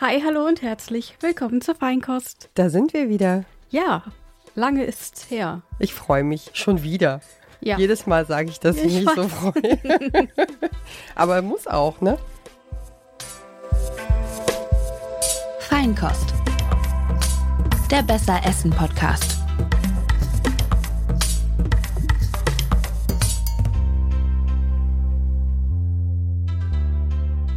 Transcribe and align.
Hi, 0.00 0.22
hallo 0.24 0.46
und 0.46 0.62
herzlich 0.62 1.14
willkommen 1.20 1.60
zur 1.60 1.74
Feinkost. 1.74 2.48
Da 2.54 2.70
sind 2.70 2.94
wir 2.94 3.10
wieder. 3.10 3.44
Ja, 3.68 4.02
lange 4.54 4.84
ist's 4.84 5.30
her. 5.30 5.60
Ich 5.78 5.92
freue 5.92 6.24
mich 6.24 6.52
schon 6.54 6.82
wieder. 6.82 7.20
Ja. 7.60 7.76
Jedes 7.76 8.06
Mal 8.06 8.24
sage 8.24 8.48
ich, 8.48 8.58
dass 8.58 8.78
ich, 8.78 8.96
Ich 8.96 9.04
mich 9.04 9.14
so 9.14 9.28
freue. 9.28 9.52
Aber 11.14 11.42
muss 11.42 11.66
auch, 11.66 12.00
ne? 12.00 12.16
Feinkost. 15.58 16.32
Der 17.90 18.02
Besser 18.02 18.40
Essen 18.46 18.70
Podcast. 18.70 19.36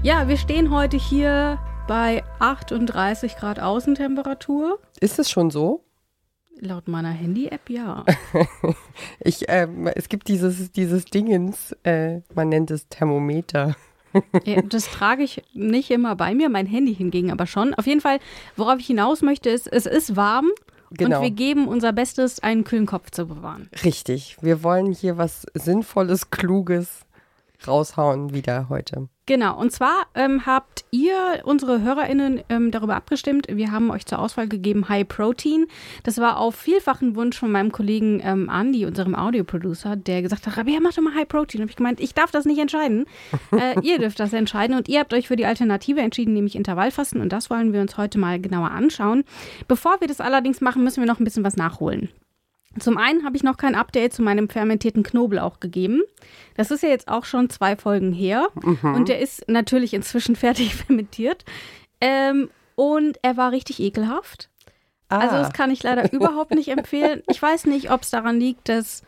Ja, 0.02 0.28
wir 0.28 0.36
stehen 0.36 0.71
heute 0.71 0.98
hier 0.98 1.57
bei 1.88 2.23
38 2.39 3.36
Grad 3.36 3.59
Außentemperatur. 3.59 4.80
Ist 4.99 5.20
es 5.20 5.30
schon 5.30 5.52
so? 5.52 5.84
Laut 6.59 6.88
meiner 6.88 7.09
Handy-App 7.12 7.70
ja. 7.70 8.05
Ich, 9.20 9.45
ähm, 9.49 9.88
es 9.88 10.08
gibt 10.08 10.27
dieses, 10.27 10.72
dieses 10.72 11.05
Dingens, 11.05 11.75
äh, 11.84 12.22
man 12.34 12.49
nennt 12.49 12.72
es 12.72 12.88
Thermometer. 12.89 13.75
Ja, 14.45 14.61
Das 14.61 14.85
trage 14.91 15.23
ich 15.23 15.41
nicht 15.53 15.89
immer 15.89 16.16
bei 16.16 16.35
mir, 16.35 16.48
mein 16.48 16.67
Handy 16.67 16.94
hingegen 16.94 17.31
aber 17.31 17.48
schon. 17.48 17.73
Auf 17.73 17.88
jeden 17.88 18.00
Fall, 18.00 18.20
worauf 18.55 18.77
ich 18.77 18.86
hinaus 18.86 19.23
möchte, 19.23 19.50
ist, 19.50 19.66
es 19.66 19.88
ist 19.88 20.16
warm 20.16 20.52
Genau. 20.91 21.17
und 21.17 21.23
wir 21.23 21.31
geben 21.31 21.67
unser 21.67 21.91
Bestes, 21.94 22.39
einen 22.44 22.63
kühlen 22.63 22.86
Kopf 22.86 23.09
zu 23.09 23.25
bewahren. 23.25 23.72
Richtig. 23.84 24.38
Wir 24.41 24.61
wollen 24.61 24.91
hier 24.94 25.17
was 25.17 25.47
Sinnvolles, 25.55 26.30
Kluges 26.30 27.00
raushauen 27.67 28.34
wieder 28.34 28.67
heute. 28.70 29.08
Genau, 29.26 29.58
und 29.58 29.72
zwar 29.72 30.08
ähm, 30.16 30.45
habt 30.45 30.84
ihr, 30.91 31.16
unsere 31.45 31.81
HörerInnen, 31.81 32.41
ähm, 32.49 32.72
darüber 32.72 32.95
abgestimmt. 32.95 33.48
Wir 33.49 33.72
haben 33.72 33.89
euch 33.89 34.05
zur 34.05 34.20
Auswahl 34.20 34.49
gegeben 34.49 34.89
High 34.89 35.08
Protein. 35.08 35.67
Das 36.03 36.17
war 36.17 36.38
auf 36.38 36.56
vielfachen 36.56 37.16
Wunsch 37.16 37.38
von 37.38 37.50
meinem 37.50 37.72
Kollegen 37.72 38.22
ähm, 38.22 38.52
Andy, 38.53 38.86
unserem 38.86 39.16
Audioproducer, 39.16 39.95
der 39.95 40.22
gesagt 40.22 40.45
hat, 40.45 40.58
Rabea, 40.58 40.80
mach 40.81 40.94
doch 40.94 41.02
mal 41.02 41.16
High 41.16 41.28
Protein. 41.30 41.61
Habe 41.61 41.72
ich 41.72 41.78
gemeint, 41.78 42.02
ich 42.02 42.14
darf 42.14 42.31
das 42.31 42.44
nicht 42.44 42.59
entscheiden. 42.59 43.06
äh, 43.53 43.80
ihr 43.81 43.97
dürft 43.97 44.19
das 44.19 44.34
entscheiden 44.34 44.75
und 44.75 44.89
ihr 44.89 45.00
habt 45.00 45.14
euch 45.14 45.30
für 45.30 45.38
die 45.38 45.45
Alternative 45.45 46.02
entschieden, 46.02 46.34
nämlich 46.34 46.58
Intervallfasten. 46.58 47.22
Und 47.22 47.31
das 47.31 47.50
wollen 47.50 47.72
wir 47.72 47.80
uns 47.80 47.97
heute 47.97 48.19
mal 48.19 48.41
genauer 48.41 48.72
anschauen. 48.72 49.23
Bevor 49.69 50.02
wir 50.02 50.09
das 50.09 50.19
allerdings 50.19 50.59
machen, 50.59 50.84
müssen 50.84 51.02
wir 51.02 51.08
noch 51.08 51.22
ein 51.22 51.23
bisschen 51.23 51.45
was 51.45 51.56
nachholen. 51.56 52.09
Zum 52.79 52.97
einen 52.97 53.23
habe 53.23 53.35
ich 53.35 53.43
noch 53.43 53.57
kein 53.57 53.75
Update 53.75 54.13
zu 54.13 54.21
meinem 54.23 54.49
fermentierten 54.49 55.03
Knoblauch 55.03 55.59
gegeben. 55.59 56.02
Das 56.55 56.71
ist 56.71 56.81
ja 56.83 56.89
jetzt 56.89 57.07
auch 57.07 57.25
schon 57.25 57.49
zwei 57.49 57.75
Folgen 57.75 58.11
her. 58.13 58.47
Und 58.95 59.09
der 59.09 59.19
ist 59.19 59.47
natürlich 59.47 59.93
inzwischen 59.93 60.35
fertig 60.38 60.75
fermentiert. 60.75 61.45
Ähm, 62.01 62.49
und 62.75 63.17
er 63.21 63.38
war 63.38 63.51
richtig 63.51 63.79
ekelhaft. 63.79 64.49
Ah, 65.09 65.19
Also 65.19 65.35
das 65.38 65.53
kann 65.53 65.69
ich 65.69 65.83
leider 65.83 66.11
überhaupt 66.13 66.51
nicht 66.55 66.69
empfehlen. 66.69 67.21
Ich 67.29 67.41
weiß 67.41 67.66
nicht, 67.66 67.91
ob 67.91 68.01
es 68.01 68.09
daran 68.09 68.39
liegt, 68.39 68.67
dass, 68.69 69.03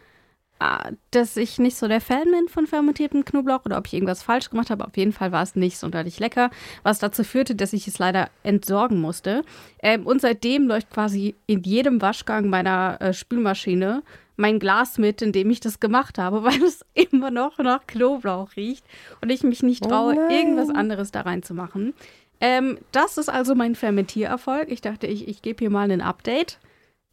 dass 1.12 1.36
ich 1.38 1.60
nicht 1.60 1.76
so 1.76 1.88
der 1.88 2.02
Fan 2.02 2.24
bin 2.32 2.48
von 2.48 2.66
fermentiertem 2.66 3.26
Knoblauch 3.26 3.66
oder 3.66 3.78
ob 3.78 3.88
ich 3.88 3.94
irgendwas 3.94 4.24
falsch 4.24 4.50
gemacht 4.50 4.70
habe. 4.70 4.86
Auf 4.86 4.96
jeden 4.96 5.12
Fall 5.12 5.32
war 5.32 5.44
es 5.44 5.56
nicht 5.56 5.78
sonderlich 5.78 6.20
lecker, 6.20 6.50
was 6.84 7.00
dazu 7.00 7.24
führte, 7.24 7.56
dass 7.56 7.74
ich 7.74 7.88
es 7.88 8.00
leider 8.00 8.30
entsorgen 8.44 9.00
musste. 9.02 9.44
Ähm, 9.84 10.08
und 10.08 10.22
seitdem 10.22 10.68
läuft 10.68 10.90
quasi 10.92 11.36
in 11.46 11.64
jedem 11.64 12.02
Waschgang 12.02 12.50
meiner 12.50 12.98
äh, 13.02 13.14
Spülmaschine 13.14 14.02
mein 14.38 14.60
Glas 14.60 14.98
mit, 14.98 15.22
in 15.22 15.32
dem 15.32 15.50
ich 15.50 15.60
das 15.60 15.80
gemacht 15.80 16.18
habe, 16.18 16.44
weil 16.46 16.62
es 16.64 16.86
immer 16.94 17.32
noch 17.32 17.58
nach 17.58 17.86
Knoblauch 17.86 18.56
riecht 18.56 18.86
und 19.22 19.32
ich 19.32 19.44
mich 19.44 19.62
nicht 19.62 19.86
Oh 19.86 19.90
traue, 19.90 20.16
nein. 20.16 20.32
irgendwas 20.32 20.70
anderes 20.70 21.12
da 21.12 21.22
reinzumachen. 21.22 21.94
Ähm, 22.42 22.78
das 22.92 23.18
ist 23.18 23.30
also 23.30 23.56
mein 23.56 23.76
Fermentiererfolg. 23.76 24.70
Ich 24.72 24.82
dachte, 24.82 25.08
ich, 25.08 25.28
ich 25.28 25.42
gebe 25.42 25.60
hier 25.60 25.70
mal 25.70 25.90
ein 25.90 26.02
Update. 26.02 26.60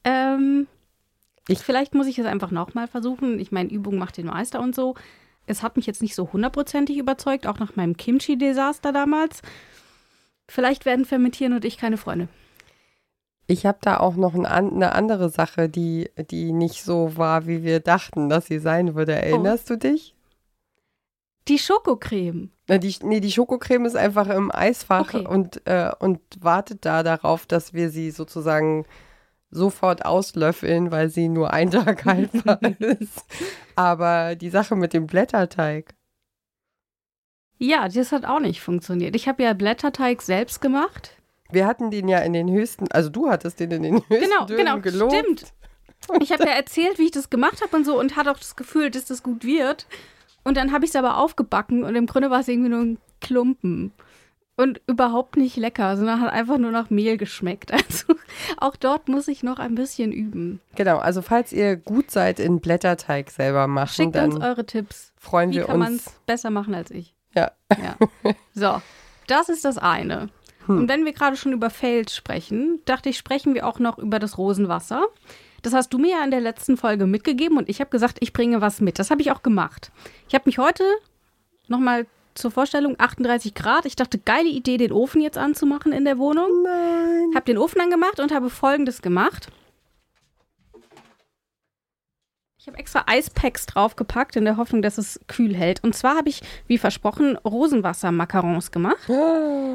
Ähm, 0.04 0.66
Ich- 1.48 1.58
vielleicht 1.60 1.94
muss 1.94 2.06
ich 2.06 2.18
es 2.18 2.26
einfach 2.26 2.50
nochmal 2.50 2.88
versuchen. 2.88 3.38
Ich 3.40 3.52
meine, 3.52 3.70
Übung 3.70 3.98
macht 3.98 4.16
den 4.16 4.26
Meister 4.26 4.60
und 4.60 4.74
so. 4.74 4.94
Es 5.46 5.62
hat 5.62 5.76
mich 5.76 5.86
jetzt 5.86 6.02
nicht 6.02 6.14
so 6.14 6.32
hundertprozentig 6.32 6.96
überzeugt, 6.98 7.46
auch 7.46 7.58
nach 7.58 7.74
meinem 7.74 7.96
Kimchi-Desaster 7.96 8.92
damals. 8.92 9.42
Vielleicht 10.48 10.84
werden 10.84 11.04
Fermentieren 11.04 11.52
und 11.54 11.64
ich 11.64 11.78
keine 11.78 11.96
Freunde. 11.96 12.28
ich 13.48 13.66
habe 13.66 13.78
da 13.82 13.98
auch 13.98 14.14
noch 14.16 14.34
ein, 14.34 14.46
eine 14.46 14.92
andere 14.92 15.28
Sache, 15.28 15.68
die, 15.68 16.10
die 16.30 16.52
nicht 16.52 16.84
so 16.84 17.16
war, 17.16 17.46
wie 17.46 17.62
wir 17.64 17.80
dachten, 17.80 18.28
dass 18.28 18.46
sie 18.46 18.58
sein 18.60 18.94
würde. 18.94 19.12
Erinnerst 19.14 19.68
du 19.68 19.76
dich? 19.76 20.14
Die 21.48 21.58
Schokocreme. 21.58 22.50
Na, 22.68 22.78
die, 22.78 22.94
nee, 23.02 23.20
die 23.20 23.32
Schokocreme 23.32 23.84
ist 23.86 23.96
einfach 23.96 24.28
im 24.28 24.50
Eisfach 24.54 25.12
Okay. 25.12 25.26
und, 25.26 25.66
äh, 25.66 25.90
und 25.98 26.20
wartet 26.40 26.84
da 26.86 27.02
darauf, 27.02 27.46
dass 27.46 27.74
wir 27.74 27.90
sie 27.90 28.10
sozusagen 28.12 28.86
sofort 29.52 30.04
auslöffeln, 30.04 30.90
weil 30.90 31.08
sie 31.10 31.28
nur 31.28 31.52
ein 31.52 31.70
Tag 31.70 32.04
haltbar 32.06 32.58
ist. 32.80 33.24
Aber 33.76 34.34
die 34.34 34.50
Sache 34.50 34.74
mit 34.74 34.92
dem 34.92 35.06
Blätterteig. 35.06 35.94
Ja, 37.58 37.88
das 37.88 38.10
hat 38.10 38.24
auch 38.24 38.40
nicht 38.40 38.60
funktioniert. 38.60 39.14
Ich 39.14 39.28
habe 39.28 39.42
ja 39.44 39.52
Blätterteig 39.52 40.20
selbst 40.22 40.60
gemacht. 40.60 41.12
Wir 41.50 41.66
hatten 41.66 41.90
den 41.90 42.08
ja 42.08 42.18
in 42.18 42.32
den 42.32 42.50
höchsten, 42.50 42.90
also 42.90 43.08
du 43.10 43.28
hattest 43.30 43.60
den 43.60 43.70
in 43.70 43.82
den 43.82 43.94
höchsten 43.96 44.08
Genau, 44.30 44.46
Tönen 44.46 44.56
genau, 44.58 44.80
gelobt. 44.80 45.14
stimmt. 45.14 45.52
Ich 46.20 46.32
habe 46.32 46.44
ja 46.44 46.52
erzählt, 46.52 46.98
wie 46.98 47.04
ich 47.04 47.10
das 47.12 47.30
gemacht 47.30 47.60
habe 47.62 47.76
und 47.76 47.84
so 47.84 48.00
und 48.00 48.16
hatte 48.16 48.32
auch 48.32 48.38
das 48.38 48.56
Gefühl, 48.56 48.90
dass 48.90 49.04
das 49.04 49.22
gut 49.22 49.44
wird. 49.44 49.86
Und 50.42 50.56
dann 50.56 50.72
habe 50.72 50.84
ich 50.84 50.90
es 50.90 50.96
aber 50.96 51.18
aufgebacken 51.18 51.84
und 51.84 51.94
im 51.94 52.06
Grunde 52.06 52.30
war 52.30 52.40
es 52.40 52.48
irgendwie 52.48 52.70
nur 52.70 52.80
ein 52.80 52.98
Klumpen. 53.20 53.92
Und 54.62 54.80
überhaupt 54.86 55.36
nicht 55.36 55.56
lecker, 55.56 55.96
sondern 55.96 56.20
hat 56.20 56.32
einfach 56.32 56.56
nur 56.58 56.70
nach 56.70 56.88
Mehl 56.90 57.16
geschmeckt. 57.16 57.72
Also 57.92 58.14
auch 58.58 58.76
dort 58.76 59.08
muss 59.08 59.28
ich 59.28 59.42
noch 59.42 59.58
ein 59.58 59.74
bisschen 59.74 60.12
üben. 60.12 60.60
Genau, 60.76 60.98
also 60.98 61.20
falls 61.20 61.52
ihr 61.52 61.76
gut 61.76 62.10
seid 62.10 62.38
in 62.40 62.60
Blätterteig 62.60 63.30
selber 63.30 63.66
machen, 63.66 63.92
Schickt 63.94 64.14
dann 64.14 64.32
uns 64.32 64.42
eure 64.44 64.64
Tipps. 64.64 65.12
freuen 65.18 65.50
Wie 65.50 65.56
wir 65.56 65.64
kann 65.64 65.78
man 65.78 65.92
uns. 65.94 66.06
es 66.06 66.12
besser 66.26 66.50
machen 66.50 66.74
als 66.74 66.90
ich? 66.90 67.14
Ja. 67.34 67.50
Ja. 67.70 67.96
So, 68.54 68.80
das 69.26 69.48
ist 69.48 69.64
das 69.64 69.78
eine. 69.78 70.28
Und 70.68 70.88
wenn 70.88 71.04
wir 71.04 71.12
gerade 71.12 71.36
schon 71.36 71.52
über 71.52 71.70
Fails 71.70 72.14
sprechen, 72.14 72.80
dachte 72.84 73.08
ich, 73.08 73.18
sprechen 73.18 73.54
wir 73.54 73.66
auch 73.66 73.78
noch 73.80 73.98
über 73.98 74.18
das 74.18 74.38
Rosenwasser. 74.38 75.04
Das 75.62 75.72
hast 75.72 75.90
du 75.92 75.98
mir 75.98 76.10
ja 76.12 76.24
in 76.24 76.30
der 76.30 76.40
letzten 76.40 76.76
Folge 76.76 77.06
mitgegeben 77.06 77.58
und 77.58 77.68
ich 77.68 77.80
habe 77.80 77.90
gesagt, 77.90 78.18
ich 78.20 78.32
bringe 78.32 78.60
was 78.60 78.80
mit. 78.80 78.98
Das 78.98 79.10
habe 79.10 79.20
ich 79.22 79.32
auch 79.32 79.42
gemacht. 79.42 79.90
Ich 80.28 80.34
habe 80.34 80.44
mich 80.46 80.58
heute 80.58 80.84
nochmal 81.68 82.06
zur 82.34 82.50
Vorstellung 82.50 82.96
38 82.98 83.54
Grad. 83.54 83.86
Ich 83.86 83.96
dachte, 83.96 84.18
geile 84.18 84.48
Idee, 84.48 84.76
den 84.76 84.92
Ofen 84.92 85.20
jetzt 85.20 85.38
anzumachen 85.38 85.92
in 85.92 86.04
der 86.04 86.18
Wohnung. 86.18 86.62
Nein. 86.62 87.34
Habe 87.34 87.44
den 87.46 87.58
Ofen 87.58 87.80
angemacht 87.80 88.20
und 88.20 88.32
habe 88.32 88.50
folgendes 88.50 89.02
gemacht. 89.02 89.48
Ich 92.62 92.68
habe 92.68 92.78
extra 92.78 93.02
Eispacks 93.08 93.66
draufgepackt 93.66 94.36
in 94.36 94.44
der 94.44 94.56
Hoffnung, 94.56 94.82
dass 94.82 94.96
es 94.96 95.18
kühl 95.26 95.52
hält. 95.52 95.82
Und 95.82 95.96
zwar 95.96 96.16
habe 96.16 96.28
ich, 96.28 96.42
wie 96.68 96.78
versprochen, 96.78 97.36
Rosenwasser-Macarons 97.38 98.70
gemacht. 98.70 99.10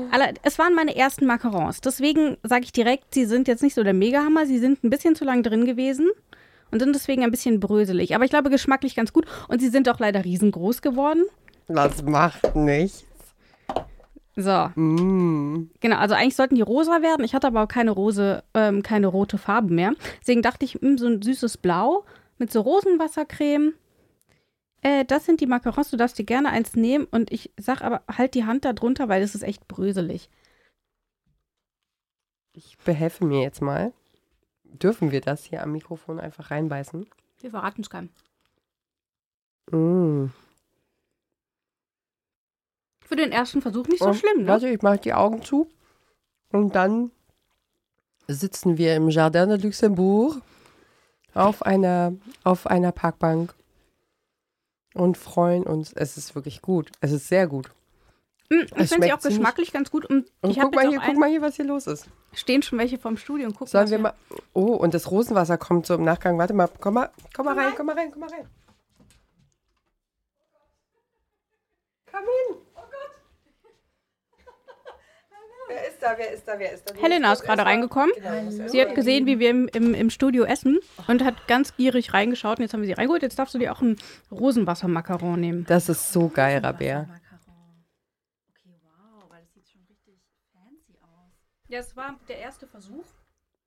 Alle, 0.10 0.34
es 0.44 0.58
waren 0.58 0.74
meine 0.74 0.96
ersten 0.96 1.26
Macarons. 1.26 1.82
Deswegen 1.82 2.38
sage 2.44 2.64
ich 2.64 2.72
direkt, 2.72 3.14
sie 3.14 3.26
sind 3.26 3.50
jetzt 3.50 3.62
nicht 3.62 3.74
so 3.74 3.84
der 3.84 3.94
Megahammer. 3.94 4.46
Sie 4.46 4.58
sind 4.58 4.86
ein 4.86 4.90
bisschen 4.90 5.16
zu 5.16 5.26
lang 5.26 5.44
drin 5.44 5.66
gewesen 5.66 6.10
und 6.72 6.80
sind 6.80 6.96
deswegen 6.96 7.26
ein 7.26 7.32
bisschen 7.32 7.60
bröselig. 7.60 8.16
Aber 8.16 8.24
ich 8.24 8.30
glaube, 8.30 8.50
geschmacklich 8.50 8.96
ganz 8.96 9.12
gut. 9.12 9.26
Und 9.50 9.60
sie 9.60 9.68
sind 9.68 9.90
auch 9.90 10.00
leider 10.00 10.24
riesengroß 10.24 10.82
geworden. 10.82 11.26
Das 11.68 12.02
macht 12.04 12.56
nichts. 12.56 13.04
So, 14.36 14.70
Mm. 14.76 15.72
Genau, 15.80 15.98
also 15.98 16.14
eigentlich 16.14 16.36
sollten 16.36 16.56
die 16.56 16.62
rosa 16.62 17.02
werden. 17.02 17.26
Ich 17.26 17.34
hatte 17.34 17.48
aber 17.48 17.64
auch 17.64 17.68
keine 17.68 17.90
rose, 17.92 18.44
ähm, 18.54 18.84
keine 18.84 19.08
rote 19.08 19.40
Farbe 19.40 19.74
mehr. 19.74 19.94
Deswegen 20.22 20.44
dachte 20.44 20.64
ich, 20.64 20.80
mh, 20.80 20.98
so 21.00 21.08
ein 21.08 21.22
süßes 21.24 21.58
Blau 21.58 22.06
mit 22.38 22.52
so 22.52 22.62
Rosenwassercreme. 22.62 23.74
Äh, 24.84 25.06
das 25.06 25.26
sind 25.26 25.42
die 25.42 25.48
Macarons. 25.48 25.90
Du 25.90 25.98
darfst 25.98 26.20
dir 26.20 26.24
gerne 26.24 26.50
eins 26.50 26.76
nehmen. 26.76 27.08
Und 27.10 27.32
ich 27.32 27.52
sag 27.58 27.82
aber, 27.82 28.04
halt 28.16 28.36
die 28.36 28.46
Hand 28.46 28.64
da 28.64 28.74
drunter, 28.74 29.10
weil 29.10 29.24
es 29.24 29.34
ist 29.34 29.42
echt 29.42 29.68
bröselig. 29.68 30.30
Ich 32.54 32.78
behelfe 32.78 33.26
mir 33.26 33.42
jetzt 33.42 33.62
mal. 33.64 33.92
Dürfen 34.66 35.10
wir 35.12 35.22
das 35.22 35.46
hier 35.46 35.64
am 35.64 35.72
Mikrofon 35.72 36.20
einfach 36.20 36.52
reinbeißen? 36.52 37.08
Wir 37.42 37.50
verraten 37.50 37.82
es 37.82 37.90
keinem. 37.90 38.10
Mm. 39.72 40.32
Für 43.08 43.16
den 43.16 43.32
ersten 43.32 43.62
Versuch 43.62 43.88
nicht 43.88 44.00
so 44.04 44.10
Oh, 44.10 44.14
schlimm, 44.14 44.42
ne? 44.44 44.48
Warte, 44.48 44.68
ich 44.70 44.82
mache 44.82 44.98
die 44.98 45.14
Augen 45.14 45.42
zu. 45.42 45.70
Und 46.52 46.76
dann 46.76 47.12
sitzen 48.28 48.78
wir 48.78 48.96
im 48.96 49.10
Jardin 49.10 49.50
de 49.50 49.58
Luxembourg 49.58 50.42
auf 51.34 51.62
einer, 51.64 52.14
auf 52.44 52.68
einer 52.68 52.92
Parkbank 52.92 53.54
und 54.94 55.18
freuen 55.18 55.64
uns. 55.64 55.94
Es 55.94 56.18
ist 56.18 56.36
wirklich 56.36 56.62
gut. 56.62 56.92
Es 57.00 57.12
ist 57.12 57.28
sehr 57.30 57.48
gut. 57.48 57.72
Mm, 58.50 58.62
Ich 58.78 58.90
finde 58.90 59.08
sie 59.08 59.14
auch 59.14 59.22
geschmacklich 59.22 59.72
ganz 59.72 59.90
gut. 59.92 60.06
Und, 60.06 60.30
Und 60.42 60.58
guck 60.60 60.76
mal 60.76 60.88
hier, 60.90 61.00
guck 61.06 61.18
mal 61.18 61.30
hier, 61.30 61.42
was 61.42 61.56
hier 61.56 61.66
los 61.66 61.88
ist. 61.88 62.08
stehen 62.34 62.62
schon 62.62 62.80
welche 62.80 62.98
vom 62.98 63.16
Studio 63.18 63.46
und 63.48 63.54
gucken, 63.54 63.68
Sollen 63.68 63.90
wir 63.90 64.00
mal. 64.00 64.14
Oh, 64.54 64.74
und 64.76 64.94
das 64.94 65.12
Rosenwasser 65.12 65.58
kommt 65.58 65.86
so 65.86 65.96
im 65.96 66.04
Nachgang. 66.04 66.38
Warte 66.38 66.54
mal, 66.54 66.70
komm 66.82 66.96
mal, 66.96 67.10
komm 67.34 67.46
mal 67.46 67.58
rein, 67.58 67.74
komm 67.76 67.86
mal 67.86 67.96
rein, 67.96 68.12
komm 68.12 68.20
mal 68.22 68.30
rein. 68.30 68.48
Komm 72.12 72.22
hin. 72.24 72.58
Oh 72.76 72.80
Gott. 72.82 73.12
Wer 75.68 75.88
ist 75.88 76.02
da? 76.02 76.14
Wer 76.18 76.32
ist 76.34 76.48
da? 76.48 76.60
Wer 76.60 76.72
ist 76.74 76.90
da? 76.90 76.96
Helena 76.96 77.34
ist 77.34 77.44
gerade 77.44 77.64
reingekommen. 77.66 78.12
Genau, 78.16 78.68
Sie 78.68 78.82
hat 78.82 78.96
gesehen, 78.96 79.26
wie 79.26 79.40
wir 79.40 79.50
im, 79.50 79.68
im, 79.70 79.94
im 79.94 80.10
Studio 80.10 80.44
essen 80.46 80.80
und 81.08 81.24
hat 81.24 81.48
ganz 81.48 81.76
gierig 81.76 82.14
reingeschaut. 82.14 82.60
Und 82.60 82.64
jetzt 82.64 82.74
haben 82.74 82.82
wir 82.82 82.88
sie 82.88 82.94
reingeholt. 82.94 83.22
Jetzt 83.22 83.38
darfst 83.40 83.54
du 83.54 83.60
dir 83.60 83.72
auch 83.74 83.82
ein 83.82 83.98
Rosenwasser-Macaron 84.32 85.40
nehmen. 85.40 85.66
Das 85.66 85.90
ist 85.90 86.12
so 86.14 86.30
geil, 86.30 86.60
Rabea. 86.60 87.02
Okay, 88.50 88.76
wow, 88.84 89.30
weil 89.30 89.42
das 89.42 89.54
sieht 89.54 89.68
schon 89.68 89.82
richtig 89.90 90.22
fancy 90.54 90.98
aus. 91.02 91.32
Ja, 91.68 91.80
es 91.80 91.96
war 91.96 92.18
der 92.28 92.40
erste 92.40 92.68
Versuch. 92.68 93.06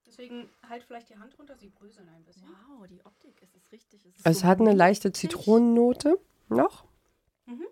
Deswegen 0.06 0.48
halt 0.68 0.82
vielleicht 0.82 1.08
die 1.10 1.16
Hand 1.16 1.38
runter. 1.38 1.54
Sie 1.56 1.68
bröseln 1.68 2.08
ein 2.08 2.24
bisschen. 2.24 2.48
Wow, 2.48 2.86
die 2.88 3.04
Optik, 3.04 3.40
es 3.42 3.54
ist 3.54 3.70
richtig. 3.72 4.04
Es, 4.06 4.16
ist 4.16 4.26
Es 4.26 4.40
so 4.40 4.46
hat 4.46 4.60
eine 4.60 4.72
leichte 4.72 5.12
Zitronennote 5.12 6.18
noch. 6.48 6.84
Mhm. 7.46 7.66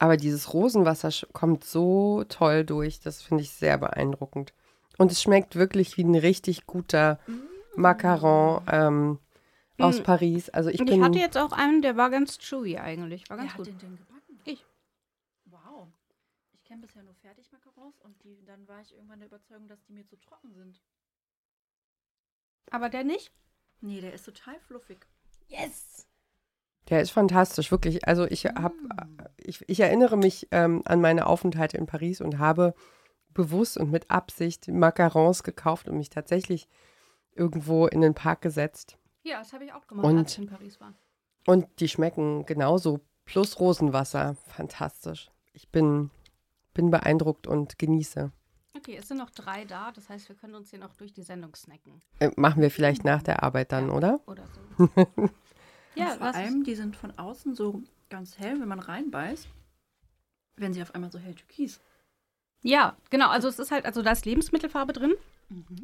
Aber 0.00 0.16
dieses 0.16 0.52
Rosenwasser 0.54 1.10
kommt 1.32 1.62
so 1.62 2.24
toll 2.24 2.64
durch. 2.64 3.00
Das 3.00 3.20
finde 3.22 3.42
ich 3.42 3.50
sehr 3.52 3.76
beeindruckend. 3.78 4.54
Und 4.96 5.12
es 5.12 5.20
schmeckt 5.22 5.54
wirklich 5.56 5.96
wie 5.98 6.04
ein 6.04 6.14
richtig 6.14 6.66
guter 6.66 7.20
Macaron 7.76 8.64
ähm, 8.66 9.18
aus 9.78 10.00
Mm. 10.00 10.02
Paris. 10.02 10.48
Also 10.50 10.70
ich 10.70 10.78
bin. 10.78 10.88
ich 10.88 11.00
hatte 11.00 11.18
jetzt 11.18 11.36
auch 11.38 11.52
einen, 11.52 11.82
der 11.82 11.96
war 11.98 12.08
ganz 12.10 12.38
chewy 12.38 12.78
eigentlich. 12.78 13.28
War 13.28 13.36
Wer 13.36 13.44
ganz 13.44 13.52
hat 13.52 13.58
gut. 13.58 13.66
den 13.66 13.78
denn 13.78 13.96
gebacken? 13.98 14.40
Ich. 14.44 14.64
Wow. 15.44 15.88
Ich 16.54 16.64
kenne 16.64 16.80
bisher 16.80 17.02
nur 17.02 17.14
Fertigmacarons 17.16 18.00
und 18.00 18.22
die, 18.24 18.42
dann 18.46 18.66
war 18.68 18.80
ich 18.80 18.94
irgendwann 18.94 19.18
der 19.20 19.28
Überzeugung, 19.28 19.68
dass 19.68 19.82
die 19.84 19.92
mir 19.92 20.06
zu 20.06 20.16
trocken 20.18 20.54
sind. 20.54 20.80
Aber 22.70 22.88
der 22.88 23.04
nicht? 23.04 23.32
Nee, 23.82 24.00
der 24.00 24.14
ist 24.14 24.24
total 24.24 24.58
fluffig. 24.60 25.06
Yes! 25.48 26.06
Der 26.88 27.00
ist 27.00 27.10
fantastisch, 27.10 27.70
wirklich. 27.70 28.06
Also 28.08 28.24
ich 28.24 28.46
habe, 28.46 28.74
ich, 29.36 29.62
ich 29.68 29.80
erinnere 29.80 30.16
mich 30.16 30.48
ähm, 30.50 30.82
an 30.86 31.00
meine 31.00 31.26
Aufenthalte 31.26 31.76
in 31.76 31.86
Paris 31.86 32.20
und 32.20 32.38
habe 32.38 32.74
bewusst 33.32 33.76
und 33.78 33.90
mit 33.92 34.10
Absicht 34.10 34.66
Macarons 34.68 35.42
gekauft 35.44 35.88
und 35.88 35.96
mich 35.96 36.10
tatsächlich 36.10 36.68
irgendwo 37.34 37.86
in 37.86 38.00
den 38.00 38.14
Park 38.14 38.40
gesetzt. 38.42 38.98
Ja, 39.22 39.38
das 39.38 39.52
habe 39.52 39.64
ich 39.64 39.72
auch 39.72 39.86
gemacht, 39.86 40.04
Und- 40.06 40.18
als 40.18 40.32
ich 40.32 40.38
in 40.38 40.46
Paris 40.48 40.80
war. 40.80 40.94
Und 41.46 41.66
die 41.80 41.88
schmecken 41.88 42.44
genauso. 42.44 43.00
Plus 43.24 43.60
Rosenwasser. 43.60 44.34
Fantastisch. 44.48 45.30
Ich 45.52 45.68
bin, 45.70 46.10
bin 46.74 46.90
beeindruckt 46.90 47.46
und 47.46 47.78
genieße. 47.78 48.30
Okay, 48.76 48.96
es 48.98 49.08
sind 49.08 49.18
noch 49.18 49.30
drei 49.30 49.64
da. 49.64 49.90
Das 49.92 50.08
heißt, 50.08 50.28
wir 50.28 50.36
können 50.36 50.54
uns 50.54 50.70
hier 50.70 50.78
noch 50.80 50.94
durch 50.94 51.12
die 51.12 51.22
Sendung 51.22 51.54
snacken. 51.54 52.02
Äh, 52.18 52.30
machen 52.36 52.60
wir 52.62 52.70
vielleicht 52.70 53.04
nach 53.04 53.22
der 53.22 53.42
Arbeit 53.42 53.72
dann, 53.72 53.88
Ja. 53.88 53.94
oder? 53.94 54.20
Oder 54.26 54.44
so. 54.76 54.88
ja, 56.00 56.12
und 56.12 56.18
vor 56.18 56.34
allem, 56.34 56.64
die 56.64 56.74
sind 56.74 56.96
von 56.96 57.16
außen 57.18 57.54
so 57.54 57.82
ganz 58.08 58.38
hell, 58.38 58.60
wenn 58.60 58.68
man 58.68 58.80
reinbeißt, 58.80 59.48
werden 60.56 60.74
sie 60.74 60.82
auf 60.82 60.94
einmal 60.94 61.10
so 61.10 61.18
hell 61.18 61.34
türkis. 61.34 61.80
Ja, 62.62 62.96
genau. 63.08 63.28
Also 63.28 63.48
es 63.48 63.58
ist 63.58 63.70
halt, 63.70 63.86
also 63.86 64.02
da 64.02 64.12
ist 64.12 64.26
Lebensmittelfarbe 64.26 64.92
drin. 64.92 65.14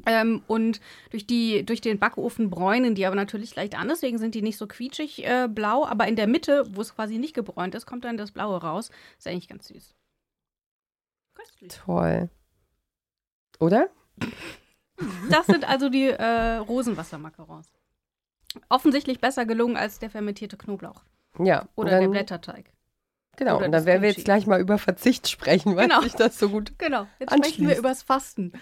Ähm, 0.06 0.42
und 0.46 0.80
durch, 1.10 1.26
die, 1.26 1.64
durch 1.64 1.80
den 1.80 1.98
Backofen 1.98 2.50
bräunen 2.50 2.94
die 2.94 3.04
aber 3.04 3.16
natürlich 3.16 3.56
leicht 3.56 3.76
an, 3.76 3.88
deswegen 3.88 4.18
sind 4.18 4.36
die 4.36 4.42
nicht 4.42 4.58
so 4.58 4.68
quietschig 4.68 5.26
äh, 5.26 5.48
blau. 5.48 5.84
Aber 5.84 6.06
in 6.06 6.16
der 6.16 6.26
Mitte, 6.26 6.64
wo 6.70 6.80
es 6.82 6.94
quasi 6.94 7.18
nicht 7.18 7.34
gebräunt 7.34 7.74
ist, 7.74 7.86
kommt 7.86 8.04
dann 8.04 8.16
das 8.16 8.30
Blaue 8.30 8.60
raus. 8.60 8.90
Ist 9.18 9.26
eigentlich 9.26 9.48
ganz 9.48 9.68
süß. 9.68 9.94
Köstlich. 11.34 11.72
Toll. 11.72 12.30
Oder? 13.58 13.88
Das 15.30 15.46
sind 15.46 15.68
also 15.68 15.88
die 15.88 16.08
äh, 16.08 16.56
Rosenwasser-Macarons. 16.56 17.70
Offensichtlich 18.68 19.20
besser 19.20 19.44
gelungen 19.46 19.76
als 19.76 19.98
der 19.98 20.10
fermentierte 20.10 20.56
Knoblauch 20.56 21.02
Ja. 21.38 21.68
oder 21.74 21.90
dann, 21.92 22.00
der 22.02 22.08
Blätterteig. 22.08 22.72
Genau. 23.36 23.56
oder 23.56 23.66
Und 23.66 23.72
dann 23.72 23.84
werden 23.84 24.02
wir 24.02 24.08
jetzt 24.10 24.24
gleich 24.24 24.46
mal 24.46 24.60
über 24.60 24.78
Verzicht 24.78 25.28
sprechen, 25.28 25.76
weil 25.76 25.88
Genau. 25.88 26.00
sich 26.02 26.14
das 26.14 26.38
so 26.38 26.48
gut 26.48 26.78
Genau, 26.78 27.06
jetzt 27.18 27.34
sprechen 27.34 27.68
wir 27.68 27.76
übers 27.76 28.02
Fasten. 28.02 28.52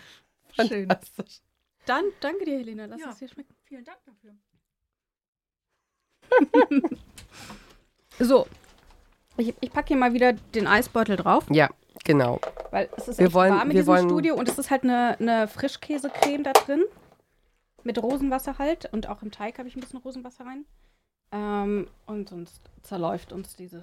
Schön. 0.56 0.88
fantastisch. 0.88 1.40
Dann 1.86 2.04
danke 2.20 2.44
dir, 2.44 2.58
Helena, 2.58 2.86
dass 2.86 3.00
Ja. 3.00 3.10
es 3.10 3.18
dir 3.18 3.28
schmeckt. 3.28 3.52
Vielen 3.64 3.84
Dank 3.84 3.98
dafür. 4.04 4.34
So, 8.20 8.46
ich, 9.36 9.54
ich 9.60 9.72
packe 9.72 9.88
hier 9.88 9.96
mal 9.96 10.12
wieder 10.12 10.32
den 10.32 10.66
Eisbeutel 10.68 11.16
drauf, 11.16 11.44
Ja, 11.50 11.68
genau. 12.04 12.40
weil 12.70 12.88
es 12.96 13.08
ist 13.08 13.18
Wir 13.18 13.26
echt 13.26 13.34
wollen- 13.34 13.52
warm 13.52 13.62
in 13.62 13.68
wir 13.76 13.80
diesem 13.82 13.86
wollen- 13.94 14.08
Studio 14.08 14.34
und 14.36 14.48
es 14.48 14.56
ist 14.58 14.70
halt 14.70 14.84
eine, 14.84 15.16
eine 15.18 15.48
Frischkäsecreme 15.48 16.44
da 16.44 16.52
drin. 16.52 16.84
Mit 17.84 18.02
Rosenwasser 18.02 18.58
halt. 18.58 18.92
Und 18.92 19.08
auch 19.08 19.22
im 19.22 19.30
Teig 19.30 19.58
habe 19.58 19.68
ich 19.68 19.76
ein 19.76 19.80
bisschen 19.80 20.00
Rosenwasser 20.00 20.44
rein. 20.46 20.64
Ähm, 21.32 21.86
und 22.06 22.28
sonst 22.28 22.60
zerläuft 22.82 23.32
uns 23.32 23.54
diese, 23.56 23.82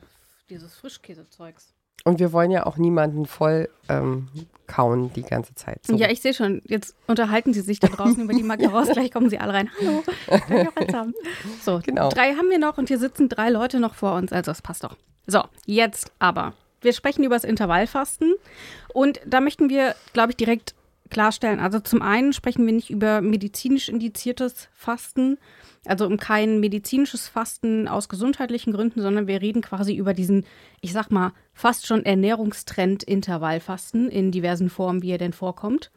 dieses 0.50 0.76
Frischkäsezeugs. 0.76 1.74
Und 2.04 2.20
wir 2.20 2.34
wollen 2.34 2.50
ja 2.50 2.66
auch 2.66 2.78
niemanden 2.78 3.28
voll 3.28 3.70
ähm, 3.88 4.28
kauen 4.66 5.14
die 5.14 5.22
ganze 5.22 5.54
Zeit. 5.54 5.86
So. 5.86 5.96
Ja, 5.96 6.10
ich 6.10 6.20
sehe 6.22 6.34
schon. 6.34 6.64
Jetzt 6.66 6.96
unterhalten 7.06 7.54
sie 7.54 7.62
sich 7.62 7.80
da 7.80 7.90
draußen 7.90 8.24
über 8.24 8.34
die 8.34 8.42
Macarons. 8.44 8.90
Gleich 8.90 9.12
kommen 9.12 9.30
sie 9.30 9.38
alle 9.38 9.54
rein. 9.54 9.70
Hallo, 9.80 10.04
kann 10.28 10.58
ich 10.58 10.68
auch 10.68 10.76
eins 10.78 10.94
haben? 10.94 11.14
So, 11.62 11.80
Genau. 11.84 12.10
drei 12.10 12.34
haben 12.34 12.50
wir 12.50 12.58
noch 12.58 12.80
und 12.80 12.88
hier 12.88 12.98
sitzen 12.98 13.30
drei 13.30 13.50
Leute 13.52 13.80
noch 13.80 13.94
vor 13.94 14.14
uns. 14.16 14.34
Also, 14.34 14.50
es 14.50 14.64
passt 14.64 14.84
doch. 14.84 14.98
So, 15.28 15.44
jetzt 15.68 16.12
aber. 16.18 16.54
Wir 16.82 16.94
sprechen 16.94 17.24
über 17.24 17.36
das 17.36 17.44
Intervallfasten. 17.44 18.34
Und 18.96 19.22
da 19.28 19.40
möchten 19.40 19.70
wir, 19.70 19.94
glaube 20.14 20.32
ich, 20.32 20.38
direkt 20.38 20.74
klarstellen. 21.12 21.60
Also, 21.60 21.80
zum 21.80 22.02
einen 22.02 22.34
sprechen 22.34 22.66
wir 22.66 22.74
nicht 22.74 22.90
über 22.90 23.22
medizinisch 23.22 23.90
indiziertes 23.90 24.70
Fasten. 24.74 25.38
Also 25.86 26.06
um 26.06 26.18
kein 26.18 26.60
medizinisches 26.60 27.28
Fasten 27.28 27.88
aus 27.88 28.08
gesundheitlichen 28.08 28.72
Gründen, 28.72 29.02
sondern 29.02 29.26
wir 29.26 29.42
reden 29.42 29.64
quasi 29.64 29.96
über 29.96 30.14
diesen, 30.14 30.46
ich 30.80 30.94
sag 30.94 31.10
mal, 31.10 31.34
fast 31.54 31.88
schon 31.88 32.06
Ernährungstrend 32.06 33.02
Intervallfasten 33.04 34.08
in 34.08 34.32
diversen 34.32 34.70
Formen, 34.70 35.02
wie 35.02 35.10
er 35.10 35.18
denn 35.18 35.34
vorkommt. 35.34 35.92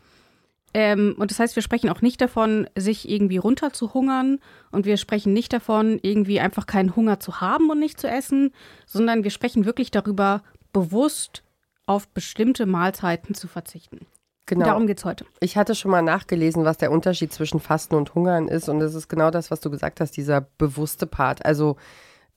Ähm, 0.72 1.14
und 1.18 1.30
das 1.30 1.38
heißt, 1.38 1.54
wir 1.54 1.62
sprechen 1.62 1.90
auch 1.90 2.00
nicht 2.00 2.20
davon, 2.20 2.66
sich 2.76 3.08
irgendwie 3.08 3.36
runter 3.36 3.72
zu 3.72 3.92
hungern 3.92 4.40
und 4.72 4.86
wir 4.86 4.96
sprechen 4.96 5.32
nicht 5.34 5.52
davon, 5.52 6.00
irgendwie 6.02 6.40
einfach 6.40 6.66
keinen 6.66 6.96
Hunger 6.96 7.20
zu 7.20 7.40
haben 7.40 7.70
und 7.70 7.78
nicht 7.78 8.00
zu 8.00 8.08
essen, 8.08 8.52
sondern 8.86 9.22
wir 9.22 9.30
sprechen 9.30 9.66
wirklich 9.66 9.90
darüber, 9.90 10.42
bewusst 10.72 11.44
auf 11.86 12.08
bestimmte 12.08 12.66
Mahlzeiten 12.66 13.34
zu 13.34 13.46
verzichten. 13.46 14.06
Genau. 14.46 14.64
Darum 14.66 14.86
geht's 14.86 15.04
heute. 15.04 15.24
Ich 15.40 15.56
hatte 15.56 15.74
schon 15.74 15.90
mal 15.90 16.02
nachgelesen, 16.02 16.64
was 16.64 16.78
der 16.78 16.90
Unterschied 16.90 17.32
zwischen 17.32 17.60
Fasten 17.60 17.94
und 17.94 18.14
Hungern 18.14 18.48
ist. 18.48 18.68
Und 18.68 18.80
das 18.80 18.94
ist 18.94 19.08
genau 19.08 19.30
das, 19.30 19.50
was 19.50 19.60
du 19.60 19.70
gesagt 19.70 20.00
hast, 20.00 20.16
dieser 20.16 20.42
bewusste 20.58 21.06
Part. 21.06 21.44
Also 21.44 21.76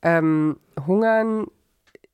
ähm, 0.01 0.57
Hungern 0.85 1.47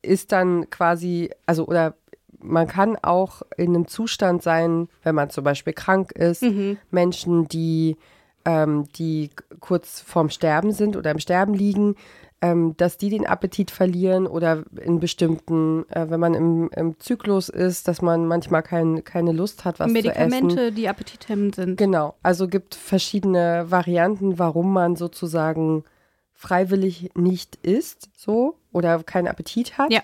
ist 0.01 0.31
dann 0.31 0.69
quasi, 0.69 1.29
also 1.45 1.65
oder 1.65 1.95
man 2.39 2.67
kann 2.67 2.97
auch 3.01 3.41
in 3.55 3.69
einem 3.69 3.87
Zustand 3.87 4.43
sein, 4.43 4.89
wenn 5.03 5.15
man 5.15 5.29
zum 5.29 5.43
Beispiel 5.43 5.73
krank 5.73 6.11
ist, 6.11 6.41
Mhm. 6.41 6.77
Menschen, 6.91 7.47
die, 7.47 7.95
ähm, 8.43 8.85
die 8.97 9.29
kurz 9.61 10.01
vorm 10.01 10.29
Sterben 10.29 10.73
sind 10.73 10.97
oder 10.97 11.11
im 11.11 11.19
Sterben 11.19 11.53
liegen, 11.53 11.95
ähm, 12.43 12.75
dass 12.75 12.97
die 12.97 13.09
den 13.09 13.25
Appetit 13.25 13.71
verlieren 13.71 14.27
oder 14.27 14.65
in 14.75 14.99
bestimmten, 14.99 15.89
äh, 15.89 16.09
wenn 16.09 16.19
man 16.19 16.33
im, 16.33 16.69
im 16.75 16.99
Zyklus 16.99 17.47
ist, 17.47 17.87
dass 17.87 18.01
man 18.01 18.27
manchmal 18.27 18.61
kein, 18.61 19.05
keine 19.05 19.31
Lust 19.31 19.63
hat, 19.63 19.79
was 19.79 19.89
zu 19.89 19.97
essen. 19.97 20.07
Medikamente, 20.07 20.73
die 20.73 20.89
appetithemmend 20.89 21.55
sind. 21.55 21.77
Genau, 21.77 22.15
also 22.21 22.49
gibt 22.49 22.75
verschiedene 22.75 23.71
Varianten, 23.71 24.39
warum 24.39 24.73
man 24.73 24.97
sozusagen 24.97 25.85
freiwillig 26.33 27.11
nicht 27.15 27.55
isst, 27.63 28.09
so 28.13 28.57
oder 28.73 29.01
keinen 29.03 29.29
Appetit 29.29 29.77
hat. 29.77 29.93
Ja. 29.93 30.01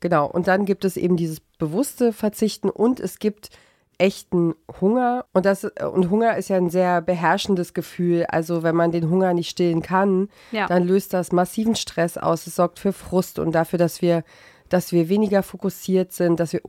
Genau, 0.00 0.26
und 0.26 0.48
dann 0.48 0.64
gibt 0.64 0.86
es 0.86 0.96
eben 0.96 1.18
dieses 1.18 1.40
bewusste 1.40 2.14
Verzichten 2.14 2.70
und 2.70 3.00
es 3.00 3.18
gibt 3.18 3.50
echten 4.02 4.54
Hunger 4.80 5.24
und 5.32 5.46
das 5.46 5.62
und 5.64 6.10
Hunger 6.10 6.36
ist 6.36 6.48
ja 6.48 6.56
ein 6.56 6.70
sehr 6.70 7.00
beherrschendes 7.00 7.72
Gefühl. 7.72 8.24
Also 8.28 8.62
wenn 8.64 8.74
man 8.74 8.90
den 8.90 9.08
Hunger 9.08 9.32
nicht 9.32 9.48
stillen 9.50 9.80
kann, 9.80 10.28
Ja. 10.50 10.66
dann 10.66 10.82
löst 10.82 11.12
das 11.14 11.30
massiven 11.30 11.76
Stress 11.76 12.18
aus. 12.18 12.46
Es 12.48 12.56
sorgt 12.56 12.80
für 12.80 12.92
Frust 12.92 13.38
und 13.38 13.52
dafür, 13.54 13.78
dass 13.78 14.02
wir 14.02 14.24
dass 14.68 14.90
wir 14.90 15.10
weniger 15.10 15.42
fokussiert 15.42 16.12
sind, 16.14 16.40
dass 16.40 16.54
wir, 16.54 16.62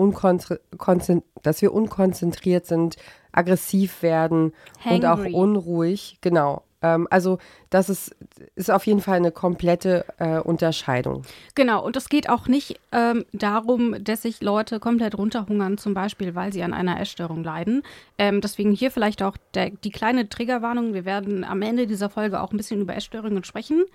dass 1.42 1.62
wir 1.62 1.74
unkonzentriert 1.74 2.66
sind, 2.66 2.98
aggressiv 3.32 4.02
werden 4.04 4.52
und 4.90 5.06
auch 5.06 5.20
Hangry. 5.20 5.34
unruhig. 5.34 6.18
Genau. 6.20 6.64
Ähm, 6.84 7.08
also 7.10 7.40
das 7.70 7.90
ist, 7.90 8.16
ist 8.56 8.70
auf 8.70 8.86
jeden 8.86 9.02
Fall 9.02 9.18
eine 9.18 9.32
komplette 9.32 10.06
äh, 10.20 10.40
Unterscheidung. 10.40 11.24
Genau, 11.56 11.84
und 11.84 11.96
es 11.96 12.10
geht 12.10 12.30
auch 12.30 12.48
nicht 12.48 12.80
ähm, 12.92 13.26
darum, 13.32 14.04
dass 14.04 14.22
sich 14.22 14.42
Leute 14.42 14.80
komplett 14.80 15.18
runterhungern, 15.18 15.78
zum 15.78 15.96
Beispiel, 15.96 16.36
weil 16.36 16.54
sie 16.54 16.62
an 16.62 16.74
einer 16.74 17.00
Essstörung 17.00 17.44
leiden. 17.44 17.82
Ähm, 18.20 18.42
deswegen 18.42 18.74
hier 18.74 18.92
vielleicht 18.92 19.24
auch 19.24 19.38
der, 19.56 19.72
die 19.72 19.92
kleine 19.92 20.30
Triggerwarnung. 20.30 20.94
Wir 20.94 21.06
werden 21.06 21.44
am 21.44 21.62
Ende 21.62 21.88
dieser 21.88 22.10
Folge 22.10 22.42
auch 22.42 22.52
ein 22.52 22.58
bisschen 22.58 22.82
über 22.82 22.96
Essstörungen 22.96 23.44
sprechen. 23.44 23.86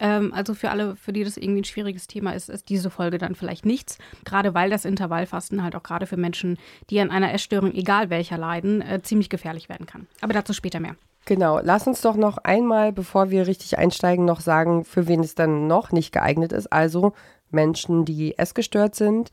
Ähm, 0.00 0.32
also 0.34 0.54
für 0.54 0.70
alle, 0.70 0.96
für 0.96 1.12
die 1.12 1.24
das 1.24 1.36
irgendwie 1.36 1.60
ein 1.60 1.64
schwieriges 1.64 2.06
Thema 2.08 2.32
ist, 2.32 2.50
ist 2.50 2.68
diese 2.68 2.90
Folge 2.90 3.18
dann 3.18 3.34
vielleicht 3.34 3.64
nichts. 3.64 3.98
Gerade 4.24 4.52
weil 4.52 4.68
das 4.68 4.84
Intervallfasten 4.84 5.62
halt 5.62 5.76
auch 5.76 5.82
gerade 5.82 6.06
für 6.06 6.16
Menschen, 6.16 6.58
die 6.90 7.00
an 7.00 7.10
einer 7.10 7.32
Essstörung, 7.32 7.72
egal 7.72 8.10
welcher, 8.10 8.36
leiden, 8.36 8.82
äh, 8.82 9.00
ziemlich 9.02 9.30
gefährlich 9.30 9.68
werden 9.68 9.86
kann. 9.86 10.08
Aber 10.20 10.32
dazu 10.32 10.52
später 10.52 10.80
mehr. 10.80 10.96
Genau, 11.24 11.60
lass 11.62 11.86
uns 11.86 12.00
doch 12.00 12.16
noch 12.16 12.38
einmal, 12.38 12.92
bevor 12.92 13.30
wir 13.30 13.46
richtig 13.46 13.78
einsteigen, 13.78 14.24
noch 14.24 14.40
sagen, 14.40 14.84
für 14.84 15.06
wen 15.06 15.20
es 15.20 15.34
dann 15.34 15.66
noch 15.66 15.92
nicht 15.92 16.12
geeignet 16.12 16.52
ist. 16.52 16.72
Also 16.72 17.12
Menschen, 17.50 18.04
die 18.04 18.36
essgestört 18.38 18.94
sind, 18.94 19.30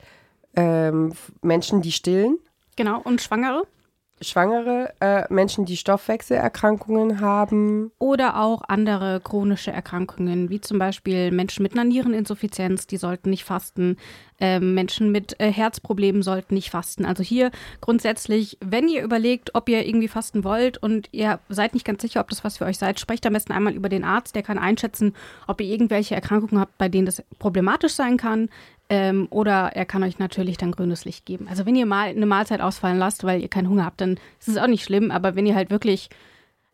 ähm, 0.55 1.13
Menschen, 1.41 1.81
die 1.81 1.91
stillen, 1.91 2.37
Genau, 2.79 3.01
und 3.03 3.21
Schwangere? 3.21 3.63
Schwangere, 4.21 4.93
äh, 4.99 5.23
Menschen, 5.33 5.65
die 5.65 5.77
Stoffwechselerkrankungen 5.77 7.21
haben. 7.21 7.91
Oder 7.99 8.39
auch 8.39 8.61
andere 8.67 9.21
chronische 9.21 9.71
Erkrankungen, 9.71 10.49
wie 10.49 10.61
zum 10.61 10.79
Beispiel 10.79 11.31
Menschen 11.31 11.63
mit 11.63 11.73
einer 11.73 11.85
Niereninsuffizienz, 11.85 12.87
die 12.87 12.97
sollten 12.97 13.29
nicht 13.29 13.43
fasten. 13.43 13.97
Ähm, 14.41 14.73
Menschen 14.73 15.11
mit 15.11 15.39
äh, 15.39 15.51
Herzproblemen 15.51 16.23
sollten 16.23 16.53
nicht 16.53 16.69
fasten. 16.69 17.05
Also 17.05 17.23
hier 17.23 17.51
grundsätzlich, 17.81 18.57
wenn 18.61 18.87
ihr 18.87 19.03
überlegt, 19.03 19.55
ob 19.55 19.67
ihr 19.67 19.85
irgendwie 19.85 20.07
fasten 20.07 20.43
wollt 20.43 20.77
und 20.77 21.09
ihr 21.11 21.39
seid 21.49 21.73
nicht 21.73 21.85
ganz 21.85 22.01
sicher, 22.01 22.21
ob 22.21 22.29
das 22.29 22.43
was 22.43 22.57
für 22.57 22.65
euch 22.65 22.77
seid, 22.77 22.99
sprecht 22.99 23.25
am 23.25 23.33
besten 23.33 23.51
einmal 23.51 23.73
über 23.73 23.89
den 23.89 24.03
Arzt, 24.03 24.35
der 24.35 24.43
kann 24.43 24.57
einschätzen, 24.57 25.13
ob 25.47 25.59
ihr 25.59 25.67
irgendwelche 25.67 26.15
Erkrankungen 26.15 26.59
habt, 26.59 26.77
bei 26.77 26.87
denen 26.87 27.05
das 27.05 27.23
problematisch 27.37 27.93
sein 27.93 28.17
kann. 28.17 28.49
Ähm, 28.91 29.27
oder 29.29 29.71
er 29.75 29.85
kann 29.85 30.03
euch 30.03 30.17
natürlich 30.17 30.57
dann 30.57 30.71
grünes 30.71 31.05
Licht 31.05 31.25
geben. 31.25 31.47
Also 31.47 31.65
wenn 31.65 31.75
ihr 31.75 31.85
mal 31.85 32.09
eine 32.09 32.25
Mahlzeit 32.25 32.59
ausfallen 32.59 32.97
lasst, 32.97 33.23
weil 33.23 33.41
ihr 33.41 33.47
keinen 33.47 33.69
Hunger 33.69 33.85
habt, 33.85 34.01
dann 34.01 34.19
ist 34.39 34.47
es 34.47 34.57
auch 34.57 34.67
nicht 34.67 34.83
schlimm. 34.83 35.11
Aber 35.11 35.35
wenn 35.35 35.45
ihr 35.45 35.55
halt 35.55 35.69
wirklich 35.69 36.09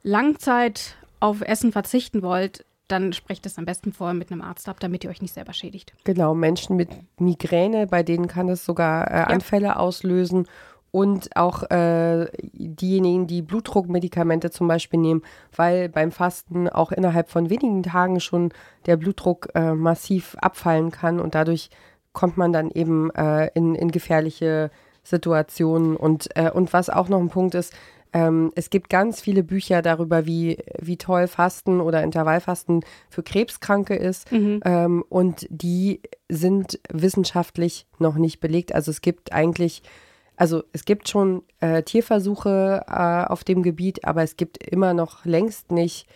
Langzeit 0.02 0.96
auf 1.20 1.42
Essen 1.42 1.72
verzichten 1.74 2.22
wollt, 2.22 2.64
dann 2.88 3.14
sprecht 3.14 3.46
es 3.46 3.58
am 3.58 3.66
besten 3.66 3.92
vorher 3.92 4.14
mit 4.14 4.32
einem 4.32 4.42
Arzt 4.42 4.70
ab, 4.70 4.80
damit 4.80 5.04
ihr 5.04 5.10
euch 5.10 5.22
nicht 5.22 5.34
selber 5.34 5.54
schädigt. 5.54 5.94
Genau, 6.04 6.36
Menschen 6.36 6.76
mit 6.76 6.90
Migräne, 7.20 7.88
bei 7.88 8.04
denen 8.04 8.28
kann 8.28 8.48
es 8.48 8.64
sogar 8.64 9.10
äh, 9.10 9.34
Anfälle 9.34 9.78
auslösen. 9.78 10.48
Und 10.92 11.36
auch 11.36 11.64
äh, 11.72 12.28
diejenigen, 12.54 13.28
die 13.28 13.42
Blutdruckmedikamente 13.42 14.50
zum 14.50 14.70
Beispiel 14.70 15.00
nehmen, 15.00 15.24
weil 15.54 15.90
beim 15.90 16.14
Fasten 16.14 16.70
auch 16.70 16.94
innerhalb 16.94 17.30
von 17.30 17.50
wenigen 17.50 17.84
Tagen 17.84 18.22
schon 18.22 18.54
der 18.86 18.96
Blutdruck 18.96 19.50
äh, 19.56 19.74
massiv 19.74 20.38
abfallen 20.40 20.92
kann 20.92 21.20
und 21.20 21.36
dadurch 21.36 21.70
kommt 22.16 22.38
man 22.38 22.52
dann 22.52 22.72
eben 22.72 23.12
äh, 23.12 23.52
in, 23.54 23.76
in 23.76 23.92
gefährliche 23.92 24.72
Situationen. 25.04 25.96
Und, 25.96 26.30
äh, 26.36 26.50
und 26.50 26.74
was 26.74 26.90
auch 26.90 27.10
noch 27.10 27.20
ein 27.20 27.30
Punkt 27.30 27.54
ist, 27.54 27.74
ähm, 28.16 28.52
es 28.56 28.70
gibt 28.70 28.90
ganz 28.90 29.22
viele 29.22 29.44
Bücher 29.44 29.82
darüber, 29.82 30.26
wie, 30.26 30.58
wie 30.80 30.98
toll 30.98 31.28
Fasten 31.28 31.82
oder 31.82 32.02
Intervallfasten 32.02 32.84
für 33.10 33.22
Krebskranke 33.22 33.96
ist. 33.96 34.32
Mhm. 34.32 34.62
Ähm, 34.64 35.04
und 35.10 35.46
die 35.50 36.02
sind 36.30 36.80
wissenschaftlich 36.90 37.86
noch 38.00 38.16
nicht 38.16 38.40
belegt. 38.40 38.74
Also 38.74 38.90
es 38.90 39.02
gibt 39.02 39.34
eigentlich, 39.34 39.84
also 40.38 40.64
es 40.72 40.86
gibt 40.86 41.10
schon 41.10 41.44
äh, 41.60 41.84
Tierversuche 41.84 42.86
äh, 42.88 43.26
auf 43.32 43.44
dem 43.44 43.62
Gebiet, 43.62 44.06
aber 44.06 44.24
es 44.24 44.38
gibt 44.38 44.66
immer 44.66 44.94
noch 44.94 45.26
längst 45.26 45.72
nicht 45.72 46.08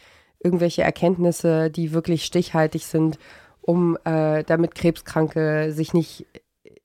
irgendwelche 0.42 0.84
Erkenntnisse, 0.84 1.70
die 1.70 1.92
wirklich 1.92 2.24
stichhaltig 2.24 2.86
sind 2.86 3.20
um 3.70 4.00
äh, 4.04 4.44
damit 4.46 4.74
Krebskranke 4.74 5.72
sich 5.72 5.94
nicht 5.94 6.26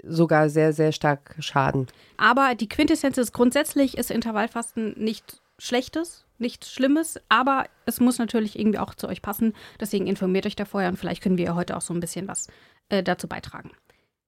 sogar 0.02 0.50
sehr, 0.50 0.74
sehr 0.74 0.92
stark 0.92 1.34
schaden. 1.38 1.86
Aber 2.18 2.54
die 2.54 2.68
Quintessenz 2.68 3.16
ist 3.16 3.32
grundsätzlich 3.32 3.96
ist 3.96 4.10
Intervallfasten 4.10 4.94
nicht 4.98 5.40
Schlechtes, 5.58 6.26
nichts 6.36 6.70
Schlimmes, 6.70 7.18
aber 7.30 7.64
es 7.86 8.00
muss 8.00 8.18
natürlich 8.18 8.58
irgendwie 8.58 8.80
auch 8.80 8.94
zu 8.94 9.08
euch 9.08 9.22
passen. 9.22 9.54
Deswegen 9.80 10.06
informiert 10.06 10.44
euch 10.44 10.56
da 10.56 10.66
vorher 10.66 10.90
und 10.90 10.98
vielleicht 10.98 11.22
können 11.22 11.38
wir 11.38 11.46
ja 11.46 11.54
heute 11.54 11.74
auch 11.74 11.80
so 11.80 11.94
ein 11.94 12.00
bisschen 12.00 12.28
was 12.28 12.48
äh, 12.90 13.02
dazu 13.02 13.28
beitragen. 13.28 13.70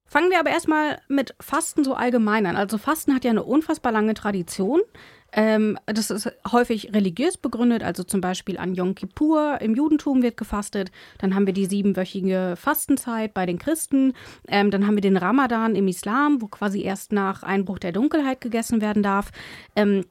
Fangen 0.07 0.31
wir 0.31 0.39
aber 0.39 0.51
erstmal 0.51 1.01
mit 1.09 1.35
Fasten 1.41 1.85
so 1.85 1.95
allgemein 1.95 2.47
an. 2.47 2.57
Also 2.57 2.79
Fasten 2.79 3.15
hat 3.15 3.25
ja 3.25 3.31
eine 3.31 3.43
unfassbar 3.43 3.93
lange 3.93 4.15
Tradition. 4.15 4.81
Ähm, 5.33 5.79
das 5.87 6.11
ist 6.11 6.33
häufig 6.51 6.95
religiös 6.95 7.37
begründet, 7.37 7.83
also 7.83 8.05
zum 8.05 8.21
Beispiel 8.21 8.57
an 8.59 8.75
Yom 8.75 8.95
Kippur 8.95 9.59
im 9.61 9.75
Judentum 9.75 10.23
wird 10.23 10.37
gefastet. 10.37 10.91
Dann 11.19 11.35
haben 11.35 11.47
wir 11.47 11.53
die 11.53 11.67
siebenwöchige 11.67 12.55
Fastenzeit 12.57 13.35
bei 13.35 13.45
den 13.45 13.59
Christen. 13.59 14.15
Ähm, 14.49 14.71
dann 14.71 14.87
haben 14.87 14.95
wir 14.95 15.03
den 15.03 15.17
Ramadan 15.17 15.75
im 15.75 15.89
Islam, 15.89 16.41
wo 16.41 16.47
quasi 16.47 16.83
erst 16.83 17.13
nach 17.13 17.43
Einbruch 17.43 17.79
der 17.79 17.93
Dunkelheit 17.93 18.41
gegessen 18.41 18.81
werden 18.81 19.03
darf. 19.03 19.31
Ähm, 19.75 20.05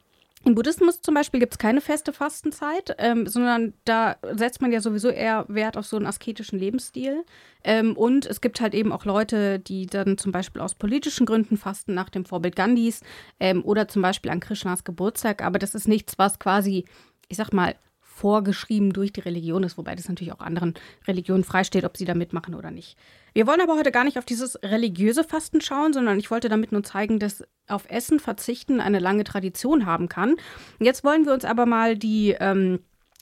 im 0.46 0.54
Buddhismus 0.54 1.02
zum 1.02 1.16
Beispiel 1.16 1.40
gibt 1.40 1.54
es 1.54 1.58
keine 1.58 1.82
feste 1.82 2.14
Fastenzeit, 2.14 2.96
ähm, 3.00 3.26
sondern 3.26 3.74
da 3.84 4.18
setzt 4.34 4.62
man 4.62 4.72
ja 4.72 4.80
sowieso 4.80 5.10
eher 5.10 5.46
Wert 5.48 5.76
auf 5.76 5.88
so 5.88 5.98
einen 5.98 6.06
asketischen 6.06 6.60
Lebensstil. 6.60 7.26
Ähm, 7.64 7.98
und 7.98 8.28
es 8.28 8.42
gibt 8.42 8.62
halt 8.62 8.76
eben 8.76 8.92
auch 8.92 9.06
Leute, 9.06 9.58
die 9.60 9.88
dann 9.88 10.20
zum 10.20 10.32
Beispiel 10.32 10.62
aus 10.62 10.76
politischen 10.76 11.26
Gründen 11.26 11.58
fasten, 11.58 11.96
nach 11.96 12.10
dem 12.10 12.26
Vorbild 12.26 12.56
Gandhis 12.56 13.02
ähm, 13.40 13.66
oder 13.66 13.88
zum 13.88 14.04
Beispiel 14.04 14.30
an 14.30 14.40
Krishnas 14.40 14.84
Geburtstag. 14.84 15.44
Aber 15.44 15.58
das 15.58 15.74
ist 15.74 15.88
nichts, 15.88 16.20
was 16.20 16.38
quasi, 16.38 16.86
ich 17.28 17.38
sag 17.38 17.52
mal, 17.52 17.76
vorgeschrieben 18.16 18.94
durch 18.94 19.12
die 19.12 19.20
Religion 19.20 19.64
ist, 19.64 19.78
wobei 19.78 19.94
das 19.94 20.08
natürlich 20.08 20.34
auch 20.34 20.40
anderen 20.40 20.74
Religionen 21.06 21.44
freisteht, 21.44 21.84
ob 21.84 21.98
sie 21.98 22.06
da 22.06 22.14
mitmachen 22.14 22.56
oder 22.56 22.72
nicht. 22.72 22.98
Wir 23.34 23.46
wollen 23.46 23.60
aber 23.60 23.76
heute 23.76 23.92
gar 23.92 24.06
nicht 24.06 24.18
auf 24.18 24.24
dieses 24.24 24.58
religiöse 24.64 25.26
Fasten 25.26 25.60
schauen, 25.60 25.92
sondern 25.92 26.18
ich 26.18 26.32
wollte 26.32 26.48
damit 26.48 26.72
nur 26.72 26.84
zeigen, 26.84 27.20
dass 27.20 27.44
auf 27.68 27.90
Essen 27.90 28.22
verzichten 28.22 28.80
eine 28.80 29.00
lange 29.00 29.26
Tradition 29.26 29.86
haben 29.86 30.08
kann. 30.08 30.38
Jetzt 30.80 31.04
wollen 31.04 31.26
wir 31.26 31.34
uns 31.34 31.44
aber 31.44 31.66
mal 31.66 31.98
die 31.98 32.38
ähm, 32.40 32.80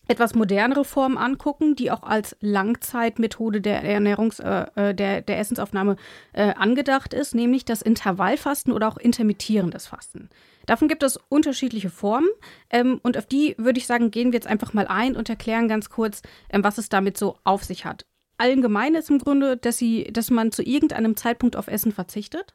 etwas 0.07 0.35
modernere 0.35 0.85
Form 0.85 1.17
angucken, 1.17 1.75
die 1.75 1.89
auch 1.89 2.03
als 2.03 2.35
Langzeitmethode 2.41 3.61
der 3.61 3.83
Ernährungs 3.83 4.39
äh, 4.39 4.65
äh, 4.75 4.93
der, 4.93 5.21
der 5.21 5.39
Essensaufnahme 5.39 5.95
äh, 6.33 6.53
angedacht 6.53 7.15
ist, 7.15 7.33
nämlich 7.33 7.65
das 7.65 7.81
Intervallfasten 7.81 8.73
oder 8.73 8.89
auch 8.89 8.97
intermittierendes 8.97 9.87
Fasten. 9.87 10.29
Davon 10.65 10.87
gibt 10.87 11.03
es 11.03 11.19
unterschiedliche 11.29 11.89
Formen 11.89 12.29
ähm, 12.69 12.99
und 13.03 13.17
auf 13.17 13.25
die 13.25 13.55
würde 13.57 13.79
ich 13.79 13.87
sagen, 13.87 14.11
gehen 14.11 14.31
wir 14.31 14.37
jetzt 14.37 14.47
einfach 14.47 14.73
mal 14.73 14.87
ein 14.87 15.15
und 15.15 15.29
erklären 15.29 15.67
ganz 15.67 15.89
kurz, 15.89 16.21
ähm, 16.49 16.63
was 16.63 16.77
es 16.77 16.89
damit 16.89 17.17
so 17.17 17.37
auf 17.43 17.63
sich 17.63 17.85
hat. 17.85 18.05
Allgemein 18.37 18.95
ist 18.95 19.09
im 19.09 19.19
Grunde, 19.19 19.57
dass, 19.57 19.77
sie, 19.77 20.05
dass 20.05 20.29
man 20.29 20.51
zu 20.51 20.63
irgendeinem 20.63 21.15
Zeitpunkt 21.15 21.55
auf 21.55 21.67
Essen 21.67 21.91
verzichtet. 21.91 22.53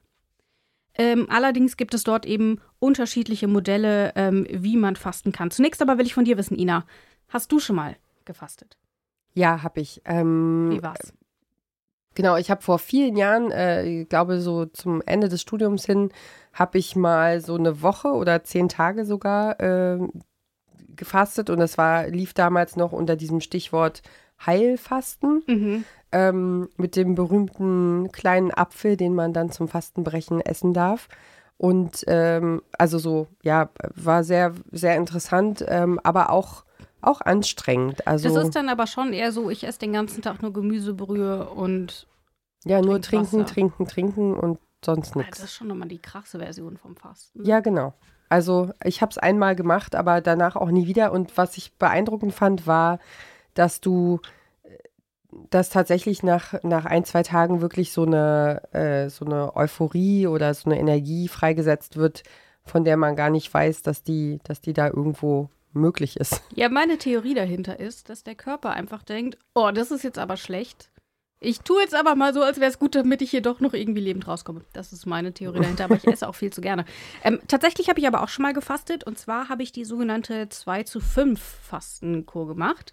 Ähm, 0.95 1.29
allerdings 1.31 1.77
gibt 1.77 1.95
es 1.95 2.03
dort 2.03 2.27
eben 2.27 2.61
unterschiedliche 2.81 3.47
Modelle, 3.47 4.13
ähm, 4.17 4.47
wie 4.51 4.77
man 4.77 4.97
fasten 4.97 5.31
kann. 5.33 5.51
Zunächst 5.51 5.81
aber 5.81 5.97
will 5.97 6.07
ich 6.07 6.15
von 6.15 6.25
dir 6.25 6.37
wissen, 6.37 6.59
Ina, 6.59 6.85
hast 7.29 7.53
du 7.53 7.61
schon 7.61 7.77
mal 7.77 7.97
gefastet? 8.25 8.77
Ja, 9.35 9.63
habe 9.63 9.81
ich. 9.81 10.03
Ähm, 10.05 10.71
Wie 10.73 10.83
war's? 10.83 11.13
Genau, 12.19 12.37
ich 12.37 12.51
habe 12.51 12.63
vor 12.63 12.81
vielen 12.81 13.17
Jahren, 13.17 13.53
äh, 13.53 13.85
ich 13.85 14.09
glaube 14.09 14.41
so 14.41 14.67
zum 14.67 15.01
Ende 15.07 15.29
des 15.29 15.41
Studiums 15.41 15.87
hin, 15.87 16.11
habe 16.59 16.79
ich 16.79 16.97
mal 16.97 17.41
so 17.41 17.55
eine 17.55 17.83
Woche 17.83 18.09
oder 18.09 18.43
zehn 18.45 18.69
Tage 18.69 19.05
sogar 19.05 19.61
äh, 19.61 19.99
gefastet 20.97 21.51
und 21.51 21.59
das 21.61 21.79
war 21.79 22.09
lief 22.09 22.35
damals 22.35 22.77
noch 22.77 22.93
unter 22.93 23.17
diesem 23.17 23.41
Stichwort 23.41 24.03
Heilfasten 24.45 25.43
Mhm. 25.47 25.85
ähm, 26.13 26.69
mit 26.77 26.97
dem 26.97 27.15
berühmten 27.15 28.11
kleinen 28.13 28.51
Apfel, 28.53 28.97
den 28.97 29.15
man 29.15 29.33
dann 29.33 29.51
zum 29.51 29.69
Fastenbrechen 29.69 30.41
essen 30.41 30.73
darf. 30.75 31.09
Und 31.57 32.05
ähm, 32.07 32.63
also 32.79 32.99
so, 32.99 33.27
ja, 33.43 33.71
war 33.95 34.23
sehr, 34.23 34.55
sehr 34.71 34.97
interessant, 34.97 35.65
ähm, 35.67 35.99
aber 36.05 36.31
auch, 36.31 36.65
auch 37.01 37.21
anstrengend. 37.21 38.07
Also 38.07 38.33
Das 38.33 38.45
ist 38.45 38.55
dann 38.55 38.69
aber 38.69 38.87
schon 38.87 39.13
eher 39.13 39.33
so, 39.33 39.51
ich 39.51 39.65
esse 39.67 39.81
den 39.81 39.93
ganzen 39.93 40.23
Tag 40.23 40.41
nur 40.41 40.53
Gemüsebrühe 40.53 41.49
und 41.49 42.07
ja, 42.65 42.81
nur 42.81 43.01
trink 43.01 43.29
trinken, 43.29 43.41
Wasser. 43.41 43.55
trinken, 43.55 43.87
trinken 43.89 44.35
und 44.35 44.59
sonst 44.85 45.15
Ah, 45.15 45.19
nichts. 45.19 45.39
das 45.39 45.47
ist 45.51 45.55
schon 45.55 45.69
nochmal 45.69 45.89
die 45.89 45.99
krasse 46.01 46.39
Version 46.39 46.77
vom 46.77 46.97
Fasten. 46.97 47.45
Ja, 47.45 47.61
genau. 47.61 47.95
Also 48.29 48.71
ich 48.85 49.01
habe 49.01 49.11
es 49.11 49.19
einmal 49.19 49.57
gemacht, 49.57 49.95
aber 49.95 50.21
danach 50.21 50.55
auch 50.57 50.71
nie 50.71 50.87
wieder. 50.87 51.13
Und 51.13 51.37
was 51.37 51.57
ich 51.57 51.75
beeindruckend 51.77 52.35
fand, 52.35 52.67
war, 52.67 52.99
dass 53.55 53.81
du, 53.81 54.21
äh, 54.65 54.69
dass 55.51 55.71
tatsächlich 55.71 56.23
nach, 56.23 56.63
nach 56.63 56.85
ein, 56.85 57.05
zwei 57.05 57.23
Tagen 57.23 57.61
wirklich 57.61 57.93
so 57.93 58.05
eine, 58.05 58.63
äh, 58.73 59.09
so 59.09 59.25
eine 59.25 59.57
Euphorie 59.57 60.27
oder 60.27 60.53
so 60.55 60.69
eine 60.71 60.79
Energie 60.79 61.29
freigesetzt 61.29 61.97
wird, 61.97 62.23
von 62.65 62.85
der 62.85 62.97
man 62.99 63.17
gar 63.17 63.31
nicht 63.31 63.53
weiß, 63.53 63.81
dass 63.83 64.03
die, 64.03 64.41
dass 64.45 64.61
die 64.61 64.75
da 64.75 64.89
irgendwo 64.89 65.49
möglich 65.73 66.19
ist. 66.19 66.43
Ja, 66.55 66.69
meine 66.69 66.99
Theorie 66.99 67.35
dahinter 67.35 67.81
ist, 67.81 68.11
dass 68.11 68.25
der 68.25 68.35
Körper 68.35 68.71
einfach 68.71 69.03
denkt, 69.03 69.39
oh, 69.55 69.71
das 69.73 69.91
ist 69.91 70.03
jetzt 70.05 70.19
aber 70.19 70.37
schlecht. 70.37 70.91
Ich 71.41 71.61
tue 71.61 71.83
jetzt 71.83 71.95
aber 71.95 72.17
mal 72.17 72.35
so, 72.35 72.43
als 72.43 72.59
wäre 72.59 72.71
es 72.71 72.81
gut, 72.81 72.97
damit 72.97 73.23
ich 73.23 73.31
hier 73.31 73.43
doch 73.43 73.61
noch 73.61 73.73
irgendwie 73.73 74.01
lebend 74.01 74.27
rauskomme. 74.27 74.63
Das 74.73 74.93
ist 74.93 75.07
meine 75.07 75.33
Theorie 75.33 75.61
dahinter, 75.61 75.85
aber 75.85 75.95
ich 75.95 76.07
esse 76.07 76.29
auch 76.29 76.35
viel 76.35 76.53
zu 76.53 76.61
gerne. 76.61 76.85
Ähm, 77.23 77.41
tatsächlich 77.47 77.89
habe 77.89 78.01
ich 78.01 78.09
aber 78.09 78.23
auch 78.23 78.29
schon 78.29 78.43
mal 78.43 78.53
gefastet 78.53 79.05
und 79.05 79.19
zwar 79.19 79.49
habe 79.49 79.63
ich 79.63 79.71
die 79.71 79.85
sogenannte 79.85 80.49
2 80.49 80.83
zu 80.83 81.01
5 81.01 81.41
Fastenkur 81.41 82.49
gemacht. 82.49 82.93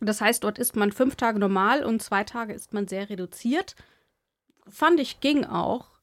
Das 0.00 0.20
heißt, 0.20 0.44
dort 0.44 0.58
isst 0.58 0.76
man 0.76 0.92
fünf 0.92 1.16
Tage 1.16 1.38
normal 1.38 1.84
und 1.84 2.02
zwei 2.02 2.24
Tage 2.24 2.52
isst 2.52 2.72
man 2.72 2.86
sehr 2.86 3.10
reduziert. 3.10 3.74
Fand 4.68 5.00
ich 5.00 5.20
ging 5.20 5.44
auch. 5.44 5.97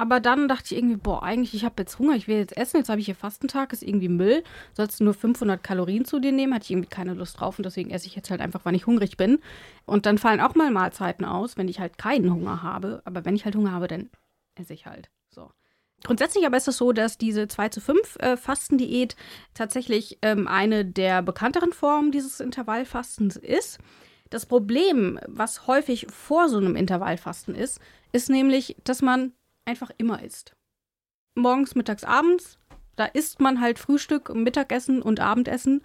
Aber 0.00 0.18
dann 0.18 0.48
dachte 0.48 0.64
ich 0.64 0.78
irgendwie, 0.78 0.96
boah, 0.96 1.22
eigentlich, 1.22 1.52
ich 1.52 1.66
habe 1.66 1.74
jetzt 1.78 1.98
Hunger, 1.98 2.16
ich 2.16 2.26
will 2.26 2.38
jetzt 2.38 2.56
essen, 2.56 2.78
jetzt 2.78 2.88
habe 2.88 3.00
ich 3.00 3.04
hier 3.04 3.14
Fastentag, 3.14 3.74
ist 3.74 3.82
irgendwie 3.82 4.08
Müll. 4.08 4.42
Sollst 4.72 4.98
du 4.98 5.04
nur 5.04 5.12
500 5.12 5.62
Kalorien 5.62 6.06
zu 6.06 6.20
dir 6.20 6.32
nehmen, 6.32 6.54
hatte 6.54 6.64
ich 6.64 6.70
irgendwie 6.70 6.88
keine 6.88 7.12
Lust 7.12 7.38
drauf 7.38 7.58
und 7.58 7.66
deswegen 7.66 7.90
esse 7.90 8.06
ich 8.06 8.16
jetzt 8.16 8.30
halt 8.30 8.40
einfach, 8.40 8.62
wann 8.64 8.74
ich 8.74 8.86
hungrig 8.86 9.18
bin. 9.18 9.40
Und 9.84 10.06
dann 10.06 10.16
fallen 10.16 10.40
auch 10.40 10.54
mal 10.54 10.70
Mahlzeiten 10.70 11.26
aus, 11.26 11.58
wenn 11.58 11.68
ich 11.68 11.80
halt 11.80 11.98
keinen 11.98 12.32
Hunger 12.32 12.62
habe. 12.62 13.02
Aber 13.04 13.26
wenn 13.26 13.36
ich 13.36 13.44
halt 13.44 13.54
Hunger 13.56 13.72
habe, 13.72 13.88
dann 13.88 14.08
esse 14.54 14.72
ich 14.72 14.86
halt. 14.86 15.10
So. 15.28 15.50
Grundsätzlich 16.02 16.46
aber 16.46 16.56
ist 16.56 16.68
es 16.68 16.78
so, 16.78 16.92
dass 16.92 17.18
diese 17.18 17.46
2 17.46 17.68
zu 17.68 17.82
5 17.82 18.16
äh, 18.20 18.36
Fastendiät 18.38 19.16
tatsächlich 19.52 20.16
ähm, 20.22 20.48
eine 20.48 20.86
der 20.86 21.20
bekannteren 21.20 21.74
Formen 21.74 22.10
dieses 22.10 22.40
Intervallfastens 22.40 23.36
ist. 23.36 23.78
Das 24.30 24.46
Problem, 24.46 25.20
was 25.26 25.66
häufig 25.66 26.06
vor 26.10 26.48
so 26.48 26.56
einem 26.56 26.74
Intervallfasten 26.74 27.54
ist, 27.54 27.80
ist 28.12 28.30
nämlich, 28.30 28.76
dass 28.84 29.02
man 29.02 29.34
einfach 29.64 29.90
immer 29.98 30.22
isst. 30.22 30.52
morgens, 31.34 31.74
mittags, 31.74 32.04
abends. 32.04 32.58
Da 32.96 33.06
isst 33.06 33.40
man 33.40 33.60
halt 33.60 33.78
Frühstück, 33.78 34.34
Mittagessen 34.34 35.00
und 35.00 35.20
Abendessen. 35.20 35.82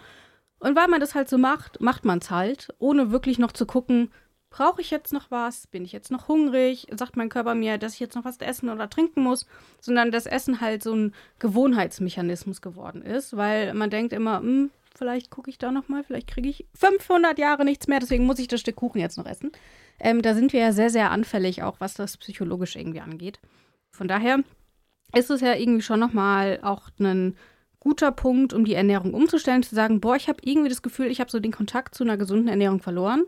Und 0.59 0.75
weil 0.75 0.87
man 0.87 0.99
das 0.99 1.15
halt 1.15 1.29
so 1.29 1.37
macht, 1.37 1.79
macht 1.79 2.03
man 2.03 2.19
es 2.19 2.31
halt, 2.31 2.73
ohne 2.79 3.11
wirklich 3.11 3.39
noch 3.39 3.51
zu 3.51 3.65
gucken, 3.65 4.11
brauche 4.49 4.81
ich 4.81 4.89
jetzt 4.89 5.13
noch 5.13 5.31
was? 5.31 5.67
Bin 5.67 5.83
ich 5.83 5.91
jetzt 5.91 6.11
noch 6.11 6.27
hungrig? 6.27 6.87
Sagt 6.91 7.17
mein 7.17 7.29
Körper 7.29 7.55
mir, 7.55 7.77
dass 7.77 7.93
ich 7.93 7.99
jetzt 7.99 8.15
noch 8.15 8.25
was 8.25 8.37
essen 8.37 8.69
oder 8.69 8.89
trinken 8.89 9.21
muss? 9.21 9.45
Sondern 9.81 10.11
das 10.11 10.25
Essen 10.25 10.61
halt 10.61 10.81
so 10.81 10.93
ein 10.93 11.13
Gewohnheitsmechanismus 11.39 12.61
geworden 12.61 13.01
ist, 13.01 13.35
weil 13.35 13.73
man 13.73 13.89
denkt 13.89 14.13
immer, 14.13 14.39
hm, 14.39 14.71
vielleicht 14.95 15.29
gucke 15.29 15.49
ich 15.49 15.57
da 15.57 15.71
noch 15.71 15.89
mal, 15.89 16.03
vielleicht 16.03 16.27
kriege 16.27 16.49
ich 16.49 16.65
500 16.75 17.37
Jahre 17.37 17.65
nichts 17.65 17.87
mehr, 17.87 17.99
deswegen 17.99 18.25
muss 18.25 18.39
ich 18.39 18.47
das 18.47 18.61
Stück 18.61 18.77
Kuchen 18.77 19.01
jetzt 19.01 19.17
noch 19.17 19.25
essen. 19.25 19.51
Ähm, 19.99 20.21
da 20.21 20.33
sind 20.33 20.53
wir 20.53 20.61
ja 20.61 20.71
sehr, 20.71 20.89
sehr 20.89 21.11
anfällig, 21.11 21.63
auch 21.63 21.79
was 21.79 21.93
das 21.93 22.17
psychologisch 22.17 22.75
irgendwie 22.75 23.01
angeht. 23.01 23.39
Von 23.95 24.07
daher 24.07 24.39
ist 25.13 25.29
es 25.29 25.41
ja 25.41 25.53
irgendwie 25.55 25.81
schon 25.81 25.99
noch 25.99 26.13
mal 26.13 26.59
auch 26.61 26.89
ein 26.99 27.35
guter 27.79 28.11
Punkt, 28.11 28.53
um 28.53 28.65
die 28.65 28.73
Ernährung 28.73 29.13
umzustellen, 29.13 29.63
zu 29.63 29.75
sagen, 29.75 30.01
boah, 30.01 30.15
ich 30.15 30.27
habe 30.27 30.39
irgendwie 30.43 30.69
das 30.69 30.81
Gefühl, 30.81 31.07
ich 31.07 31.19
habe 31.19 31.31
so 31.31 31.39
den 31.39 31.51
Kontakt 31.51 31.95
zu 31.95 32.03
einer 32.03 32.17
gesunden 32.17 32.47
Ernährung 32.47 32.81
verloren. 32.81 33.23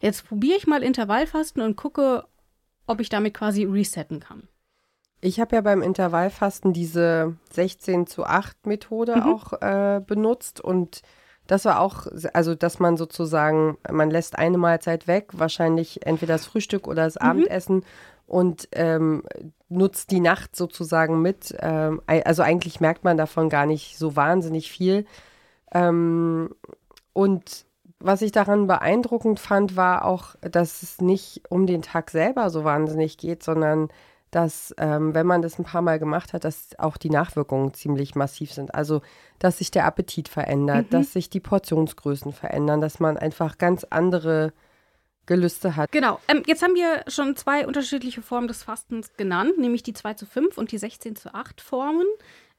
Jetzt 0.00 0.28
probiere 0.28 0.58
ich 0.58 0.66
mal 0.66 0.82
Intervallfasten 0.82 1.62
und 1.62 1.76
gucke, 1.76 2.24
ob 2.86 3.00
ich 3.00 3.08
damit 3.08 3.34
quasi 3.34 3.64
resetten 3.64 4.20
kann. 4.20 4.48
Ich 5.22 5.40
habe 5.40 5.56
ja 5.56 5.62
beim 5.62 5.80
Intervallfasten 5.82 6.74
diese 6.74 7.36
16 7.52 8.06
zu 8.06 8.24
8 8.24 8.66
Methode 8.66 9.16
Mhm. 9.16 9.22
auch 9.22 9.52
äh, 9.62 10.00
benutzt 10.06 10.60
und 10.60 11.00
das 11.46 11.64
war 11.64 11.80
auch, 11.80 12.06
also 12.34 12.54
dass 12.54 12.80
man 12.80 12.96
sozusagen, 12.96 13.78
man 13.90 14.10
lässt 14.10 14.36
eine 14.38 14.58
Mahlzeit 14.58 15.06
weg, 15.06 15.30
wahrscheinlich 15.32 16.04
entweder 16.04 16.34
das 16.34 16.44
Frühstück 16.44 16.86
oder 16.86 17.04
das 17.04 17.16
Abendessen 17.16 17.84
und 18.26 18.68
ähm, 18.72 19.22
nutzt 19.68 20.10
die 20.10 20.20
Nacht 20.20 20.56
sozusagen 20.56 21.22
mit. 21.22 21.54
Ähm, 21.60 22.02
also 22.06 22.42
eigentlich 22.42 22.80
merkt 22.80 23.04
man 23.04 23.16
davon 23.16 23.48
gar 23.48 23.66
nicht 23.66 23.98
so 23.98 24.16
wahnsinnig 24.16 24.70
viel. 24.70 25.06
Ähm, 25.72 26.50
und 27.12 27.66
was 27.98 28.22
ich 28.22 28.32
daran 28.32 28.66
beeindruckend 28.66 29.40
fand, 29.40 29.76
war 29.76 30.04
auch, 30.04 30.36
dass 30.40 30.82
es 30.82 31.00
nicht 31.00 31.42
um 31.48 31.66
den 31.66 31.82
Tag 31.82 32.10
selber 32.10 32.50
so 32.50 32.64
wahnsinnig 32.64 33.16
geht, 33.16 33.42
sondern 33.42 33.88
dass, 34.30 34.74
ähm, 34.78 35.14
wenn 35.14 35.26
man 35.26 35.40
das 35.40 35.58
ein 35.58 35.64
paar 35.64 35.82
Mal 35.82 35.98
gemacht 35.98 36.32
hat, 36.32 36.44
dass 36.44 36.78
auch 36.78 36.96
die 36.96 37.10
Nachwirkungen 37.10 37.72
ziemlich 37.72 38.14
massiv 38.14 38.52
sind. 38.52 38.74
Also, 38.74 39.00
dass 39.38 39.58
sich 39.58 39.70
der 39.70 39.86
Appetit 39.86 40.28
verändert, 40.28 40.86
dass 40.90 41.12
sich 41.12 41.30
die 41.30 41.40
Portionsgrößen 41.40 42.32
verändern, 42.32 42.80
dass 42.80 43.00
man 43.00 43.16
einfach 43.16 43.56
ganz 43.56 43.84
andere 43.84 44.52
Gelüste 45.26 45.76
hat. 45.76 45.92
Genau. 45.92 46.20
Ähm, 46.28 46.42
jetzt 46.46 46.62
haben 46.62 46.74
wir 46.74 47.04
schon 47.08 47.36
zwei 47.36 47.66
unterschiedliche 47.66 48.22
Formen 48.22 48.48
des 48.48 48.62
Fastens 48.62 49.12
genannt, 49.16 49.58
nämlich 49.58 49.82
die 49.82 49.92
2 49.92 50.14
zu 50.14 50.26
5 50.26 50.56
und 50.56 50.72
die 50.72 50.78
16 50.78 51.16
zu 51.16 51.34
8 51.34 51.60
Formen. 51.60 52.06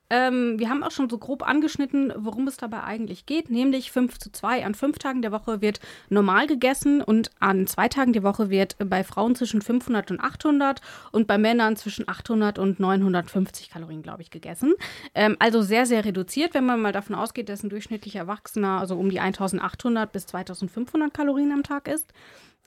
Ähm, 0.09 0.57
wir 0.57 0.69
haben 0.69 0.83
auch 0.83 0.91
schon 0.91 1.09
so 1.09 1.17
grob 1.17 1.45
angeschnitten, 1.45 2.13
worum 2.15 2.47
es 2.47 2.55
dabei 2.55 2.83
eigentlich 2.83 3.25
geht, 3.25 3.49
nämlich 3.49 3.91
5 3.91 4.17
zu 4.19 4.31
2. 4.31 4.65
An 4.65 4.73
fünf 4.73 4.99
Tagen 4.99 5.21
der 5.21 5.33
Woche 5.33 5.61
wird 5.61 5.81
normal 6.09 6.47
gegessen 6.47 7.01
und 7.01 7.29
an 7.39 7.67
zwei 7.67 7.89
Tagen 7.89 8.13
der 8.13 8.23
Woche 8.23 8.49
wird 8.49 8.77
bei 8.79 9.03
Frauen 9.03 9.35
zwischen 9.35 9.61
500 9.61 10.11
und 10.11 10.21
800 10.21 10.81
und 11.11 11.27
bei 11.27 11.37
Männern 11.37 11.75
zwischen 11.75 12.07
800 12.07 12.57
und 12.57 12.79
950 12.79 13.69
Kalorien, 13.69 14.01
glaube 14.01 14.21
ich, 14.21 14.31
gegessen. 14.31 14.75
Ähm, 15.13 15.35
also 15.39 15.61
sehr, 15.61 15.85
sehr 15.85 16.05
reduziert, 16.05 16.53
wenn 16.53 16.65
man 16.65 16.81
mal 16.81 16.93
davon 16.93 17.15
ausgeht, 17.15 17.49
dass 17.49 17.63
ein 17.63 17.69
durchschnittlicher 17.69 18.19
Erwachsener 18.19 18.79
also 18.79 18.95
um 18.95 19.09
die 19.09 19.19
1800 19.19 20.11
bis 20.11 20.25
2500 20.27 21.13
Kalorien 21.13 21.51
am 21.51 21.63
Tag 21.63 21.89
isst. 21.89 22.13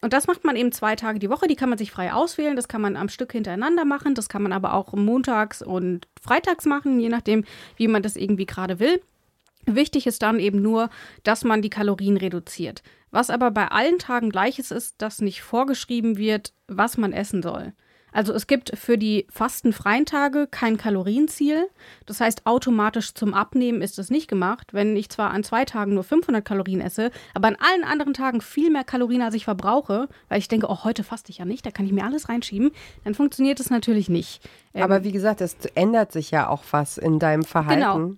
Und 0.02 0.12
das 0.12 0.26
macht 0.26 0.45
man 0.45 0.57
eben 0.57 0.73
zwei 0.73 0.97
Tage 0.97 1.19
die 1.19 1.28
Woche. 1.28 1.47
Die 1.47 1.57
kann 1.57 1.69
man 1.69 1.78
sich 1.78 1.90
frei 1.90 2.12
auswählen. 2.12 2.57
Das 2.57 2.69
kann 2.69 2.80
man 2.80 2.97
am 2.97 3.09
Stück 3.09 3.33
hintereinander 3.33 3.85
machen. 3.85 4.14
Das 4.14 4.28
kann 4.28 4.42
man 4.42 4.52
aber 4.52 4.75
auch 4.75 4.95
montags 4.95 5.61
und 5.61 6.09
freitags 6.21 6.64
machen, 6.64 7.00
je 7.00 7.11
nachdem, 7.11 7.45
wie 7.76 7.88
man 7.88 8.02
das 8.02 8.16
irgendwie 8.16 8.47
gerade 8.47 8.78
will. 8.78 9.02
Wichtig 9.66 10.07
ist 10.07 10.23
dann 10.23 10.40
eben 10.40 10.62
nur, 10.62 10.88
dass 11.23 11.45
man 11.45 11.61
die 11.61 11.71
Kalorien 11.71 12.16
reduziert. 12.16 12.83
Was 13.11 13.29
aber 13.29 13.51
bei 13.51 13.68
allen 13.68 13.98
Tagen 13.98 14.31
gleich 14.31 14.59
ist, 14.59 14.70
ist, 14.70 15.03
dass 15.03 15.20
nicht 15.20 15.42
vorgeschrieben 15.42 16.16
wird, 16.16 16.55
was 16.66 16.96
man 16.96 17.12
essen 17.12 17.42
soll. 17.42 17.74
Also 18.12 18.33
es 18.33 18.46
gibt 18.46 18.77
für 18.77 18.99
die 18.99 19.27
fastenfreien 19.31 20.07
Tage 20.07 20.46
kein 20.51 20.77
Kalorienziel. 20.77 21.68
Das 22.07 22.20
heißt, 22.20 22.46
automatisch 22.46 23.14
zum 23.14 23.35
Abnehmen 23.35 23.83
ist 23.83 23.99
es 23.99 24.11
nicht 24.11 24.29
gemacht. 24.29 24.73
Wenn 24.73 24.96
ich 24.96 25.09
zwar 25.09 25.31
an 25.31 25.44
zwei 25.44 25.64
Tagen 25.64 25.94
nur 25.94 26.05
500 26.05 26.44
Kalorien 26.44 26.81
esse, 26.81 27.11
aber 27.35 27.49
an 27.49 27.57
allen 27.57 27.85
anderen 27.85 28.14
Tagen 28.14 28.40
viel 28.40 28.70
mehr 28.70 28.85
Kalorien, 28.85 29.23
als 29.23 29.35
ich 29.35 29.44
verbrauche, 29.44 30.09
weil 30.29 30.38
ich 30.38 30.49
denke, 30.49 30.66
oh, 30.68 30.85
heute 30.85 31.05
faste 31.05 31.31
ich 31.31 31.38
ja 31.38 31.44
nicht, 31.44 31.64
da 31.64 31.70
kann 31.70 31.87
ich 31.87 31.92
mir 31.92 32.05
alles 32.05 32.29
reinschieben, 32.29 32.70
dann 33.05 33.14
funktioniert 33.14 33.61
es 33.61 33.70
natürlich 33.70 34.09
nicht. 34.09 34.42
Ähm, 34.75 34.83
Aber 34.83 35.05
wie 35.05 35.12
gesagt, 35.12 35.40
es 35.40 35.57
ändert 35.75 36.12
sich 36.12 36.31
ja 36.31 36.49
auch 36.49 36.62
was 36.70 36.99
in 36.99 37.18
deinem 37.18 37.44
Verhalten. 37.44 37.81
Genau. 37.81 38.16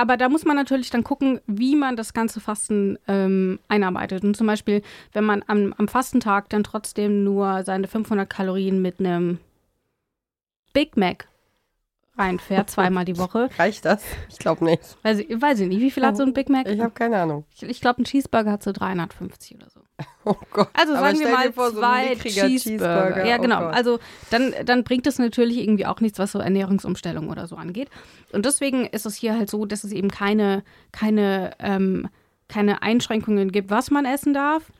Aber 0.00 0.16
da 0.16 0.28
muss 0.28 0.44
man 0.44 0.54
natürlich 0.54 0.90
dann 0.90 1.02
gucken, 1.02 1.40
wie 1.46 1.74
man 1.74 1.96
das 1.96 2.14
ganze 2.14 2.38
Fasten 2.40 2.98
ähm, 3.08 3.58
einarbeitet. 3.66 4.22
Und 4.22 4.36
zum 4.36 4.46
Beispiel, 4.46 4.82
wenn 5.12 5.24
man 5.24 5.42
am, 5.48 5.74
am 5.76 5.88
Fastentag 5.88 6.48
dann 6.50 6.62
trotzdem 6.62 7.24
nur 7.24 7.64
seine 7.64 7.88
500 7.88 8.30
Kalorien 8.30 8.80
mit 8.80 9.00
einem 9.00 9.38
Big 10.72 10.96
Mac 10.96 11.26
reinfährt, 12.18 12.70
zweimal 12.70 13.04
die 13.04 13.16
Woche. 13.18 13.48
Reicht 13.58 13.84
das? 13.84 14.02
Ich 14.28 14.38
glaube 14.38 14.64
nicht. 14.64 14.82
Weiß 15.02 15.18
ich, 15.20 15.40
weiß 15.40 15.60
ich 15.60 15.68
nicht, 15.68 15.80
wie 15.80 15.90
viel 15.90 16.04
hat 16.04 16.16
so 16.16 16.22
ein 16.24 16.32
Big 16.34 16.48
Mac? 16.48 16.66
Ich 16.68 16.80
habe 16.80 16.90
keine 16.90 17.18
Ahnung. 17.20 17.44
Ich, 17.54 17.62
ich 17.62 17.80
glaube, 17.80 18.02
ein 18.02 18.04
Cheeseburger 18.04 18.52
hat 18.52 18.62
so 18.62 18.72
350 18.72 19.56
oder 19.56 19.70
so. 19.70 19.80
Oh 20.24 20.34
Gott. 20.52 20.68
Also 20.74 20.92
sagen 20.92 21.18
wir 21.20 21.28
mal 21.30 21.52
vor, 21.54 21.70
so 21.70 21.78
zwei 21.78 22.10
mickriger 22.10 22.46
Cheeseburger. 22.48 23.24
Ja, 23.24 23.38
Oh 23.38 23.40
genau. 23.42 23.60
Gott. 23.60 23.74
also 23.74 23.98
dann, 24.30 24.52
dann 24.66 24.84
bringt 24.84 25.06
es 25.06 25.18
natürlich 25.18 25.56
irgendwie 25.58 25.86
auch 25.86 26.00
nichts, 26.00 26.18
was 26.18 26.32
so 26.32 26.38
Ernährungsumstellung 26.38 27.30
oder 27.30 27.46
so 27.46 27.56
angeht. 27.56 27.88
Und 28.32 28.44
deswegen 28.44 28.84
ist 28.84 29.06
es 29.06 29.14
hier 29.16 29.34
halt 29.38 29.48
so, 29.48 29.64
dass 29.64 29.84
es 29.84 29.92
eben 29.92 30.10
keine, 30.10 30.64
keine, 30.92 31.52
ähm, 31.60 32.08
keine 32.46 32.82
Einschränkungen 32.82 33.50
gibt, 33.52 33.70
was 33.70 33.90
man 33.90 34.04
essen 34.04 34.34
darf. 34.34 34.70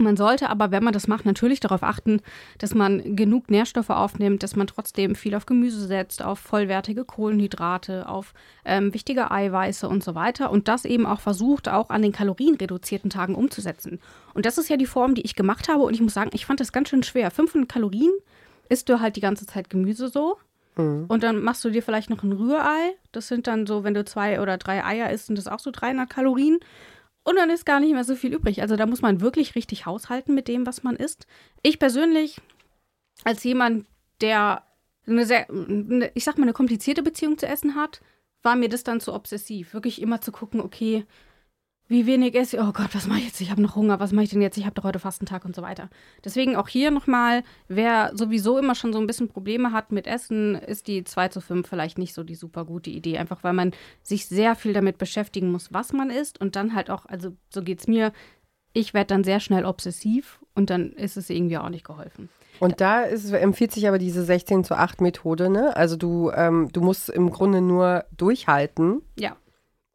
Man 0.00 0.16
sollte 0.16 0.48
aber, 0.48 0.70
wenn 0.70 0.84
man 0.84 0.92
das 0.92 1.08
macht, 1.08 1.26
natürlich 1.26 1.58
darauf 1.58 1.82
achten, 1.82 2.20
dass 2.58 2.72
man 2.72 3.16
genug 3.16 3.50
Nährstoffe 3.50 3.90
aufnimmt, 3.90 4.44
dass 4.44 4.54
man 4.54 4.68
trotzdem 4.68 5.16
viel 5.16 5.34
auf 5.34 5.44
Gemüse 5.44 5.86
setzt, 5.86 6.22
auf 6.22 6.38
vollwertige 6.38 7.04
Kohlenhydrate, 7.04 8.08
auf 8.08 8.32
ähm, 8.64 8.94
wichtige 8.94 9.32
Eiweiße 9.32 9.88
und 9.88 10.04
so 10.04 10.14
weiter. 10.14 10.50
Und 10.50 10.68
das 10.68 10.84
eben 10.84 11.04
auch 11.04 11.20
versucht, 11.20 11.68
auch 11.68 11.90
an 11.90 12.02
den 12.02 12.12
kalorienreduzierten 12.12 13.10
Tagen 13.10 13.34
umzusetzen. 13.34 13.98
Und 14.34 14.46
das 14.46 14.56
ist 14.56 14.68
ja 14.68 14.76
die 14.76 14.86
Form, 14.86 15.16
die 15.16 15.22
ich 15.22 15.34
gemacht 15.34 15.68
habe. 15.68 15.82
Und 15.82 15.94
ich 15.94 16.00
muss 16.00 16.14
sagen, 16.14 16.30
ich 16.32 16.46
fand 16.46 16.60
das 16.60 16.72
ganz 16.72 16.90
schön 16.90 17.02
schwer. 17.02 17.32
500 17.32 17.68
Kalorien 17.68 18.12
isst 18.68 18.88
du 18.88 19.00
halt 19.00 19.16
die 19.16 19.20
ganze 19.20 19.46
Zeit 19.46 19.68
Gemüse 19.68 20.08
so. 20.08 20.38
Und 21.08 21.24
dann 21.24 21.42
machst 21.42 21.64
du 21.64 21.70
dir 21.70 21.82
vielleicht 21.82 22.08
noch 22.08 22.22
ein 22.22 22.30
Rührei. 22.30 22.94
Das 23.10 23.26
sind 23.26 23.48
dann 23.48 23.66
so, 23.66 23.82
wenn 23.82 23.94
du 23.94 24.04
zwei 24.04 24.40
oder 24.40 24.58
drei 24.58 24.84
Eier 24.84 25.10
isst, 25.10 25.26
sind 25.26 25.36
das 25.36 25.48
auch 25.48 25.58
so 25.58 25.72
300 25.72 26.08
Kalorien. 26.08 26.58
Und 27.28 27.36
dann 27.36 27.50
ist 27.50 27.66
gar 27.66 27.78
nicht 27.78 27.92
mehr 27.92 28.04
so 28.04 28.14
viel 28.14 28.32
übrig. 28.32 28.62
Also 28.62 28.76
da 28.76 28.86
muss 28.86 29.02
man 29.02 29.20
wirklich 29.20 29.54
richtig 29.54 29.84
haushalten 29.84 30.34
mit 30.34 30.48
dem, 30.48 30.66
was 30.66 30.82
man 30.82 30.96
isst. 30.96 31.26
Ich 31.60 31.78
persönlich, 31.78 32.40
als 33.22 33.44
jemand, 33.44 33.84
der 34.22 34.62
eine 35.06 35.26
sehr, 35.26 35.50
eine, 35.50 36.10
ich 36.14 36.24
sag 36.24 36.38
mal, 36.38 36.44
eine 36.44 36.54
komplizierte 36.54 37.02
Beziehung 37.02 37.36
zu 37.36 37.46
Essen 37.46 37.74
hat, 37.74 38.00
war 38.42 38.56
mir 38.56 38.70
das 38.70 38.82
dann 38.82 39.00
zu 39.00 39.12
obsessiv. 39.12 39.74
Wirklich 39.74 40.00
immer 40.00 40.22
zu 40.22 40.32
gucken, 40.32 40.62
okay, 40.62 41.04
wie 41.88 42.06
wenig 42.06 42.34
esse 42.34 42.56
ich? 42.56 42.62
Oh 42.62 42.72
Gott, 42.72 42.94
was 42.94 43.06
mache 43.06 43.20
ich 43.20 43.26
jetzt? 43.26 43.40
Ich 43.40 43.50
habe 43.50 43.62
noch 43.62 43.74
Hunger. 43.74 43.98
Was 43.98 44.12
mache 44.12 44.24
ich 44.24 44.30
denn 44.30 44.42
jetzt? 44.42 44.58
Ich 44.58 44.64
habe 44.64 44.74
doch 44.74 44.84
heute 44.84 44.98
Fastentag 44.98 45.44
und 45.44 45.56
so 45.56 45.62
weiter. 45.62 45.88
Deswegen 46.22 46.54
auch 46.54 46.68
hier 46.68 46.90
nochmal, 46.90 47.42
wer 47.66 48.10
sowieso 48.14 48.58
immer 48.58 48.74
schon 48.74 48.92
so 48.92 49.00
ein 49.00 49.06
bisschen 49.06 49.28
Probleme 49.28 49.72
hat 49.72 49.90
mit 49.90 50.06
Essen, 50.06 50.54
ist 50.54 50.86
die 50.86 51.02
2 51.04 51.28
zu 51.28 51.40
5 51.40 51.66
vielleicht 51.66 51.96
nicht 51.96 52.12
so 52.12 52.24
die 52.24 52.34
super 52.34 52.66
gute 52.66 52.90
Idee. 52.90 53.16
Einfach 53.16 53.42
weil 53.42 53.54
man 53.54 53.72
sich 54.02 54.26
sehr 54.26 54.54
viel 54.54 54.74
damit 54.74 54.98
beschäftigen 54.98 55.50
muss, 55.50 55.72
was 55.72 55.92
man 55.92 56.10
isst. 56.10 56.40
Und 56.40 56.56
dann 56.56 56.74
halt 56.74 56.90
auch, 56.90 57.06
also 57.06 57.32
so 57.48 57.62
geht 57.62 57.80
es 57.80 57.88
mir, 57.88 58.12
ich 58.74 58.92
werde 58.92 59.08
dann 59.08 59.24
sehr 59.24 59.40
schnell 59.40 59.64
obsessiv 59.64 60.40
und 60.54 60.70
dann 60.70 60.92
ist 60.92 61.16
es 61.16 61.30
irgendwie 61.30 61.58
auch 61.58 61.70
nicht 61.70 61.86
geholfen. 61.86 62.28
Und 62.60 62.80
da 62.80 63.02
ist, 63.02 63.30
empfiehlt 63.32 63.72
sich 63.72 63.88
aber 63.88 63.98
diese 63.98 64.24
16 64.24 64.64
zu 64.64 64.76
8 64.76 65.00
Methode, 65.00 65.48
ne? 65.48 65.76
Also 65.76 65.96
du, 65.96 66.30
ähm, 66.32 66.68
du 66.72 66.80
musst 66.80 67.08
im 67.08 67.30
Grunde 67.30 67.60
nur 67.60 68.04
durchhalten 68.16 69.02
Ja. 69.18 69.36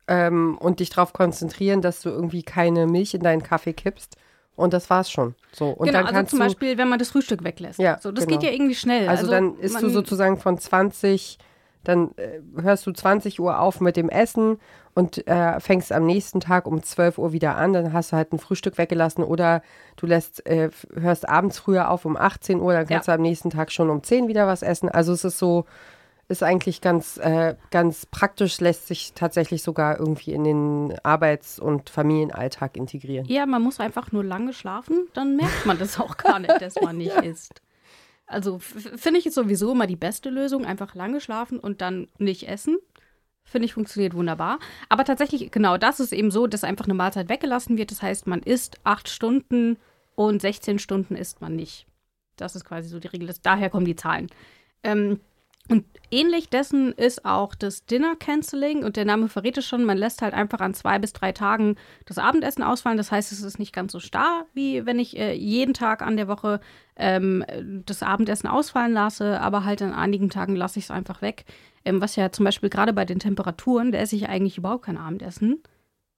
Ähm, 0.08 0.58
und 0.60 0.80
dich 0.80 0.90
darauf 0.90 1.14
konzentrieren, 1.14 1.82
dass 1.82 2.02
du 2.02 2.10
irgendwie 2.10 2.44
keine 2.44 2.88
Milch 2.88 3.14
in 3.14 3.22
deinen 3.22 3.44
Kaffee 3.44 3.74
kippst. 3.74 4.18
Und 4.56 4.74
das 4.74 4.90
war's 4.90 5.10
schon. 5.10 5.34
So. 5.52 5.70
Und 5.70 5.88
genau, 5.88 6.00
dann 6.00 6.06
also 6.08 6.16
kannst 6.16 6.30
zum 6.32 6.40
Beispiel, 6.40 6.78
wenn 6.78 6.88
man 6.88 7.00
das 7.00 7.10
Frühstück 7.10 7.44
weglässt. 7.44 7.80
Ja, 7.80 7.98
so, 8.00 8.12
das 8.12 8.28
genau. 8.28 8.40
geht 8.40 8.48
ja 8.48 8.54
irgendwie 8.54 8.76
schnell. 8.76 9.10
also, 9.10 9.30
dann 9.30 9.58
isst 9.58 9.82
du 9.82 9.90
sozusagen 9.90 10.38
von 10.38 10.60
20, 10.60 11.40
dann 11.84 12.12
äh, 12.18 12.40
hörst 12.62 12.86
du 12.86 12.92
20 12.92 13.40
Uhr 13.40 13.60
auf 13.60 13.82
mit 13.82 13.98
dem 13.98 14.10
Essen 14.10 14.60
und 14.94 15.26
äh, 15.28 15.60
fängst 15.60 15.92
am 15.92 16.06
nächsten 16.06 16.40
Tag 16.40 16.68
um 16.68 16.84
12 16.84 17.18
Uhr 17.18 17.34
wieder 17.34 17.56
an. 17.56 17.74
Dann 17.74 17.94
hast 17.94 18.12
du 18.12 18.16
halt 18.16 18.32
ein 18.32 18.38
Frühstück 18.38 18.78
weggelassen 18.78 19.24
oder 19.24 19.64
du 19.96 20.06
lässt, 20.06 20.46
äh, 20.46 20.70
hörst 20.94 21.28
abends 21.28 21.58
früher 21.58 21.90
auf 21.90 22.06
um 22.06 22.16
18 22.16 22.60
Uhr, 22.60 22.74
dann 22.74 22.86
kannst 22.86 23.08
Ja. 23.08 23.16
du 23.16 23.20
am 23.20 23.24
nächsten 23.24 23.50
Tag 23.50 23.72
schon 23.72 23.90
um 23.90 24.04
10 24.04 24.28
wieder 24.28 24.46
was 24.46 24.62
essen. 24.62 24.88
Also 24.88 25.14
es 25.14 25.24
ist 25.24 25.40
so, 25.40 25.66
ist 26.28 26.44
eigentlich 26.44 26.82
ganz, 26.82 27.18
äh, 27.18 27.56
ganz 27.70 28.06
praktisch, 28.06 28.60
lässt 28.60 28.88
sich 28.88 29.14
tatsächlich 29.14 29.62
sogar 29.62 30.00
irgendwie 30.00 30.34
in 30.34 30.44
den 30.44 30.96
Arbeits- 31.04 31.60
und 31.60 31.90
Familienalltag 31.90 32.78
integrieren. 32.78 33.26
Ja, 33.28 33.46
man 33.46 33.62
muss 33.62 33.80
einfach 33.80 34.12
nur 34.12 34.24
lange 34.24 34.54
schlafen, 34.54 35.08
dann 35.14 35.36
merkt 35.36 35.66
man 35.66 35.78
das 35.78 36.00
auch 36.00 36.18
gar 36.18 36.40
nicht, 36.40 36.62
dass 36.62 36.76
man 36.82 36.98
nicht 36.98 37.16
isst. 37.24 37.62
Also 38.26 38.58
finde 38.60 39.20
ich 39.20 39.26
jetzt 39.26 39.36
sowieso 39.36 39.72
immer 39.74 39.86
die 39.86 39.96
beste 39.96 40.30
Lösung. 40.30 40.66
Einfach 40.66 40.96
lange 40.96 41.22
schlafen 41.22 41.60
und 41.60 41.82
dann 41.82 42.08
nicht 42.18 42.48
essen. 42.48 42.78
Finde 43.44 43.66
ich, 43.66 43.74
funktioniert 43.74 44.14
wunderbar. 44.14 44.60
Aber 44.90 45.04
tatsächlich, 45.04 45.52
genau, 45.52 45.78
das 45.78 46.00
ist 46.00 46.14
eben 46.14 46.32
so, 46.32 46.48
dass 46.48 46.64
einfach 46.64 46.86
eine 46.86 46.94
Mahlzeit 46.94 47.30
weggelassen 47.30 47.78
wird. 47.78 47.92
Das 47.92 48.02
heißt, 48.02 48.26
man 48.26 48.42
isst 48.42 48.80
acht 48.86 49.10
Stunden 49.10 49.78
und 50.16 50.42
16 50.42 50.80
Stunden 50.80 51.16
isst 51.16 51.42
man 51.42 51.56
nicht. 51.56 51.86
Das 52.38 52.56
ist 52.56 52.66
quasi 52.66 52.88
so 52.88 53.00
die 53.00 53.10
Regel. 53.10 53.30
Daher 53.44 53.70
kommen 53.70 53.86
die 53.86 53.96
Zahlen. 53.96 54.28
Ähm, 54.84 55.20
und 55.70 55.86
ähnlich 56.12 56.50
dessen 56.50 56.92
ist 56.92 57.24
auch 57.24 57.56
das 57.56 57.86
Dinner 57.86 58.16
Canceling 58.18 58.84
und 58.84 58.98
der 58.98 59.06
Name 59.06 59.30
verrät 59.30 59.58
es 59.58 59.66
schon, 59.66 59.86
man 59.86 59.98
lässt 59.98 60.22
halt 60.22 60.34
einfach 60.34 60.60
an 60.60 60.74
zwei 60.74 61.00
bis 61.00 61.14
drei 61.14 61.32
Tagen 61.32 61.78
das 62.06 62.18
Abendessen 62.18 62.64
ausfallen. 62.64 62.98
Das 62.98 63.12
heißt, 63.12 63.32
es 63.32 63.42
ist 63.42 63.60
nicht 63.60 63.74
ganz 63.74 63.94
so 63.94 64.00
starr, 64.02 64.46
wie 64.54 64.86
wenn 64.86 65.00
ich 65.00 65.18
äh, 65.18 65.34
jeden 65.34 65.74
Tag 65.74 66.02
an 66.02 66.18
der 66.18 66.28
Woche 66.28 66.60
ähm, 66.98 67.46
das 67.86 68.04
Abendessen 68.04 68.48
ausfallen 68.48 68.92
lasse, 68.92 69.40
aber 69.40 69.64
halt 69.64 69.82
an 69.82 69.94
einigen 69.94 70.30
Tagen 70.30 70.56
lasse 70.56 70.80
ich 70.80 70.86
es 70.86 70.92
einfach 70.92 71.22
weg. 71.22 71.46
Ähm, 71.86 72.02
was 72.02 72.18
ja 72.18 72.32
zum 72.32 72.44
Beispiel 72.44 72.70
gerade 72.70 72.92
bei 72.92 73.06
den 73.06 73.20
Temperaturen, 73.20 73.94
da 73.94 74.00
esse 74.00 74.18
ich 74.18 74.28
eigentlich 74.28 74.58
überhaupt 74.58 74.86
kein 74.86 74.98
Abendessen. 74.98 75.64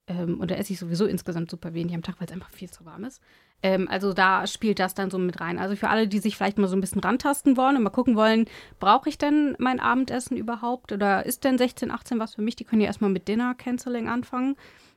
Ähm, 0.08 0.40
und 0.40 0.50
da 0.50 0.56
esse 0.56 0.72
ich 0.72 0.78
sowieso 0.80 1.06
insgesamt 1.06 1.50
super 1.50 1.72
wenig 1.72 1.94
am 1.94 2.02
Tag, 2.02 2.16
weil 2.18 2.26
es 2.26 2.32
einfach 2.32 2.50
viel 2.50 2.70
zu 2.70 2.84
warm 2.84 3.04
ist. 3.04 3.20
Ähm, 3.62 3.88
also 3.90 4.12
da 4.12 4.46
spielt 4.46 4.78
das 4.78 4.94
dann 4.94 5.10
so 5.10 5.18
mit 5.18 5.40
rein. 5.40 5.58
Also 5.58 5.76
für 5.76 5.88
alle, 5.88 6.08
die 6.08 6.18
sich 6.18 6.36
vielleicht 6.36 6.58
mal 6.58 6.68
so 6.68 6.76
ein 6.76 6.80
bisschen 6.80 7.00
rantasten 7.00 7.56
wollen 7.56 7.76
und 7.76 7.82
mal 7.82 7.90
gucken 7.90 8.16
wollen, 8.16 8.46
brauche 8.80 9.08
ich 9.08 9.18
denn 9.18 9.56
mein 9.58 9.80
Abendessen 9.80 10.36
überhaupt? 10.36 10.92
Oder 10.92 11.26
ist 11.26 11.44
denn 11.44 11.58
16, 11.58 11.90
18 11.90 12.18
was 12.18 12.34
für 12.34 12.42
mich? 12.42 12.56
Die 12.56 12.64
können 12.64 12.82
ja 12.82 12.88
erstmal 12.88 13.10
mit 13.10 13.28
Dinner 13.28 13.54
Canceling 13.54 14.08
anfangen 14.08 14.56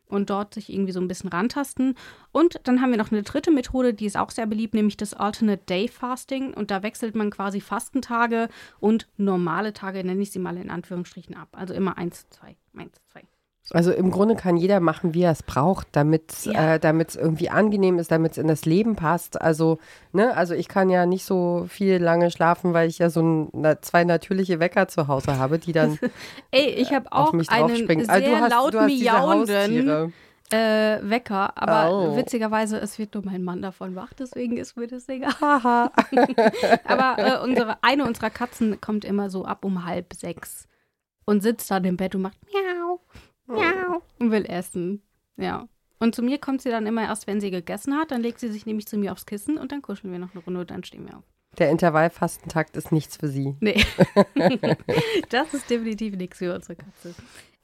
und 0.09 0.29
dort 0.29 0.53
sich 0.55 0.71
irgendwie 0.73 0.91
so 0.91 0.99
ein 0.99 1.07
bisschen 1.07 1.29
rantasten. 1.29 1.95
Und 2.31 2.59
dann 2.63 2.81
haben 2.81 2.91
wir 2.91 2.97
noch 2.97 3.11
eine 3.11 3.23
dritte 3.23 3.51
Methode, 3.51 3.93
die 3.93 4.05
ist 4.05 4.17
auch 4.17 4.31
sehr 4.31 4.47
beliebt, 4.47 4.73
nämlich 4.73 4.97
das 4.97 5.13
Alternate 5.13 5.63
Day 5.69 5.87
Fasting. 5.87 6.53
Und 6.53 6.71
da 6.71 6.83
wechselt 6.83 7.15
man 7.15 7.29
quasi 7.29 7.61
Fastentage 7.61 8.49
und 8.79 9.07
normale 9.17 9.71
Tage, 9.71 10.03
nenne 10.03 10.21
ich 10.21 10.31
sie 10.31 10.39
mal 10.39 10.57
in 10.57 10.71
Anführungsstrichen, 10.71 11.35
ab. 11.35 11.49
Also 11.51 11.73
immer 11.73 11.97
eins, 11.97 12.27
zwei, 12.29 12.57
eins, 12.75 12.99
zwei. 13.07 13.23
Also 13.71 13.91
im 13.91 14.09
Grunde 14.11 14.35
kann 14.35 14.57
jeder 14.57 14.79
machen, 14.79 15.13
wie 15.13 15.21
er 15.23 15.31
es 15.31 15.43
braucht, 15.43 15.87
damit 15.91 16.31
es 16.31 16.45
Ja. 16.45 16.75
äh, 16.75 16.79
irgendwie 17.15 17.49
angenehm 17.49 17.99
ist, 17.99 18.11
damit 18.11 18.31
es 18.33 18.37
in 18.37 18.47
das 18.47 18.65
Leben 18.65 18.95
passt. 18.95 19.39
Also, 19.41 19.77
ne, 20.11 20.35
also 20.35 20.53
ich 20.55 20.67
kann 20.67 20.89
ja 20.89 21.05
nicht 21.05 21.23
so 21.25 21.65
viel 21.69 21.97
lange 21.97 22.31
schlafen, 22.31 22.73
weil 22.73 22.89
ich 22.89 22.97
ja 22.99 23.09
so 23.09 23.21
ein, 23.21 23.49
na, 23.53 23.81
zwei 23.81 24.03
natürliche 24.03 24.59
Wecker 24.59 24.87
zu 24.87 25.07
Hause 25.07 25.37
habe, 25.37 25.59
die 25.59 25.71
dann 25.71 25.99
Ey, 26.51 26.67
ich 26.69 26.93
habe 26.93 27.11
auf 27.11 27.27
auch 27.29 27.33
mich 27.33 27.49
einen 27.49 27.67
draufspringen. 27.67 28.05
sehr 28.05 28.15
Ah, 28.15 28.19
du 28.19 28.35
hast, 28.37 28.51
laut 28.51 28.73
du 28.73 28.79
hast 28.79 28.89
diese 28.91 29.11
miauenden 29.11 30.13
äh, 30.51 30.97
Wecker, 31.03 31.53
aber 31.55 31.91
Oh. 31.93 32.15
witzigerweise, 32.15 32.79
es 32.79 32.97
wird 32.97 33.13
nur 33.13 33.23
mein 33.23 33.43
Mann 33.43 33.61
davon 33.61 33.95
wach, 33.95 34.13
deswegen 34.13 34.57
ist 34.57 34.75
mir 34.77 34.87
das 34.87 35.07
egal. 35.07 35.31
Aber 36.85 37.15
äh, 37.19 37.43
unsere, 37.43 37.83
eine 37.83 38.05
unserer 38.07 38.31
Katzen 38.31 38.81
kommt 38.81 39.05
immer 39.05 39.29
so 39.29 39.45
ab 39.45 39.63
um 39.63 39.85
halb 39.85 40.11
sechs 40.15 40.67
und 41.25 41.43
sitzt 41.43 41.69
dann 41.69 41.83
im 41.85 41.97
Bett 41.97 42.15
und 42.15 42.23
macht 42.23 42.37
miau, 42.51 42.88
miau 43.49 44.01
und 44.19 44.31
will 44.31 44.45
essen. 44.45 45.01
Ja. 45.37 45.67
Und 45.99 46.15
zu 46.15 46.23
mir 46.23 46.37
kommt 46.37 46.61
sie 46.61 46.69
dann 46.69 46.85
immer 46.85 47.03
erst, 47.03 47.27
wenn 47.27 47.41
sie 47.41 47.51
gegessen 47.51 47.95
hat. 47.95 48.11
Dann 48.11 48.21
legt 48.21 48.39
sie 48.39 48.49
sich 48.49 48.65
nämlich 48.65 48.87
zu 48.87 48.97
mir 48.97 49.11
aufs 49.11 49.25
Kissen 49.25 49.57
und 49.57 49.71
dann 49.71 49.81
kuscheln 49.81 50.11
wir 50.11 50.19
noch 50.19 50.33
eine 50.33 50.43
Runde 50.43 50.61
und 50.61 50.71
dann 50.71 50.83
stehen 50.83 51.07
wir 51.07 51.17
auf. 51.17 51.23
Der 51.57 51.71
Intervallfastentakt 51.71 52.77
ist 52.77 52.91
nichts 52.91 53.17
für 53.17 53.27
sie. 53.27 53.55
Nee. 53.59 53.83
das 55.29 55.53
ist 55.53 55.69
definitiv 55.69 56.15
nichts 56.15 56.37
für 56.37 56.55
unsere 56.55 56.75
Katze. 56.75 57.15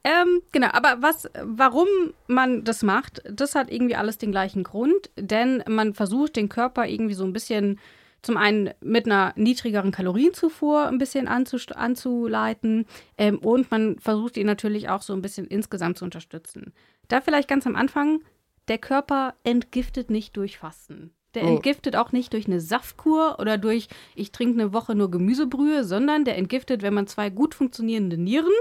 Ähm, 0.03 0.41
genau, 0.51 0.67
aber 0.71 0.97
was, 1.01 1.29
warum 1.41 1.87
man 2.27 2.63
das 2.63 2.83
macht, 2.83 3.23
das 3.29 3.55
hat 3.55 3.71
irgendwie 3.71 3.95
alles 3.95 4.17
den 4.17 4.31
gleichen 4.31 4.63
Grund, 4.63 5.09
denn 5.17 5.63
man 5.67 5.93
versucht 5.93 6.35
den 6.35 6.49
Körper 6.49 6.87
irgendwie 6.87 7.15
so 7.15 7.23
ein 7.23 7.33
bisschen 7.33 7.79
zum 8.25 8.37
einen 8.37 8.71
mit 8.81 9.05
einer 9.05 9.33
niedrigeren 9.35 9.91
Kalorienzufuhr 9.91 10.87
ein 10.87 10.97
bisschen 10.97 11.27
anzuleiten 11.27 12.85
ähm, 13.17 13.37
und 13.39 13.71
man 13.71 13.99
versucht 13.99 14.37
ihn 14.37 14.47
natürlich 14.47 14.89
auch 14.89 15.01
so 15.01 15.13
ein 15.13 15.21
bisschen 15.21 15.47
insgesamt 15.47 15.97
zu 15.97 16.05
unterstützen. 16.05 16.73
Da 17.07 17.21
vielleicht 17.21 17.47
ganz 17.47 17.67
am 17.67 17.75
Anfang, 17.75 18.21
der 18.67 18.79
Körper 18.79 19.35
entgiftet 19.43 20.09
nicht 20.09 20.35
durch 20.37 20.57
Fasten. 20.57 21.11
Der 21.35 21.43
Nee. 21.43 21.55
entgiftet 21.55 21.95
auch 21.95 22.11
nicht 22.13 22.33
durch 22.33 22.47
eine 22.47 22.61
Saftkur 22.61 23.37
oder 23.39 23.57
durch, 23.57 23.89
ich 24.15 24.31
trinke 24.31 24.59
eine 24.59 24.73
Woche 24.73 24.95
nur 24.95 25.11
Gemüsebrühe, 25.11 25.83
sondern 25.83 26.25
der 26.25 26.37
entgiftet, 26.37 26.81
wenn 26.81 26.93
man 26.93 27.07
zwei 27.07 27.29
gut 27.29 27.53
funktionierende 27.53 28.17
Nieren 28.17 28.53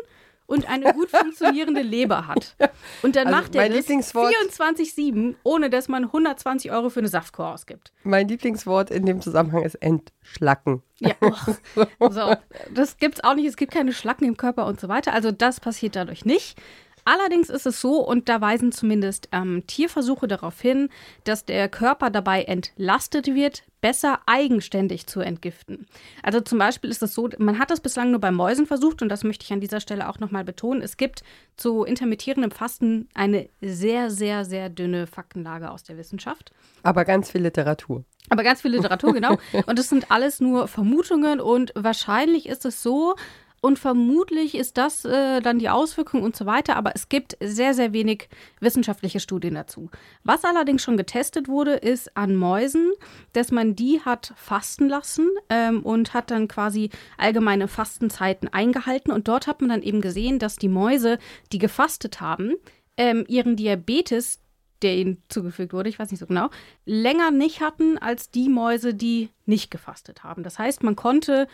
und 0.46 0.68
eine 0.68 0.92
gut 0.92 1.10
funktionierende 1.10 1.82
Leber 1.82 2.26
hat. 2.26 2.56
Und 3.02 3.16
dann 3.16 3.28
Also 3.28 3.38
macht 3.40 3.54
er 3.54 3.68
das 3.68 3.78
Lieblingswort- 3.78 4.32
24-7, 4.50 5.36
ohne 5.42 5.70
dass 5.70 5.88
man 5.88 6.04
120 6.04 6.70
Euro 6.70 6.90
für 6.90 7.00
eine 7.00 7.08
Saftkur 7.08 7.52
ausgibt. 7.52 7.92
Mein 8.02 8.28
Lieblingswort 8.28 8.90
in 8.90 9.06
dem 9.06 9.20
Zusammenhang 9.20 9.62
ist 9.62 9.76
entschlacken. 9.76 10.82
Ja, 10.98 11.14
oh. 11.98 12.10
so. 12.10 12.34
Das 12.72 12.98
gibt's 12.98 13.22
auch 13.24 13.34
nicht. 13.34 13.46
Es 13.46 13.56
gibt 13.56 13.72
keine 13.72 13.92
Schlacken 13.92 14.26
im 14.26 14.36
Körper 14.36 14.66
und 14.66 14.80
so 14.80 14.88
weiter. 14.88 15.12
Also 15.12 15.30
das 15.32 15.60
passiert 15.60 15.96
dadurch 15.96 16.24
nicht. 16.24 16.58
Allerdings 17.06 17.50
ist 17.50 17.66
es 17.66 17.80
so, 17.82 17.98
und 18.00 18.30
da 18.30 18.40
weisen 18.40 18.72
zumindest 18.72 19.28
ähm, 19.32 19.62
Tierversuche 19.66 20.26
darauf 20.26 20.58
hin, 20.60 20.88
dass 21.24 21.44
der 21.44 21.68
Körper 21.68 22.08
dabei 22.08 22.44
entlastet 22.44 23.26
wird, 23.34 23.62
besser 23.84 24.20
eigenständig 24.24 25.06
zu 25.06 25.20
entgiften. 25.20 25.86
Also 26.22 26.40
zum 26.40 26.58
Beispiel 26.58 26.88
ist 26.88 27.02
es 27.02 27.12
so, 27.12 27.28
man 27.36 27.58
hat 27.58 27.70
das 27.70 27.80
bislang 27.80 28.12
nur 28.12 28.18
bei 28.18 28.30
Mäusen 28.30 28.64
versucht, 28.64 29.02
und 29.02 29.10
das 29.10 29.24
möchte 29.24 29.44
ich 29.44 29.52
an 29.52 29.60
dieser 29.60 29.78
Stelle 29.78 30.08
auch 30.08 30.18
nochmal 30.18 30.42
betonen. 30.42 30.80
Es 30.80 30.96
gibt 30.96 31.22
zu 31.58 31.84
intermittierendem 31.84 32.50
Fasten 32.50 33.10
eine 33.12 33.50
sehr, 33.60 34.10
sehr, 34.10 34.46
sehr 34.46 34.70
dünne 34.70 35.06
Faktenlage 35.06 35.70
aus 35.70 35.82
der 35.82 35.98
Wissenschaft. 35.98 36.50
Aber 36.82 37.04
ganz 37.04 37.30
viel 37.30 37.42
Literatur. 37.42 38.04
Aber 38.30 38.42
ganz 38.42 38.62
viel 38.62 38.70
Literatur, 38.70 39.12
genau. 39.12 39.36
Und 39.66 39.78
das 39.78 39.90
sind 39.90 40.10
alles 40.10 40.40
nur 40.40 40.66
Vermutungen 40.66 41.38
und 41.42 41.74
wahrscheinlich 41.74 42.48
ist 42.48 42.64
es 42.64 42.82
so 42.82 43.16
und 43.64 43.78
vermutlich 43.78 44.54
ist 44.56 44.76
das 44.76 45.06
äh, 45.06 45.40
dann 45.40 45.58
die 45.58 45.70
Auswirkung 45.70 46.22
und 46.22 46.36
so 46.36 46.44
weiter. 46.44 46.76
Aber 46.76 46.92
es 46.94 47.08
gibt 47.08 47.38
sehr, 47.40 47.72
sehr 47.72 47.94
wenig 47.94 48.28
wissenschaftliche 48.60 49.20
Studien 49.20 49.54
dazu. 49.54 49.88
Was 50.22 50.44
allerdings 50.44 50.82
schon 50.82 50.98
getestet 50.98 51.48
wurde, 51.48 51.72
ist 51.72 52.14
an 52.14 52.36
Mäusen, 52.36 52.92
dass 53.32 53.50
man 53.50 53.74
die 53.74 54.02
hat 54.02 54.34
fasten 54.36 54.90
lassen 54.90 55.30
ähm, 55.48 55.82
und 55.82 56.12
hat 56.12 56.30
dann 56.30 56.46
quasi 56.46 56.90
allgemeine 57.16 57.66
Fastenzeiten 57.66 58.52
eingehalten. 58.52 59.10
Und 59.10 59.28
dort 59.28 59.46
hat 59.46 59.62
man 59.62 59.70
dann 59.70 59.82
eben 59.82 60.02
gesehen, 60.02 60.38
dass 60.38 60.56
die 60.56 60.68
Mäuse, 60.68 61.16
die 61.50 61.58
gefastet 61.58 62.20
haben, 62.20 62.56
ähm, 62.98 63.24
ihren 63.28 63.56
Diabetes 63.56 64.40
der 64.82 64.96
ihnen 64.96 65.22
zugefügt 65.28 65.72
wurde, 65.72 65.88
ich 65.88 65.98
weiß 65.98 66.10
nicht 66.10 66.20
so 66.20 66.26
genau, 66.26 66.50
länger 66.84 67.30
nicht 67.30 67.60
hatten 67.60 67.98
als 67.98 68.30
die 68.30 68.48
Mäuse, 68.48 68.94
die 68.94 69.30
nicht 69.46 69.70
gefastet 69.70 70.24
haben. 70.24 70.42
Das 70.42 70.58
heißt, 70.58 70.82
man 70.82 70.96
konnte 70.96 71.48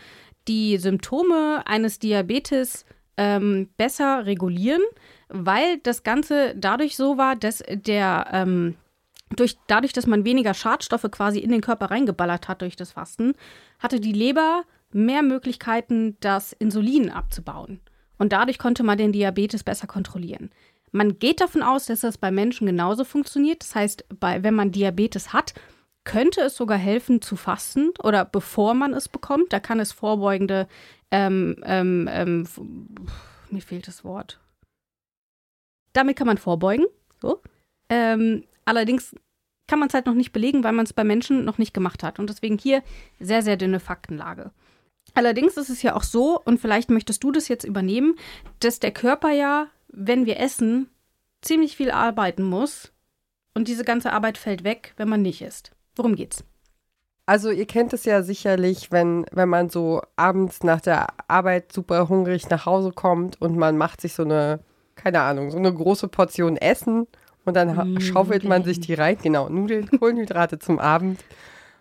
die 0.48 0.78
Symptome 0.78 1.62
eines 1.66 1.98
Diabetes 1.98 2.84
ähm, 3.16 3.68
besser 3.76 4.26
regulieren, 4.26 4.82
weil 5.28 5.78
das 5.78 6.02
Ganze 6.02 6.54
dadurch 6.56 6.96
so 6.96 7.18
war, 7.18 7.36
dass 7.36 7.62
der 7.68 8.28
ähm, 8.32 8.76
durch, 9.36 9.56
dadurch, 9.66 9.92
dass 9.92 10.06
man 10.06 10.24
weniger 10.24 10.54
Schadstoffe 10.54 11.06
quasi 11.10 11.38
in 11.38 11.50
den 11.50 11.60
Körper 11.60 11.90
reingeballert 11.90 12.48
hat 12.48 12.62
durch 12.62 12.76
das 12.76 12.92
Fasten, 12.92 13.34
hatte 13.78 14.00
die 14.00 14.12
Leber 14.12 14.64
mehr 14.92 15.22
Möglichkeiten, 15.22 16.16
das 16.20 16.52
Insulin 16.52 17.10
abzubauen. 17.10 17.80
Und 18.18 18.32
dadurch 18.32 18.58
konnte 18.58 18.82
man 18.82 18.98
den 18.98 19.12
Diabetes 19.12 19.64
besser 19.64 19.86
kontrollieren. 19.86 20.50
Man 20.92 21.18
geht 21.18 21.40
davon 21.40 21.62
aus, 21.62 21.86
dass 21.86 22.00
das 22.00 22.18
bei 22.18 22.30
Menschen 22.30 22.66
genauso 22.66 23.04
funktioniert. 23.04 23.62
Das 23.62 23.74
heißt, 23.74 24.04
bei, 24.18 24.42
wenn 24.42 24.54
man 24.54 24.72
Diabetes 24.72 25.32
hat, 25.32 25.54
könnte 26.04 26.40
es 26.42 26.56
sogar 26.56 26.78
helfen 26.78 27.22
zu 27.22 27.36
fasten 27.36 27.90
oder 28.02 28.24
bevor 28.24 28.74
man 28.74 28.94
es 28.94 29.08
bekommt. 29.08 29.52
Da 29.52 29.60
kann 29.60 29.80
es 29.80 29.92
vorbeugende, 29.92 30.66
ähm, 31.10 31.56
ähm, 31.64 32.08
ähm, 32.10 32.48
mir 33.50 33.62
fehlt 33.62 33.86
das 33.86 34.04
Wort. 34.04 34.40
Damit 35.92 36.16
kann 36.16 36.26
man 36.26 36.38
vorbeugen. 36.38 36.86
So. 37.20 37.42
Ähm, 37.88 38.44
allerdings 38.64 39.14
kann 39.68 39.78
man 39.78 39.88
es 39.88 39.94
halt 39.94 40.06
noch 40.06 40.14
nicht 40.14 40.32
belegen, 40.32 40.64
weil 40.64 40.72
man 40.72 40.84
es 40.84 40.92
bei 40.92 41.04
Menschen 41.04 41.44
noch 41.44 41.58
nicht 41.58 41.74
gemacht 41.74 42.02
hat. 42.02 42.18
Und 42.18 42.28
deswegen 42.28 42.58
hier 42.58 42.82
sehr, 43.20 43.42
sehr 43.42 43.56
dünne 43.56 43.78
Faktenlage. 43.78 44.50
Allerdings 45.14 45.56
ist 45.56 45.70
es 45.70 45.82
ja 45.82 45.94
auch 45.94 46.02
so, 46.02 46.40
und 46.40 46.60
vielleicht 46.60 46.90
möchtest 46.90 47.22
du 47.22 47.32
das 47.32 47.48
jetzt 47.48 47.64
übernehmen, 47.64 48.16
dass 48.60 48.80
der 48.80 48.92
Körper 48.92 49.30
ja, 49.30 49.68
wenn 49.92 50.26
wir 50.26 50.38
essen, 50.40 50.88
ziemlich 51.42 51.76
viel 51.76 51.90
arbeiten 51.90 52.42
muss. 52.42 52.92
Und 53.54 53.68
diese 53.68 53.84
ganze 53.84 54.12
Arbeit 54.12 54.38
fällt 54.38 54.64
weg, 54.64 54.94
wenn 54.96 55.08
man 55.08 55.22
nicht 55.22 55.42
isst. 55.42 55.72
Worum 55.96 56.14
geht's? 56.14 56.44
Also 57.26 57.50
ihr 57.50 57.66
kennt 57.66 57.92
es 57.92 58.04
ja 58.04 58.22
sicherlich, 58.22 58.90
wenn, 58.90 59.24
wenn 59.32 59.48
man 59.48 59.68
so 59.68 60.02
abends 60.16 60.62
nach 60.64 60.80
der 60.80 61.08
Arbeit 61.28 61.72
super 61.72 62.08
hungrig 62.08 62.48
nach 62.50 62.66
Hause 62.66 62.90
kommt 62.92 63.40
und 63.40 63.56
man 63.56 63.76
macht 63.76 64.00
sich 64.00 64.14
so 64.14 64.24
eine, 64.24 64.60
keine 64.96 65.20
Ahnung, 65.20 65.50
so 65.50 65.58
eine 65.58 65.72
große 65.72 66.08
Portion 66.08 66.56
Essen 66.56 67.06
und 67.44 67.54
dann 67.54 67.76
Nudeln. 67.76 68.00
schaufelt 68.00 68.44
man 68.44 68.64
sich 68.64 68.80
die 68.80 68.94
rein, 68.94 69.16
genau, 69.22 69.48
Nudeln, 69.48 69.88
Kohlenhydrate 70.00 70.58
zum 70.58 70.80
Abend 70.80 71.24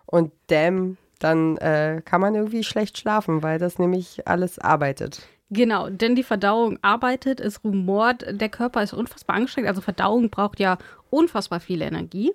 und 0.06 0.32
damn, 0.46 0.98
dann 1.18 1.56
äh, 1.58 2.00
kann 2.04 2.20
man 2.20 2.34
irgendwie 2.34 2.62
schlecht 2.64 2.98
schlafen, 2.98 3.42
weil 3.42 3.58
das 3.58 3.78
nämlich 3.78 4.28
alles 4.28 4.58
arbeitet. 4.58 5.22
Genau, 5.50 5.90
denn 5.90 6.14
die 6.14 6.22
Verdauung 6.22 6.78
arbeitet, 6.80 7.40
es 7.40 7.64
rumort, 7.64 8.24
der 8.28 8.48
Körper 8.48 8.82
ist 8.82 8.92
unfassbar 8.92 9.36
angestrengt. 9.36 9.66
Also 9.66 9.80
Verdauung 9.80 10.30
braucht 10.30 10.60
ja 10.60 10.78
unfassbar 11.10 11.58
viel 11.58 11.82
Energie. 11.82 12.32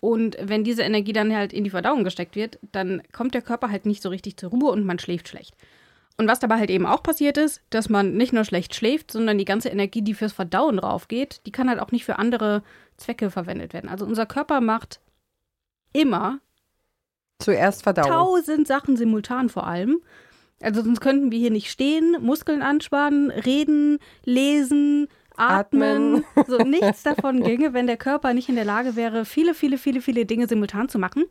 Und 0.00 0.36
wenn 0.40 0.64
diese 0.64 0.82
Energie 0.82 1.12
dann 1.12 1.34
halt 1.34 1.52
in 1.52 1.64
die 1.64 1.70
Verdauung 1.70 2.04
gesteckt 2.04 2.36
wird, 2.36 2.58
dann 2.72 3.02
kommt 3.12 3.34
der 3.34 3.42
Körper 3.42 3.70
halt 3.70 3.84
nicht 3.84 4.02
so 4.02 4.08
richtig 4.08 4.38
zur 4.38 4.50
Ruhe 4.50 4.70
und 4.70 4.84
man 4.84 4.98
schläft 4.98 5.28
schlecht. 5.28 5.54
Und 6.16 6.26
was 6.26 6.40
dabei 6.40 6.58
halt 6.58 6.70
eben 6.70 6.86
auch 6.86 7.02
passiert 7.02 7.36
ist, 7.36 7.62
dass 7.70 7.88
man 7.88 8.14
nicht 8.14 8.32
nur 8.32 8.44
schlecht 8.44 8.74
schläft, 8.74 9.12
sondern 9.12 9.38
die 9.38 9.44
ganze 9.44 9.68
Energie, 9.68 10.02
die 10.02 10.14
fürs 10.14 10.32
Verdauen 10.32 10.78
raufgeht, 10.78 11.42
die 11.46 11.52
kann 11.52 11.68
halt 11.68 11.80
auch 11.80 11.92
nicht 11.92 12.04
für 12.04 12.18
andere 12.18 12.62
Zwecke 12.96 13.30
verwendet 13.30 13.72
werden. 13.72 13.88
Also 13.88 14.04
unser 14.04 14.26
Körper 14.26 14.60
macht 14.60 15.00
immer 15.92 16.40
Zuerst 17.38 17.84
Verdauung. 17.84 18.10
tausend 18.10 18.66
Sachen 18.66 18.96
simultan 18.96 19.48
vor 19.48 19.66
allem. 19.66 20.00
Also 20.60 20.82
sonst 20.82 21.00
könnten 21.00 21.30
wir 21.30 21.38
hier 21.38 21.50
nicht 21.50 21.70
stehen, 21.70 22.16
Muskeln 22.20 22.62
anspannen, 22.62 23.30
reden, 23.30 23.98
lesen, 24.24 25.08
atmen. 25.36 26.24
So 26.46 26.58
nichts 26.58 27.02
davon 27.02 27.42
ginge, 27.42 27.72
wenn 27.72 27.86
der 27.86 27.96
Körper 27.96 28.34
nicht 28.34 28.48
in 28.48 28.56
der 28.56 28.64
Lage 28.64 28.96
wäre, 28.96 29.24
viele, 29.24 29.54
viele, 29.54 29.78
viele, 29.78 30.00
viele 30.00 30.26
Dinge 30.26 30.48
simultan 30.48 30.88
zu 30.88 30.98
machen. 30.98 31.24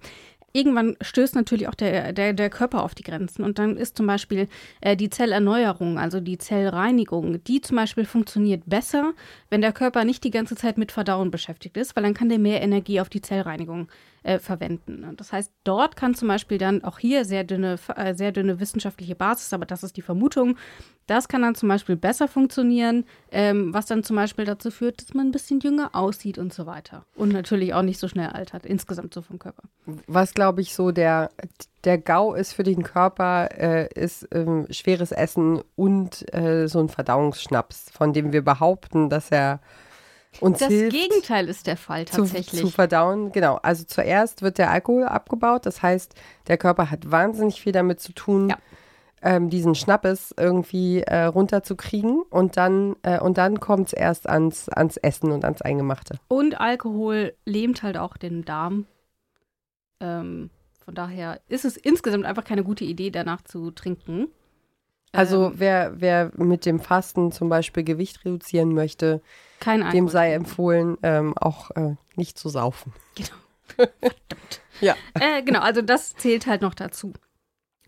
Irgendwann 0.53 0.95
stößt 1.01 1.35
natürlich 1.35 1.67
auch 1.67 1.75
der, 1.75 2.13
der, 2.13 2.33
der 2.33 2.49
Körper 2.49 2.83
auf 2.83 2.95
die 2.95 3.03
Grenzen. 3.03 3.43
Und 3.43 3.59
dann 3.59 3.75
ist 3.77 3.97
zum 3.97 4.07
Beispiel 4.07 4.47
äh, 4.81 4.95
die 4.95 5.09
Zellerneuerung, 5.09 5.99
also 5.99 6.19
die 6.19 6.37
Zellreinigung, 6.37 7.43
die 7.43 7.61
zum 7.61 7.75
Beispiel 7.75 8.05
funktioniert 8.05 8.63
besser, 8.65 9.13
wenn 9.49 9.61
der 9.61 9.73
Körper 9.73 10.05
nicht 10.05 10.23
die 10.23 10.31
ganze 10.31 10.55
Zeit 10.55 10.77
mit 10.77 10.91
Verdauen 10.91 11.31
beschäftigt 11.31 11.75
ist, 11.77 11.95
weil 11.95 12.03
dann 12.03 12.13
kann 12.13 12.29
der 12.29 12.39
mehr 12.39 12.61
Energie 12.61 13.01
auf 13.01 13.09
die 13.09 13.21
Zellreinigung 13.21 13.89
äh, 14.27 14.39
verwenden. 14.39 15.05
Und 15.05 15.19
das 15.21 15.31
heißt, 15.31 15.51
dort 15.63 15.95
kann 15.95 16.13
zum 16.13 16.27
Beispiel 16.27 16.57
dann 16.57 16.83
auch 16.83 16.99
hier 16.99 17.23
sehr 17.23 17.45
dünne, 17.45 17.79
äh, 17.95 18.13
sehr 18.13 18.33
dünne 18.33 18.59
wissenschaftliche 18.59 19.15
Basis, 19.15 19.53
aber 19.53 19.65
das 19.65 19.83
ist 19.83 19.95
die 19.95 20.01
Vermutung, 20.01 20.57
das 21.05 21.29
kann 21.29 21.41
dann 21.41 21.55
zum 21.55 21.69
Beispiel 21.69 21.95
besser 21.95 22.27
funktionieren, 22.27 23.05
ähm, 23.31 23.73
was 23.73 23.85
dann 23.85 24.03
zum 24.03 24.17
Beispiel 24.17 24.43
dazu 24.43 24.69
führt, 24.69 25.01
dass 25.01 25.13
man 25.13 25.27
ein 25.27 25.31
bisschen 25.31 25.61
jünger 25.61 25.95
aussieht 25.95 26.37
und 26.37 26.53
so 26.53 26.65
weiter. 26.65 27.05
Und 27.15 27.31
natürlich 27.31 27.73
auch 27.73 27.83
nicht 27.83 27.99
so 27.99 28.09
schnell 28.09 28.27
altert, 28.27 28.65
insgesamt 28.65 29.13
so 29.13 29.21
vom 29.21 29.39
Körper. 29.39 29.63
Was, 30.07 30.33
glaube 30.33 30.59
ich, 30.59 30.73
so 30.73 30.91
der, 30.91 31.29
der 31.85 31.97
GAU 31.97 32.33
ist 32.33 32.51
für 32.51 32.63
den 32.63 32.83
Körper, 32.83 33.49
äh, 33.57 33.87
ist 33.95 34.27
ähm, 34.33 34.67
schweres 34.69 35.13
Essen 35.13 35.61
und 35.77 36.25
äh, 36.35 36.67
so 36.67 36.79
ein 36.79 36.89
Verdauungsschnaps, 36.89 37.89
von 37.91 38.11
dem 38.11 38.33
wir 38.33 38.43
behaupten, 38.43 39.09
dass 39.09 39.31
er 39.31 39.61
uns 40.39 40.59
Das 40.59 40.67
hilft. 40.69 40.95
Gegenteil 40.95 41.49
ist 41.49 41.67
der 41.67 41.77
Fall 41.77 42.05
zu, 42.05 42.17
tatsächlich. 42.21 42.61
zu 42.61 42.69
verdauen. 42.69 43.31
Genau. 43.31 43.55
Also 43.63 43.83
zuerst 43.85 44.41
wird 44.41 44.57
der 44.57 44.69
Alkohol 44.71 45.05
abgebaut. 45.05 45.65
Das 45.65 45.81
heißt, 45.81 46.13
der 46.47 46.57
Körper 46.57 46.91
hat 46.91 47.09
wahnsinnig 47.11 47.61
viel 47.61 47.71
damit 47.71 47.99
zu 47.99 48.13
tun, 48.13 48.49
Ja. 48.49 48.57
ähm, 49.21 49.49
diesen 49.49 49.73
Schnappes 49.73 50.33
irgendwie 50.37 51.01
äh, 51.01 51.23
runterzukriegen. 51.23 52.21
Und 52.29 52.55
dann, 52.57 52.95
äh, 53.01 53.19
und 53.19 53.37
dann 53.39 53.59
kommt 53.59 53.87
es 53.87 53.93
erst 53.93 54.29
ans, 54.29 54.69
ans 54.69 54.97
Essen 54.97 55.31
und 55.31 55.43
ans 55.43 55.61
Eingemachte. 55.61 56.19
Und 56.27 56.59
Alkohol 56.59 57.33
lähmt 57.45 57.81
halt 57.83 57.97
auch 57.97 58.15
den 58.17 58.45
Darm. 58.45 58.85
Ähm, 59.99 60.49
von 60.85 60.93
daher 60.95 61.41
ist 61.47 61.65
es 61.65 61.75
insgesamt 61.77 62.25
einfach 62.25 62.43
keine 62.43 62.63
gute 62.63 62.85
Idee, 62.85 63.09
danach 63.09 63.41
zu 63.41 63.71
trinken. 63.71 64.27
Also 65.11 65.45
Ähm, 65.47 65.53
wer, 65.55 65.93
wer 65.99 66.31
mit 66.35 66.65
dem 66.65 66.79
Fasten 66.79 67.31
zum 67.31 67.49
Beispiel 67.49 67.83
Gewicht 67.83 68.23
reduzieren 68.23 68.73
möchte, 68.73 69.21
kein 69.59 69.81
Alkohol. 69.81 69.99
dem 69.99 70.07
sei 70.09 70.33
empfohlen, 70.33 70.97
ähm, 71.03 71.37
auch 71.37 71.71
äh, 71.71 71.95
nicht 72.15 72.37
zu 72.37 72.49
saufen. 72.49 72.93
Verdammt. 73.75 74.61
Ja. 74.81 74.95
Äh, 75.19 75.43
genau, 75.43 75.59
also 75.59 75.81
das 75.81 76.15
zählt 76.15 76.47
halt 76.47 76.61
noch 76.61 76.73
dazu. 76.73 77.13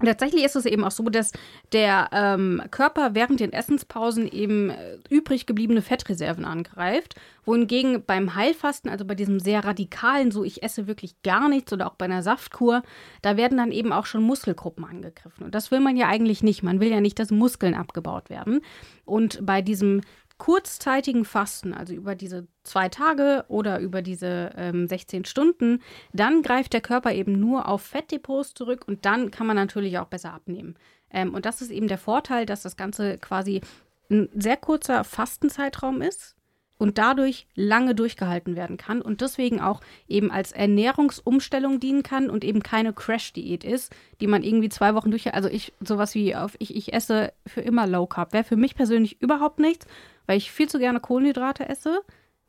Tatsächlich 0.06 0.46
ist 0.46 0.56
es 0.56 0.66
eben 0.66 0.86
auch 0.86 0.92
so, 0.92 1.04
dass 1.04 1.34
der 1.74 2.10
ähm, 2.14 2.62
Körper 2.72 3.16
während 3.16 3.42
den 3.42 3.52
Essenspausen 3.52 4.32
eben 4.32 4.70
äh, 4.70 4.98
übrig 5.10 5.46
gebliebene 5.46 5.82
Fettreserven 5.82 6.46
angreift, 6.46 7.16
wohingegen 7.44 8.04
beim 8.06 8.34
Heilfasten, 8.34 8.90
also 8.90 9.04
bei 9.04 9.16
diesem 9.16 9.42
sehr 9.42 9.66
radikalen, 9.66 10.32
so 10.32 10.46
ich 10.46 10.64
esse 10.64 10.88
wirklich 10.88 11.22
gar 11.22 11.50
nichts 11.50 11.74
oder 11.74 11.88
auch 11.88 11.96
bei 11.96 12.06
einer 12.06 12.24
Saftkur, 12.24 12.82
da 13.22 13.36
werden 13.36 13.58
dann 13.58 13.74
eben 13.74 13.92
auch 13.92 14.06
schon 14.06 14.24
Muskelgruppen 14.24 14.86
angegriffen. 14.86 15.44
Und 15.44 15.54
das 15.54 15.70
will 15.70 15.82
man 15.82 15.98
ja 15.98 16.08
eigentlich 16.08 16.44
nicht. 16.44 16.64
Man 16.64 16.80
will 16.80 16.90
ja 16.90 17.02
nicht, 17.02 17.20
dass 17.20 17.30
Muskeln 17.30 17.74
abgebaut 17.74 18.30
werden. 18.30 18.62
Und 19.04 19.46
bei 19.46 19.62
diesem 19.62 20.02
kurzzeitigen 20.40 21.26
Fasten, 21.26 21.76
also 21.76 21.94
über 21.94 22.16
diese 22.16 22.48
zwei 22.64 22.90
Tage 22.90 23.46
oder 23.50 23.80
über 23.80 24.02
diese 24.02 24.52
ähm, 24.56 24.88
16 24.88 25.26
Stunden, 25.26 25.82
dann 26.14 26.42
greift 26.42 26.74
der 26.74 26.82
Körper 26.82 27.14
eben 27.14 27.40
nur 27.40 27.68
auf 27.68 27.84
Fettdepots 27.84 28.56
zurück 28.56 28.86
und 28.88 29.06
dann 29.06 29.30
kann 29.30 29.46
man 29.46 29.56
natürlich 29.56 30.00
auch 30.00 30.08
besser 30.08 30.34
abnehmen. 30.34 30.76
Ähm, 31.12 31.36
und 31.36 31.46
das 31.46 31.62
ist 31.62 31.70
eben 31.70 31.88
der 31.88 31.98
Vorteil, 31.98 32.46
dass 32.46 32.64
das 32.64 32.78
Ganze 32.78 33.18
quasi 33.18 33.62
ein 34.10 34.30
sehr 34.34 34.58
kurzer 34.58 35.04
Fastenzeitraum 35.04 36.02
ist 36.02 36.36
und 36.80 36.98
dadurch 36.98 37.46
lange 37.56 37.94
durchgehalten 37.94 38.56
werden 38.56 38.78
kann 38.78 39.02
und 39.02 39.22
deswegen 39.22 39.60
auch 39.60 39.82
eben 40.08 40.32
als 40.32 40.54
Ernährungsumstellung 40.54 41.80
dienen 41.80 42.04
kann 42.04 42.30
und 42.30 42.44
eben 42.46 42.64
keine 42.64 42.94
Crash-Diät 42.94 43.66
ist, 43.66 43.94
die 44.22 44.28
man 44.28 44.44
irgendwie 44.44 44.70
zwei 44.70 44.96
Wochen 44.96 45.12
durch. 45.12 45.32
Also 45.34 45.50
ich, 45.50 45.74
sowas 45.82 46.16
wie 46.16 46.36
auf 46.36 46.56
ich, 46.58 46.76
ich 46.76 46.94
esse 46.94 47.34
für 47.46 47.62
immer 47.62 47.86
Low 47.86 48.08
Carb, 48.08 48.32
wäre 48.32 48.46
für 48.46 48.56
mich 48.56 48.76
persönlich 48.76 49.22
überhaupt 49.22 49.60
nichts, 49.60 49.86
weil 50.26 50.38
ich 50.38 50.52
viel 50.52 50.70
zu 50.70 50.80
gerne 50.80 51.02
Kohlenhydrate 51.02 51.68
esse. 51.68 52.02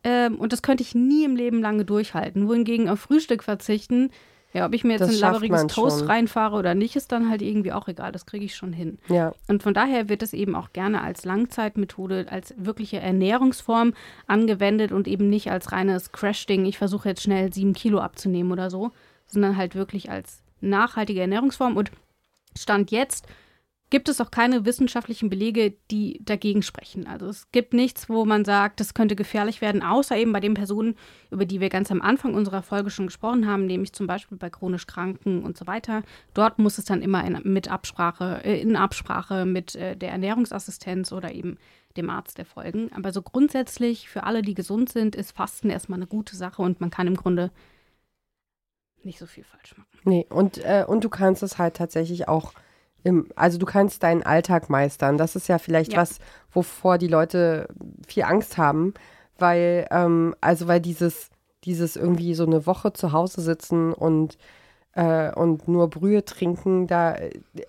Ähm, 0.04 0.36
und 0.36 0.52
das 0.52 0.62
könnte 0.62 0.84
ich 0.84 0.94
nie 0.94 1.24
im 1.24 1.34
Leben 1.34 1.60
lange 1.60 1.84
durchhalten. 1.84 2.48
Wohingegen 2.48 2.88
auf 2.88 3.00
Frühstück 3.00 3.42
verzichten, 3.42 4.10
ja, 4.52 4.66
ob 4.66 4.74
ich 4.74 4.82
mir 4.82 4.92
jetzt 4.92 5.02
Das 5.02 5.10
ein 5.10 5.20
laberiges 5.20 5.66
Toast 5.68 6.00
schon. 6.00 6.08
reinfahre 6.08 6.56
oder 6.56 6.74
nicht, 6.74 6.96
ist 6.96 7.12
dann 7.12 7.30
halt 7.30 7.40
irgendwie 7.40 7.72
auch 7.72 7.86
egal. 7.86 8.10
Das 8.10 8.26
kriege 8.26 8.44
ich 8.44 8.56
schon 8.56 8.72
hin. 8.72 8.98
Ja. 9.08 9.32
Und 9.46 9.62
von 9.62 9.74
daher 9.74 10.08
wird 10.08 10.22
es 10.22 10.32
eben 10.32 10.56
auch 10.56 10.72
gerne 10.72 11.02
als 11.02 11.24
Langzeitmethode, 11.24 12.26
als 12.30 12.54
wirkliche 12.56 12.98
Ernährungsform 12.98 13.94
angewendet 14.26 14.90
und 14.90 15.06
eben 15.06 15.28
nicht 15.28 15.50
als 15.52 15.70
reines 15.70 16.10
Crash-Ding, 16.10 16.64
ich 16.64 16.78
versuche 16.78 17.08
jetzt 17.08 17.22
schnell 17.22 17.52
sieben 17.52 17.74
Kilo 17.74 18.00
abzunehmen 18.00 18.50
oder 18.50 18.70
so, 18.70 18.90
sondern 19.26 19.56
halt 19.56 19.76
wirklich 19.76 20.10
als 20.10 20.42
nachhaltige 20.60 21.20
Ernährungsform. 21.20 21.76
Und 21.76 21.92
Stand 22.58 22.90
jetzt 22.90 23.26
gibt 23.90 24.08
es 24.08 24.20
auch 24.20 24.30
keine 24.30 24.64
wissenschaftlichen 24.64 25.28
Belege, 25.28 25.74
die 25.90 26.20
dagegen 26.24 26.62
sprechen. 26.62 27.06
Also 27.06 27.26
es 27.26 27.50
gibt 27.50 27.74
nichts, 27.74 28.08
wo 28.08 28.24
man 28.24 28.44
sagt, 28.44 28.80
das 28.80 28.94
könnte 28.94 29.16
gefährlich 29.16 29.60
werden, 29.60 29.82
außer 29.82 30.16
eben 30.16 30.32
bei 30.32 30.40
den 30.40 30.54
Personen, 30.54 30.96
über 31.30 31.44
die 31.44 31.60
wir 31.60 31.68
ganz 31.68 31.90
am 31.90 32.00
Anfang 32.00 32.34
unserer 32.34 32.62
Folge 32.62 32.90
schon 32.90 33.06
gesprochen 33.06 33.46
haben, 33.46 33.66
nämlich 33.66 33.92
zum 33.92 34.06
Beispiel 34.06 34.38
bei 34.38 34.48
chronisch 34.48 34.86
Kranken 34.86 35.42
und 35.42 35.58
so 35.58 35.66
weiter. 35.66 36.02
Dort 36.34 36.58
muss 36.58 36.78
es 36.78 36.84
dann 36.84 37.02
immer 37.02 37.24
in, 37.24 37.40
mit 37.44 37.68
Absprache, 37.68 38.40
äh, 38.44 38.60
in 38.60 38.76
Absprache 38.76 39.44
mit 39.44 39.74
äh, 39.74 39.96
der 39.96 40.12
Ernährungsassistenz 40.12 41.12
oder 41.12 41.32
eben 41.32 41.58
dem 41.96 42.08
Arzt 42.08 42.38
erfolgen. 42.38 42.90
Aber 42.94 43.12
so 43.12 43.20
grundsätzlich 43.20 44.08
für 44.08 44.22
alle, 44.22 44.42
die 44.42 44.54
gesund 44.54 44.90
sind, 44.90 45.16
ist 45.16 45.32
Fasten 45.32 45.70
erstmal 45.70 45.98
eine 45.98 46.06
gute 46.06 46.36
Sache 46.36 46.62
und 46.62 46.80
man 46.80 46.90
kann 46.90 47.08
im 47.08 47.16
Grunde 47.16 47.50
nicht 49.02 49.18
so 49.18 49.26
viel 49.26 49.44
falsch 49.44 49.76
machen. 49.76 49.88
Nee, 50.04 50.26
und, 50.28 50.58
äh, 50.58 50.84
und 50.86 51.02
du 51.04 51.08
kannst 51.08 51.42
es 51.42 51.58
halt 51.58 51.74
tatsächlich 51.74 52.28
auch 52.28 52.52
im, 53.02 53.28
also 53.36 53.58
du 53.58 53.66
kannst 53.66 54.02
deinen 54.02 54.22
Alltag 54.22 54.70
meistern. 54.70 55.18
Das 55.18 55.36
ist 55.36 55.48
ja 55.48 55.58
vielleicht 55.58 55.92
Ja. 55.92 55.98
was, 56.00 56.18
wovor 56.52 56.98
die 56.98 57.08
Leute 57.08 57.68
viel 58.06 58.24
Angst 58.24 58.58
haben, 58.58 58.94
weil, 59.38 59.86
ähm, 59.90 60.34
also 60.40 60.68
weil 60.68 60.80
dieses, 60.80 61.30
dieses 61.64 61.96
irgendwie 61.96 62.34
so 62.34 62.44
eine 62.46 62.66
Woche 62.66 62.92
zu 62.92 63.12
Hause 63.12 63.40
sitzen 63.40 63.92
und 63.92 64.38
äh, 64.92 65.32
und 65.34 65.68
nur 65.68 65.88
Brühe 65.88 66.24
trinken, 66.24 66.88
da, 66.88 67.14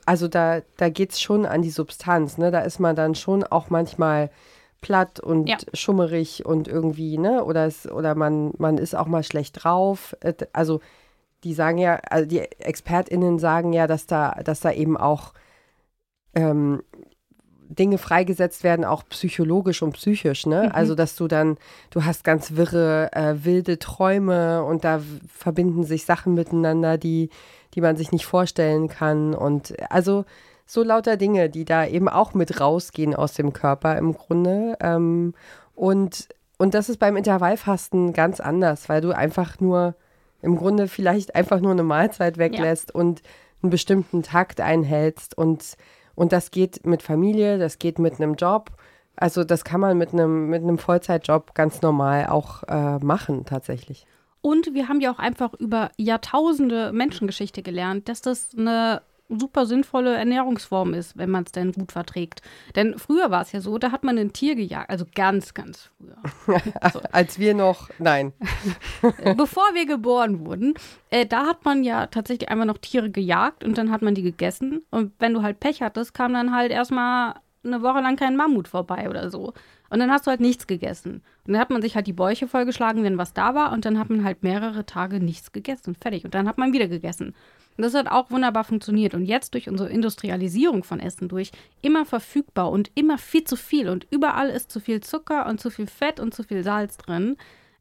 also 0.07 0.27
da, 0.27 0.61
da 0.77 0.89
geht 0.89 1.11
es 1.11 1.21
schon 1.21 1.45
an 1.45 1.61
die 1.61 1.69
Substanz, 1.69 2.39
ne? 2.39 2.49
Da 2.49 2.61
ist 2.61 2.79
man 2.79 2.95
dann 2.95 3.13
schon 3.13 3.43
auch 3.43 3.69
manchmal 3.69 4.31
platt 4.81 5.19
und 5.19 5.47
Ja. 5.47 5.57
schummerig 5.73 6.47
und 6.47 6.67
irgendwie, 6.67 7.19
ne? 7.19 7.43
Oder 7.45 7.67
es, 7.67 7.87
oder 7.89 8.15
man, 8.15 8.53
man 8.57 8.79
ist 8.79 8.95
auch 8.95 9.05
mal 9.05 9.21
schlecht 9.21 9.63
drauf. 9.63 10.15
Also 10.51 10.79
die 11.43 11.53
sagen 11.53 11.77
ja, 11.77 11.95
also 12.09 12.27
die 12.27 12.39
ExpertInnen 12.39 13.39
sagen 13.39 13.73
ja, 13.73 13.87
dass 13.87 14.05
da, 14.05 14.39
dass 14.43 14.59
da 14.59 14.71
eben 14.71 14.97
auch 14.97 15.33
ähm, 16.35 16.81
Dinge 17.71 17.97
freigesetzt 17.97 18.63
werden, 18.63 18.85
auch 18.85 19.03
psychologisch 19.09 19.81
und 19.81 19.93
psychisch, 19.93 20.45
ne? 20.45 20.63
Mhm. 20.65 20.71
Also, 20.73 20.95
dass 20.95 21.15
du 21.15 21.27
dann, 21.27 21.57
du 21.89 22.03
hast 22.03 22.23
ganz 22.23 22.55
wirre, 22.55 23.09
äh, 23.13 23.43
wilde 23.45 23.79
Träume 23.79 24.63
und 24.63 24.83
da 24.83 25.01
verbinden 25.27 25.83
sich 25.83 26.05
Sachen 26.05 26.33
miteinander, 26.33 26.97
die, 26.97 27.29
die 27.73 27.81
man 27.81 27.95
sich 27.95 28.11
nicht 28.11 28.25
vorstellen 28.25 28.87
kann. 28.87 29.33
Und 29.33 29.73
also 29.89 30.25
so 30.65 30.83
lauter 30.83 31.17
Dinge, 31.17 31.49
die 31.49 31.65
da 31.65 31.85
eben 31.85 32.09
auch 32.09 32.33
mit 32.33 32.59
rausgehen 32.59 33.15
aus 33.15 33.33
dem 33.33 33.53
Körper 33.53 33.97
im 33.97 34.13
Grunde. 34.13 34.77
Ähm, 34.81 35.33
und, 35.73 36.27
und 36.57 36.73
das 36.73 36.89
ist 36.89 36.97
beim 36.97 37.15
Intervallfasten 37.15 38.13
ganz 38.13 38.39
anders, 38.39 38.89
weil 38.89 39.01
du 39.01 39.15
einfach 39.15 39.59
nur 39.59 39.95
im 40.41 40.55
Grunde 40.55 40.87
vielleicht 40.87 41.35
einfach 41.35 41.59
nur 41.59 41.71
eine 41.71 41.83
Mahlzeit 41.83 42.37
weglässt 42.37 42.93
und 42.93 43.21
einen 43.61 43.69
bestimmten 43.69 44.23
Takt 44.23 44.59
einhältst 44.59 45.37
und, 45.37 45.75
und 46.15 46.31
das 46.31 46.51
geht 46.51 46.85
mit 46.85 47.03
Familie, 47.03 47.57
das 47.57 47.79
geht 47.79 47.99
mit 47.99 48.19
einem 48.19 48.35
Job. 48.35 48.71
Also 49.15 49.43
das 49.43 49.63
kann 49.63 49.81
man 49.81 49.97
mit 49.97 50.13
einem, 50.13 50.49
mit 50.49 50.63
einem 50.63 50.77
Vollzeitjob 50.77 51.53
ganz 51.53 51.81
normal 51.81 52.27
auch 52.27 52.63
äh, 52.63 52.97
machen 52.99 53.45
tatsächlich. 53.45 54.07
Und 54.41 54.73
wir 54.73 54.87
haben 54.87 54.99
ja 55.01 55.13
auch 55.13 55.19
einfach 55.19 55.53
über 55.53 55.91
Jahrtausende 55.97 56.91
Menschengeschichte 56.91 57.61
gelernt, 57.61 58.09
dass 58.09 58.21
das 58.21 58.49
eine 58.57 59.03
super 59.39 59.65
sinnvolle 59.65 60.15
Ernährungsform 60.15 60.93
ist, 60.93 61.17
wenn 61.17 61.29
man 61.29 61.43
es 61.43 61.51
denn 61.51 61.71
gut 61.71 61.91
verträgt. 61.91 62.41
Denn 62.75 62.97
früher 62.97 63.31
war 63.31 63.41
es 63.41 63.51
ja 63.51 63.61
so, 63.61 63.77
da 63.77 63.91
hat 63.91 64.03
man 64.03 64.17
ein 64.17 64.33
Tier 64.33 64.55
gejagt, 64.55 64.89
also 64.89 65.05
ganz, 65.13 65.53
ganz 65.53 65.89
früher. 66.43 66.61
Als 67.11 67.39
wir 67.39 67.53
noch, 67.53 67.89
nein. 67.99 68.33
Bevor 69.37 69.63
wir 69.73 69.85
geboren 69.85 70.45
wurden, 70.45 70.73
äh, 71.09 71.25
da 71.25 71.45
hat 71.45 71.65
man 71.65 71.83
ja 71.83 72.07
tatsächlich 72.07 72.49
einfach 72.49 72.65
noch 72.65 72.77
Tiere 72.77 73.09
gejagt 73.09 73.63
und 73.63 73.77
dann 73.77 73.91
hat 73.91 74.01
man 74.01 74.15
die 74.15 74.23
gegessen. 74.23 74.83
Und 74.91 75.13
wenn 75.19 75.33
du 75.33 75.41
halt 75.41 75.59
Pech 75.59 75.81
hattest, 75.81 76.13
kam 76.13 76.33
dann 76.33 76.53
halt 76.53 76.71
erstmal 76.71 77.35
eine 77.63 77.81
Woche 77.81 78.01
lang 78.01 78.15
kein 78.15 78.35
Mammut 78.35 78.67
vorbei 78.67 79.09
oder 79.09 79.29
so. 79.29 79.53
Und 79.91 79.99
dann 79.99 80.09
hast 80.09 80.25
du 80.25 80.31
halt 80.31 80.39
nichts 80.39 80.67
gegessen. 80.67 81.21
Und 81.45 81.53
dann 81.53 81.59
hat 81.59 81.69
man 81.69 81.81
sich 81.81 81.95
halt 81.95 82.07
die 82.07 82.13
Bäuche 82.13 82.47
vollgeschlagen, 82.47 83.03
wenn 83.03 83.17
was 83.17 83.33
da 83.33 83.53
war. 83.55 83.73
Und 83.73 83.83
dann 83.83 83.99
hat 83.99 84.09
man 84.09 84.23
halt 84.23 84.41
mehrere 84.41 84.85
Tage 84.85 85.19
nichts 85.19 85.51
gegessen. 85.51 85.95
Fertig. 85.95 86.23
Und 86.23 86.33
dann 86.33 86.47
hat 86.47 86.57
man 86.57 86.71
wieder 86.71 86.87
gegessen. 86.87 87.35
Und 87.75 87.83
das 87.83 87.93
hat 87.93 88.09
auch 88.09 88.31
wunderbar 88.31 88.63
funktioniert. 88.63 89.13
Und 89.13 89.25
jetzt 89.25 89.53
durch 89.53 89.67
unsere 89.67 89.89
Industrialisierung 89.89 90.85
von 90.85 91.01
Essen, 91.01 91.27
durch 91.27 91.51
immer 91.81 92.05
verfügbar 92.05 92.71
und 92.71 92.89
immer 92.95 93.17
viel 93.17 93.43
zu 93.43 93.57
viel 93.57 93.89
und 93.89 94.07
überall 94.09 94.49
ist 94.49 94.71
zu 94.71 94.79
viel 94.79 95.01
Zucker 95.01 95.45
und 95.47 95.59
zu 95.59 95.69
viel 95.69 95.87
Fett 95.87 96.21
und 96.21 96.33
zu 96.33 96.43
viel 96.43 96.63
Salz 96.63 96.95
drin, 96.95 97.35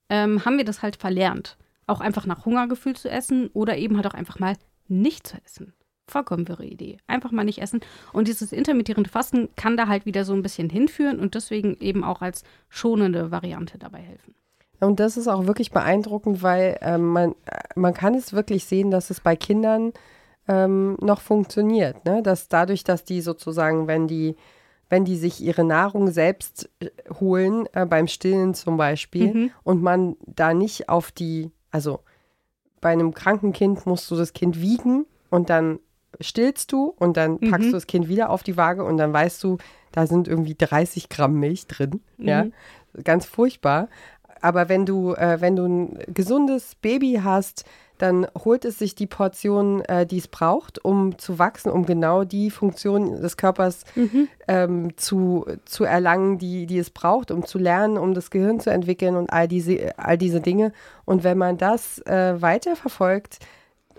ähm, 0.08 0.44
haben 0.44 0.58
wir 0.58 0.64
das 0.64 0.82
halt 0.82 0.96
verlernt. 0.96 1.56
Auch 1.86 2.00
einfach 2.00 2.26
nach 2.26 2.44
Hungergefühl 2.44 2.96
zu 2.96 3.08
essen 3.08 3.50
oder 3.52 3.76
eben 3.78 3.96
halt 3.96 4.08
auch 4.08 4.14
einfach 4.14 4.40
mal 4.40 4.56
nicht 4.88 5.28
zu 5.28 5.36
essen 5.44 5.74
vollkommen 6.10 6.48
wirre 6.48 6.66
Idee. 6.66 6.98
Einfach 7.06 7.30
mal 7.30 7.44
nicht 7.44 7.62
essen. 7.62 7.80
Und 8.12 8.28
dieses 8.28 8.52
intermittierende 8.52 9.08
Fasten 9.08 9.48
kann 9.56 9.76
da 9.76 9.88
halt 9.88 10.06
wieder 10.06 10.24
so 10.24 10.34
ein 10.34 10.42
bisschen 10.42 10.68
hinführen 10.68 11.18
und 11.18 11.34
deswegen 11.34 11.76
eben 11.80 12.04
auch 12.04 12.20
als 12.20 12.44
schonende 12.68 13.30
Variante 13.30 13.78
dabei 13.78 14.00
helfen. 14.00 14.34
Und 14.80 14.98
das 14.98 15.16
ist 15.16 15.28
auch 15.28 15.46
wirklich 15.46 15.70
beeindruckend, 15.72 16.42
weil 16.42 16.78
ähm, 16.80 17.06
man, 17.08 17.34
man 17.74 17.94
kann 17.94 18.14
es 18.14 18.32
wirklich 18.32 18.64
sehen, 18.64 18.90
dass 18.90 19.10
es 19.10 19.20
bei 19.20 19.36
Kindern 19.36 19.92
ähm, 20.48 20.96
noch 21.00 21.20
funktioniert. 21.20 22.04
Ne? 22.04 22.22
Dass 22.22 22.48
dadurch, 22.48 22.82
dass 22.82 23.04
die 23.04 23.20
sozusagen, 23.20 23.86
wenn 23.86 24.08
die, 24.08 24.36
wenn 24.88 25.04
die 25.04 25.16
sich 25.16 25.42
ihre 25.42 25.64
Nahrung 25.64 26.10
selbst 26.10 26.70
äh, 26.80 26.88
holen, 27.20 27.66
äh, 27.72 27.84
beim 27.84 28.08
Stillen 28.08 28.54
zum 28.54 28.76
Beispiel, 28.76 29.34
mhm. 29.34 29.50
und 29.62 29.82
man 29.82 30.16
da 30.26 30.54
nicht 30.54 30.88
auf 30.88 31.12
die, 31.12 31.50
also 31.70 32.00
bei 32.80 32.90
einem 32.90 33.12
kranken 33.12 33.52
Kind 33.52 33.86
musst 33.86 34.10
du 34.10 34.16
das 34.16 34.32
Kind 34.32 34.60
wiegen 34.60 35.06
und 35.28 35.50
dann 35.50 35.78
stillst 36.20 36.72
du 36.72 36.94
und 36.98 37.16
dann 37.16 37.38
packst 37.38 37.66
mhm. 37.66 37.70
du 37.70 37.76
das 37.76 37.86
Kind 37.86 38.08
wieder 38.08 38.30
auf 38.30 38.42
die 38.42 38.56
Waage 38.56 38.84
und 38.84 38.96
dann 38.96 39.12
weißt 39.12 39.42
du, 39.44 39.58
da 39.92 40.06
sind 40.06 40.28
irgendwie 40.28 40.54
30 40.56 41.08
Gramm 41.08 41.34
Milch 41.34 41.66
drin. 41.66 42.00
Mhm. 42.18 42.28
Ja, 42.28 42.46
ganz 43.04 43.26
furchtbar. 43.26 43.88
Aber 44.40 44.68
wenn 44.68 44.86
du, 44.86 45.14
äh, 45.14 45.40
wenn 45.40 45.56
du 45.56 45.66
ein 45.66 45.98
gesundes 46.08 46.74
Baby 46.76 47.20
hast, 47.22 47.64
dann 47.98 48.26
holt 48.44 48.64
es 48.64 48.78
sich 48.78 48.94
die 48.94 49.06
Portion, 49.06 49.82
äh, 49.82 50.06
die 50.06 50.18
es 50.18 50.28
braucht, 50.28 50.82
um 50.82 51.18
zu 51.18 51.38
wachsen, 51.38 51.70
um 51.70 51.84
genau 51.84 52.24
die 52.24 52.50
Funktion 52.50 53.20
des 53.20 53.36
Körpers 53.36 53.84
mhm. 53.94 54.28
ähm, 54.48 54.96
zu, 54.96 55.44
zu 55.66 55.84
erlangen, 55.84 56.38
die, 56.38 56.64
die 56.66 56.78
es 56.78 56.88
braucht, 56.88 57.30
um 57.30 57.44
zu 57.44 57.58
lernen, 57.58 57.98
um 57.98 58.14
das 58.14 58.30
Gehirn 58.30 58.58
zu 58.58 58.70
entwickeln 58.70 59.16
und 59.16 59.30
all 59.30 59.48
diese, 59.48 59.98
all 59.98 60.16
diese 60.16 60.40
Dinge. 60.40 60.72
Und 61.04 61.24
wenn 61.24 61.36
man 61.36 61.58
das 61.58 61.98
äh, 62.06 62.40
weiterverfolgt 62.40 63.38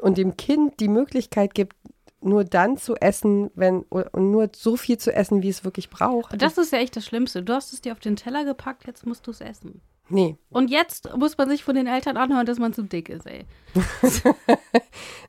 und 0.02 0.18
dem 0.18 0.36
Kind 0.36 0.80
die 0.80 0.88
Möglichkeit 0.88 1.54
gibt, 1.54 1.76
nur 2.22 2.44
dann 2.44 2.78
zu 2.78 2.96
essen, 2.96 3.52
wenn 3.56 3.82
und 3.84 4.32
nur 4.32 4.50
so 4.56 4.78
viel 4.78 4.98
zu 4.98 5.14
essen, 5.14 5.42
wie 5.42 5.50
es 5.50 5.64
wirklich 5.64 5.90
braucht. 5.90 6.42
Das 6.42 6.58
ist 6.58 6.72
ja 6.72 6.80
echt 6.80 6.96
das 6.96 7.06
Schlimmste. 7.06 7.44
Du 7.44 7.54
hast 7.54 7.74
es 7.74 7.82
dir 7.82 7.92
auf 7.92 8.00
den 8.00 8.16
Teller 8.16 8.46
gepackt, 8.46 8.86
jetzt 8.88 9.06
musst 9.06 9.28
du 9.28 9.32
es 9.32 9.42
essen. 9.42 9.82
Nee. 10.10 10.38
Und 10.50 10.70
jetzt 10.70 11.16
muss 11.16 11.38
man 11.38 11.50
sich 11.50 11.64
von 11.64 11.74
den 11.74 11.88
Eltern 11.88 12.18
anhören, 12.18 12.46
dass 12.46 12.60
man 12.60 12.74
zu 12.74 12.84
dick 12.84 13.08
ist, 13.08 13.26
ey. 13.26 13.46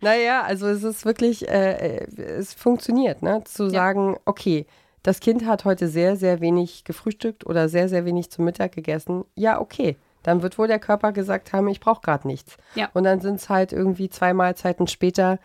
naja, 0.00 0.42
also 0.42 0.66
es 0.66 0.82
ist 0.82 1.04
wirklich, 1.04 1.48
äh, 1.48 1.98
äh, 1.98 2.22
es 2.22 2.52
funktioniert, 2.52 3.22
ne? 3.22 3.42
Zu 3.44 3.64
ja. 3.64 3.70
sagen, 3.70 4.16
okay, 4.24 4.66
das 5.04 5.20
Kind 5.20 5.46
hat 5.46 5.64
heute 5.64 5.88
sehr, 5.88 6.16
sehr 6.16 6.40
wenig 6.40 6.84
gefrühstückt 6.84 7.46
oder 7.46 7.68
sehr, 7.68 7.88
sehr 7.88 8.04
wenig 8.04 8.30
zum 8.30 8.44
Mittag 8.44 8.72
gegessen. 8.72 9.24
Ja, 9.36 9.60
okay. 9.60 9.96
Dann 10.22 10.42
wird 10.42 10.58
wohl 10.58 10.68
der 10.68 10.78
Körper 10.78 11.12
gesagt 11.12 11.52
haben, 11.52 11.68
ich 11.68 11.80
brauche 11.80 12.00
gerade 12.00 12.26
nichts. 12.28 12.56
Ja. 12.74 12.90
Und 12.94 13.04
dann 13.04 13.20
sind 13.20 13.36
es 13.36 13.48
halt 13.48 13.72
irgendwie 13.72 14.08
zwei 14.08 14.32
Mahlzeiten 14.32 14.86
später 14.86 15.38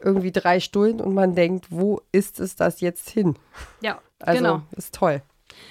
irgendwie 0.00 0.32
drei 0.32 0.60
Stunden 0.60 1.00
und 1.00 1.14
man 1.14 1.34
denkt, 1.34 1.66
wo 1.70 2.00
ist 2.12 2.40
es 2.40 2.56
das 2.56 2.80
jetzt 2.80 3.10
hin? 3.10 3.36
Ja, 3.80 4.00
also, 4.20 4.42
genau. 4.42 4.62
ist 4.76 4.94
toll. 4.94 5.22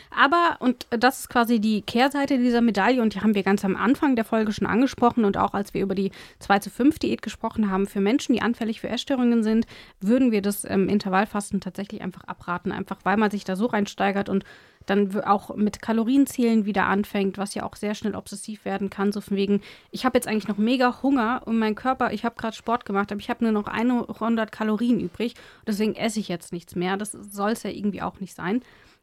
Aber, 0.09 0.57
und 0.59 0.87
das 0.89 1.19
ist 1.19 1.29
quasi 1.29 1.59
die 1.59 1.81
Kehrseite 1.81 2.37
dieser 2.37 2.61
Medaille, 2.61 3.01
und 3.01 3.13
die 3.13 3.21
haben 3.21 3.35
wir 3.35 3.43
ganz 3.43 3.63
am 3.63 3.75
Anfang 3.75 4.15
der 4.15 4.25
Folge 4.25 4.51
schon 4.51 4.67
angesprochen 4.67 5.25
und 5.25 5.37
auch 5.37 5.53
als 5.53 5.73
wir 5.73 5.81
über 5.81 5.95
die 5.95 6.11
2 6.39 6.59
zu 6.59 6.69
5 6.69 6.99
Diät 6.99 7.21
gesprochen 7.21 7.69
haben, 7.69 7.87
für 7.87 8.01
Menschen, 8.01 8.33
die 8.33 8.41
anfällig 8.41 8.81
für 8.81 8.89
Essstörungen 8.89 9.43
sind, 9.43 9.65
würden 9.99 10.31
wir 10.31 10.41
das 10.41 10.65
ähm, 10.65 10.89
Intervallfasten 10.89 11.61
tatsächlich 11.61 12.01
einfach 12.01 12.23
abraten, 12.25 12.71
einfach 12.71 12.99
weil 13.03 13.17
man 13.17 13.31
sich 13.31 13.43
da 13.43 13.55
so 13.55 13.67
reinsteigert 13.67 14.29
und 14.29 14.43
dann 14.87 15.23
auch 15.23 15.55
mit 15.55 15.81
Kalorienzielen 15.81 16.65
wieder 16.65 16.85
anfängt, 16.85 17.37
was 17.37 17.53
ja 17.53 17.63
auch 17.63 17.75
sehr 17.75 17.93
schnell 17.93 18.15
obsessiv 18.15 18.65
werden 18.65 18.89
kann. 18.89 19.11
So 19.11 19.21
von 19.21 19.37
wegen, 19.37 19.61
ich 19.91 20.05
habe 20.05 20.17
jetzt 20.17 20.27
eigentlich 20.27 20.47
noch 20.47 20.57
mega 20.57 21.01
Hunger 21.03 21.41
und 21.45 21.59
mein 21.59 21.75
Körper, 21.75 22.11
ich 22.11 22.25
habe 22.25 22.35
gerade 22.35 22.55
Sport 22.55 22.85
gemacht, 22.85 23.11
aber 23.11 23.19
ich 23.19 23.29
habe 23.29 23.43
nur 23.43 23.53
noch 23.53 23.67
100 23.67 24.51
Kalorien 24.51 24.99
übrig. 24.99 25.35
Deswegen 25.67 25.95
esse 25.95 26.19
ich 26.19 26.27
jetzt 26.27 26.51
nichts 26.53 26.75
mehr. 26.75 26.97
Das 26.97 27.11
soll 27.11 27.51
es 27.51 27.63
ja 27.63 27.69
irgendwie 27.69 28.01
auch 28.01 28.19
nicht 28.19 28.33
sein. 28.33 28.61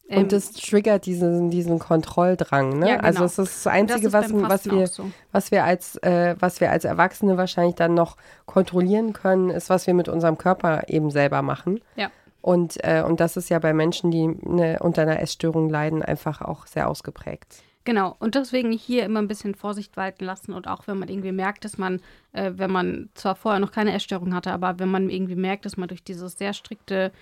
Und 0.08 0.16
ähm, 0.16 0.28
das 0.28 0.52
triggert 0.52 1.06
diesen, 1.06 1.50
diesen 1.50 1.78
Kontrolldrang. 1.78 2.78
Ne? 2.78 2.90
Ja, 2.90 2.96
genau. 2.96 3.06
Also 3.06 3.24
es 3.24 3.38
ist 3.38 3.66
das 3.66 3.72
Einzige, 3.72 4.10
das 4.10 4.12
was, 4.12 4.32
was, 4.32 4.70
wir, 4.70 4.86
so. 4.86 5.10
was, 5.32 5.50
wir 5.50 5.64
als, 5.64 5.96
äh, 6.02 6.36
was 6.38 6.60
wir 6.60 6.70
als 6.70 6.84
Erwachsene 6.84 7.38
wahrscheinlich 7.38 7.74
dann 7.74 7.94
noch 7.94 8.16
kontrollieren 8.44 9.14
können, 9.14 9.48
ist, 9.48 9.70
was 9.70 9.86
wir 9.86 9.94
mit 9.94 10.08
unserem 10.08 10.36
Körper 10.36 10.88
eben 10.88 11.10
selber 11.10 11.40
machen. 11.40 11.80
Ja. 11.96 12.10
Und, 12.44 12.76
äh, 12.84 13.02
und 13.02 13.20
das 13.20 13.38
ist 13.38 13.48
ja 13.48 13.58
bei 13.58 13.72
Menschen, 13.72 14.10
die 14.10 14.28
eine, 14.46 14.78
unter 14.80 15.00
einer 15.00 15.18
Essstörung 15.18 15.70
leiden, 15.70 16.02
einfach 16.02 16.42
auch 16.42 16.66
sehr 16.66 16.90
ausgeprägt. 16.90 17.62
Genau, 17.84 18.16
und 18.18 18.34
deswegen 18.34 18.70
hier 18.70 19.06
immer 19.06 19.20
ein 19.20 19.28
bisschen 19.28 19.54
Vorsicht 19.54 19.96
walten 19.96 20.26
lassen 20.26 20.52
und 20.52 20.68
auch 20.68 20.86
wenn 20.86 20.98
man 20.98 21.08
irgendwie 21.08 21.32
merkt, 21.32 21.64
dass 21.64 21.78
man, 21.78 22.02
äh, 22.32 22.52
wenn 22.56 22.70
man 22.70 23.08
zwar 23.14 23.34
vorher 23.34 23.60
noch 23.60 23.72
keine 23.72 23.94
Essstörung 23.94 24.34
hatte, 24.34 24.52
aber 24.52 24.78
wenn 24.78 24.90
man 24.90 25.08
irgendwie 25.08 25.36
merkt, 25.36 25.64
dass 25.64 25.78
man 25.78 25.88
durch 25.88 26.04
dieses 26.04 26.36
sehr 26.36 26.52
strikte 26.52 27.12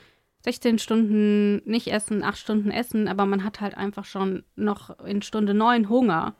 16 0.45 0.81
Stunden 0.81 1.63
nicht 1.71 1.93
essen, 1.93 2.25
8 2.25 2.37
Stunden 2.37 2.73
essen, 2.73 3.07
aber 3.07 3.25
man 3.25 3.45
hat 3.45 3.61
halt 3.61 3.77
einfach 3.77 4.05
schon 4.05 4.43
noch 4.57 4.99
in 5.05 5.23
Stunde 5.23 5.55
9 5.55 5.89
Hunger, 5.89 6.35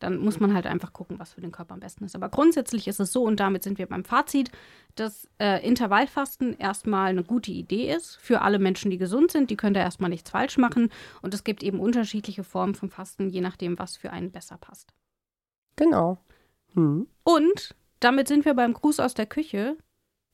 dann 0.00 0.18
muss 0.18 0.40
man 0.40 0.54
halt 0.54 0.66
einfach 0.66 0.92
gucken, 0.92 1.18
was 1.18 1.34
für 1.34 1.40
den 1.40 1.52
Körper 1.52 1.74
am 1.74 1.80
besten 1.80 2.04
ist. 2.04 2.16
Aber 2.16 2.28
grundsätzlich 2.28 2.88
ist 2.88 3.00
es 3.00 3.12
so, 3.12 3.22
und 3.22 3.38
damit 3.38 3.62
sind 3.62 3.78
wir 3.78 3.86
beim 3.86 4.04
Fazit, 4.04 4.50
dass 4.96 5.28
äh, 5.38 5.64
Intervallfasten 5.66 6.58
erstmal 6.58 7.10
eine 7.10 7.22
gute 7.22 7.52
Idee 7.52 7.94
ist 7.94 8.16
für 8.16 8.40
alle 8.40 8.58
Menschen, 8.58 8.90
die 8.90 8.98
gesund 8.98 9.30
sind. 9.30 9.50
Die 9.50 9.56
können 9.56 9.74
da 9.74 9.80
erstmal 9.80 10.10
nichts 10.10 10.30
falsch 10.30 10.58
machen. 10.58 10.90
Und 11.22 11.34
es 11.34 11.44
gibt 11.44 11.62
eben 11.62 11.78
unterschiedliche 11.78 12.42
Formen 12.44 12.74
von 12.74 12.90
Fasten, 12.90 13.28
je 13.28 13.40
nachdem, 13.40 13.78
was 13.78 13.96
für 13.96 14.10
einen 14.10 14.32
besser 14.32 14.56
passt. 14.58 14.92
Genau. 15.76 16.18
Hm. 16.74 17.06
Und 17.22 17.74
damit 18.00 18.26
sind 18.26 18.44
wir 18.44 18.54
beim 18.54 18.72
Gruß 18.72 19.00
aus 19.00 19.14
der 19.14 19.26
Küche. 19.26 19.76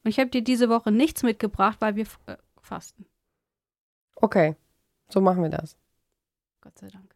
Und 0.05 0.11
ich 0.11 0.21
habe 0.21 0.31
dir 0.31 0.43
diese 0.43 0.69
Woche 0.69 0.93
nichts 0.93 1.25
mitgebracht, 1.25 1.79
weil 1.81 1.97
wir 1.97 2.07
äh, 2.27 2.37
fasten. 2.61 3.07
Okay, 4.15 4.55
so 5.09 5.21
machen 5.21 5.43
wir 5.43 5.51
das. 5.51 5.77
Gott 6.61 6.79
sei 6.79 6.89
Dank. 6.89 7.16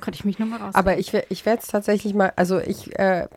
Kann 0.00 0.14
ich 0.14 0.24
mich 0.24 0.38
nochmal 0.38 0.60
raus. 0.60 0.74
Aber 0.74 0.98
ich, 0.98 1.12
ich 1.14 1.46
werde 1.46 1.62
es 1.62 1.68
tatsächlich 1.68 2.14
mal, 2.14 2.32
also 2.36 2.58
ich 2.58 2.98
äh, 2.98 3.28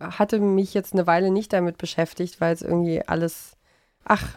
hatte 0.00 0.38
mich 0.38 0.74
jetzt 0.74 0.92
eine 0.92 1.06
Weile 1.06 1.30
nicht 1.30 1.52
damit 1.52 1.78
beschäftigt, 1.78 2.40
weil 2.40 2.54
es 2.54 2.62
irgendwie 2.62 3.02
alles, 3.06 3.56
ach, 4.04 4.36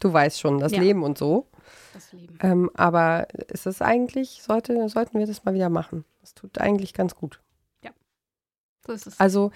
du 0.00 0.12
weißt 0.12 0.40
schon, 0.40 0.58
das 0.58 0.72
ja. 0.72 0.80
Leben 0.80 1.02
und 1.02 1.18
so. 1.18 1.46
Das 1.94 2.12
Leben. 2.12 2.38
Ähm, 2.42 2.70
aber 2.74 3.28
ist 3.48 3.66
es 3.66 3.82
eigentlich, 3.82 4.42
sollte, 4.42 4.88
sollten 4.88 5.18
wir 5.18 5.26
das 5.26 5.44
mal 5.44 5.54
wieder 5.54 5.70
machen. 5.70 6.04
Das 6.20 6.34
tut 6.34 6.58
eigentlich 6.58 6.94
ganz 6.94 7.14
gut. 7.14 7.40
Ja, 7.82 7.90
so 8.86 8.92
ist 8.92 9.06
es. 9.06 9.20
Also 9.20 9.50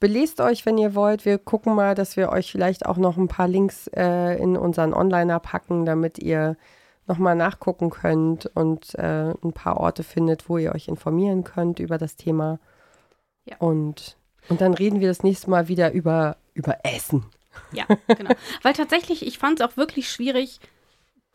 belest 0.00 0.40
euch, 0.40 0.66
wenn 0.66 0.78
ihr 0.78 0.94
wollt. 0.94 1.24
Wir 1.24 1.38
gucken 1.38 1.74
mal, 1.74 1.94
dass 1.94 2.16
wir 2.16 2.30
euch 2.30 2.50
vielleicht 2.50 2.86
auch 2.86 2.96
noch 2.96 3.16
ein 3.16 3.28
paar 3.28 3.48
Links 3.48 3.88
äh, 3.88 4.36
in 4.36 4.56
unseren 4.56 4.92
Onliner 4.92 5.40
packen, 5.40 5.84
damit 5.84 6.18
ihr 6.18 6.56
nochmal 7.06 7.36
nachgucken 7.36 7.90
könnt 7.90 8.46
und 8.54 8.94
äh, 8.94 9.30
ein 9.42 9.52
paar 9.52 9.78
Orte 9.78 10.02
findet, 10.02 10.48
wo 10.48 10.58
ihr 10.58 10.74
euch 10.74 10.88
informieren 10.88 11.44
könnt 11.44 11.78
über 11.80 11.98
das 11.98 12.16
Thema. 12.16 12.58
Ja. 13.44 13.56
Und, 13.58 14.16
und 14.48 14.60
dann 14.60 14.74
reden 14.74 15.00
wir 15.00 15.08
das 15.08 15.22
nächste 15.22 15.50
Mal 15.50 15.68
wieder 15.68 15.92
über, 15.92 16.36
über 16.54 16.78
Essen. 16.84 17.26
Ja, 17.72 17.86
genau. 18.08 18.34
Weil 18.62 18.72
tatsächlich, 18.72 19.26
ich 19.26 19.38
fand 19.38 19.60
es 19.60 19.66
auch 19.66 19.76
wirklich 19.76 20.10
schwierig, 20.10 20.60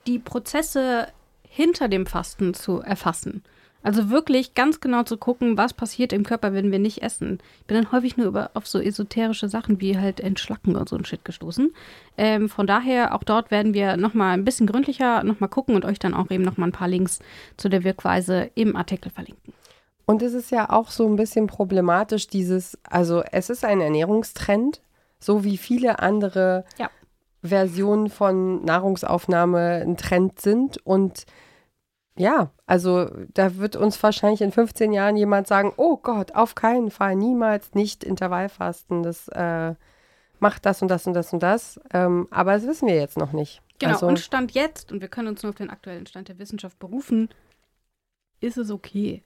die 0.08 0.20
Prozesse 0.20 1.08
hinter 1.48 1.88
dem 1.88 2.06
Fasten 2.06 2.54
zu 2.54 2.80
erfassen. 2.82 3.44
Also 3.82 4.10
wirklich 4.10 4.56
ganz 4.56 4.82
genau 4.82 5.04
zu 5.04 5.18
gucken, 5.18 5.58
was 5.58 5.74
passiert 5.74 6.12
im 6.12 6.24
Körper, 6.24 6.54
wenn 6.54 6.72
wir 6.72 6.80
nicht 6.80 7.02
essen. 7.02 7.40
Ich 7.62 7.66
bin 7.68 7.78
dann 7.78 7.92
häufig 7.94 8.18
nur 8.18 8.28
über, 8.28 8.52
auf 8.54 8.68
so 8.68 8.80
esoterische 8.80 9.48
Sachen 9.48 9.80
wie 9.80 9.98
halt 9.98 10.20
Entschlacken 10.20 10.76
und 10.76 10.90
so 10.90 10.98
ein 10.98 11.06
Shit 11.06 11.24
gestoßen. 11.24 11.74
Ähm, 12.18 12.50
von 12.50 12.68
daher, 12.68 13.16
auch 13.16 13.24
dort 13.24 13.52
werden 13.52 13.74
wir 13.74 13.96
nochmal 13.96 14.34
ein 14.34 14.44
bisschen 14.44 14.68
gründlicher 14.68 15.24
nochmal 15.24 15.50
gucken 15.50 15.76
und 15.76 15.86
euch 15.86 15.98
dann 15.98 16.14
auch 16.14 16.30
eben 16.30 16.44
nochmal 16.44 16.70
ein 16.70 16.74
paar 16.74 16.90
Links 16.90 17.20
zu 17.56 17.70
der 17.70 17.86
Wirkweise 17.86 18.52
im 18.56 18.76
Artikel 18.76 19.12
verlinken. 19.12 19.54
Und 20.06 20.24
es 20.24 20.34
ist 20.34 20.52
ja 20.52 20.70
auch 20.70 20.90
so 20.90 21.08
ein 21.08 21.16
bisschen 21.16 21.48
problematisch, 21.48 22.28
dieses, 22.28 22.78
also 22.84 23.24
es 23.32 23.50
ist 23.50 23.64
ein 23.64 23.80
Ernährungstrend, 23.80 24.82
so 25.20 25.44
wie 25.44 25.56
viele 25.56 26.00
andere 26.00 26.66
ja. 26.78 26.90
Versionen 27.44 28.10
von 28.10 28.66
Nahrungsaufnahme 28.66 29.84
ein 29.86 29.96
Trend 29.96 30.42
sind 30.42 30.86
und 30.86 31.26
ja, 32.20 32.52
also 32.68 33.10
da 33.34 33.56
wird 33.56 33.76
uns 33.78 34.02
wahrscheinlich 34.04 34.42
in 34.42 34.52
15 34.52 34.92
Jahren 34.94 35.16
jemand 35.16 35.48
sagen, 35.48 35.72
oh 35.78 35.98
Gott, 35.98 36.36
auf 36.36 36.54
keinen 36.54 36.92
Fall, 36.92 37.16
niemals 37.16 37.74
nicht 37.74 38.04
Intervallfasten, 38.04 39.02
das 39.04 39.28
äh, 39.30 39.74
macht 40.40 40.66
das 40.66 40.82
und 40.82 40.90
das 40.90 41.08
und 41.08 41.14
das 41.14 41.32
und 41.34 41.42
das. 41.42 41.80
Ähm, 41.94 42.28
aber 42.30 42.54
das 42.54 42.68
wissen 42.68 42.88
wir 42.88 42.96
jetzt 42.96 43.18
noch 43.18 43.32
nicht. 43.32 43.62
Genau, 43.80 43.94
also, 43.94 44.08
und 44.08 44.20
Stand 44.20 44.52
jetzt, 44.52 44.92
und 44.92 45.00
wir 45.00 45.08
können 45.08 45.30
uns 45.30 45.42
nur 45.44 45.52
auf 45.52 45.56
den 45.56 45.70
aktuellen 45.70 46.06
Stand 46.06 46.28
der 46.28 46.38
Wissenschaft 46.40 46.78
berufen, 46.78 47.30
ist 48.42 48.58
es 48.58 48.70
okay. 48.70 49.24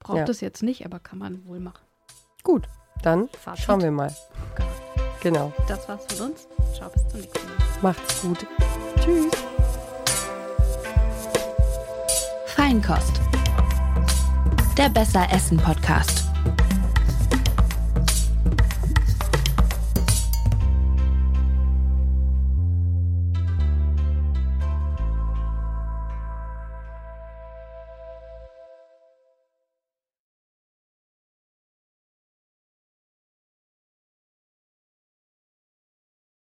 Braucht 0.00 0.18
Ja. 0.18 0.24
es 0.28 0.40
jetzt 0.40 0.62
nicht, 0.62 0.86
aber 0.86 1.00
kann 1.00 1.18
man 1.18 1.44
wohl 1.46 1.60
machen. 1.60 1.84
gut, 2.42 2.66
dann 3.02 3.28
Fazit. 3.28 3.64
schauen 3.64 3.82
wir 3.82 3.90
mal. 3.90 4.14
Genau, 5.20 5.52
Das 5.66 5.86
war's 5.88 6.06
von 6.14 6.30
uns. 6.30 6.48
Ciao, 6.74 6.88
bis 6.90 7.06
zum 7.08 7.20
nächsten 7.20 7.46
Mal. 7.46 7.56
macht's 7.82 8.22
gut. 8.22 8.46
Tschüss. 9.00 9.30
Feinkost. 12.68 13.22
Der 14.76 14.90
Besser 14.90 15.26
Essen 15.32 15.56
Podcast. 15.56 16.27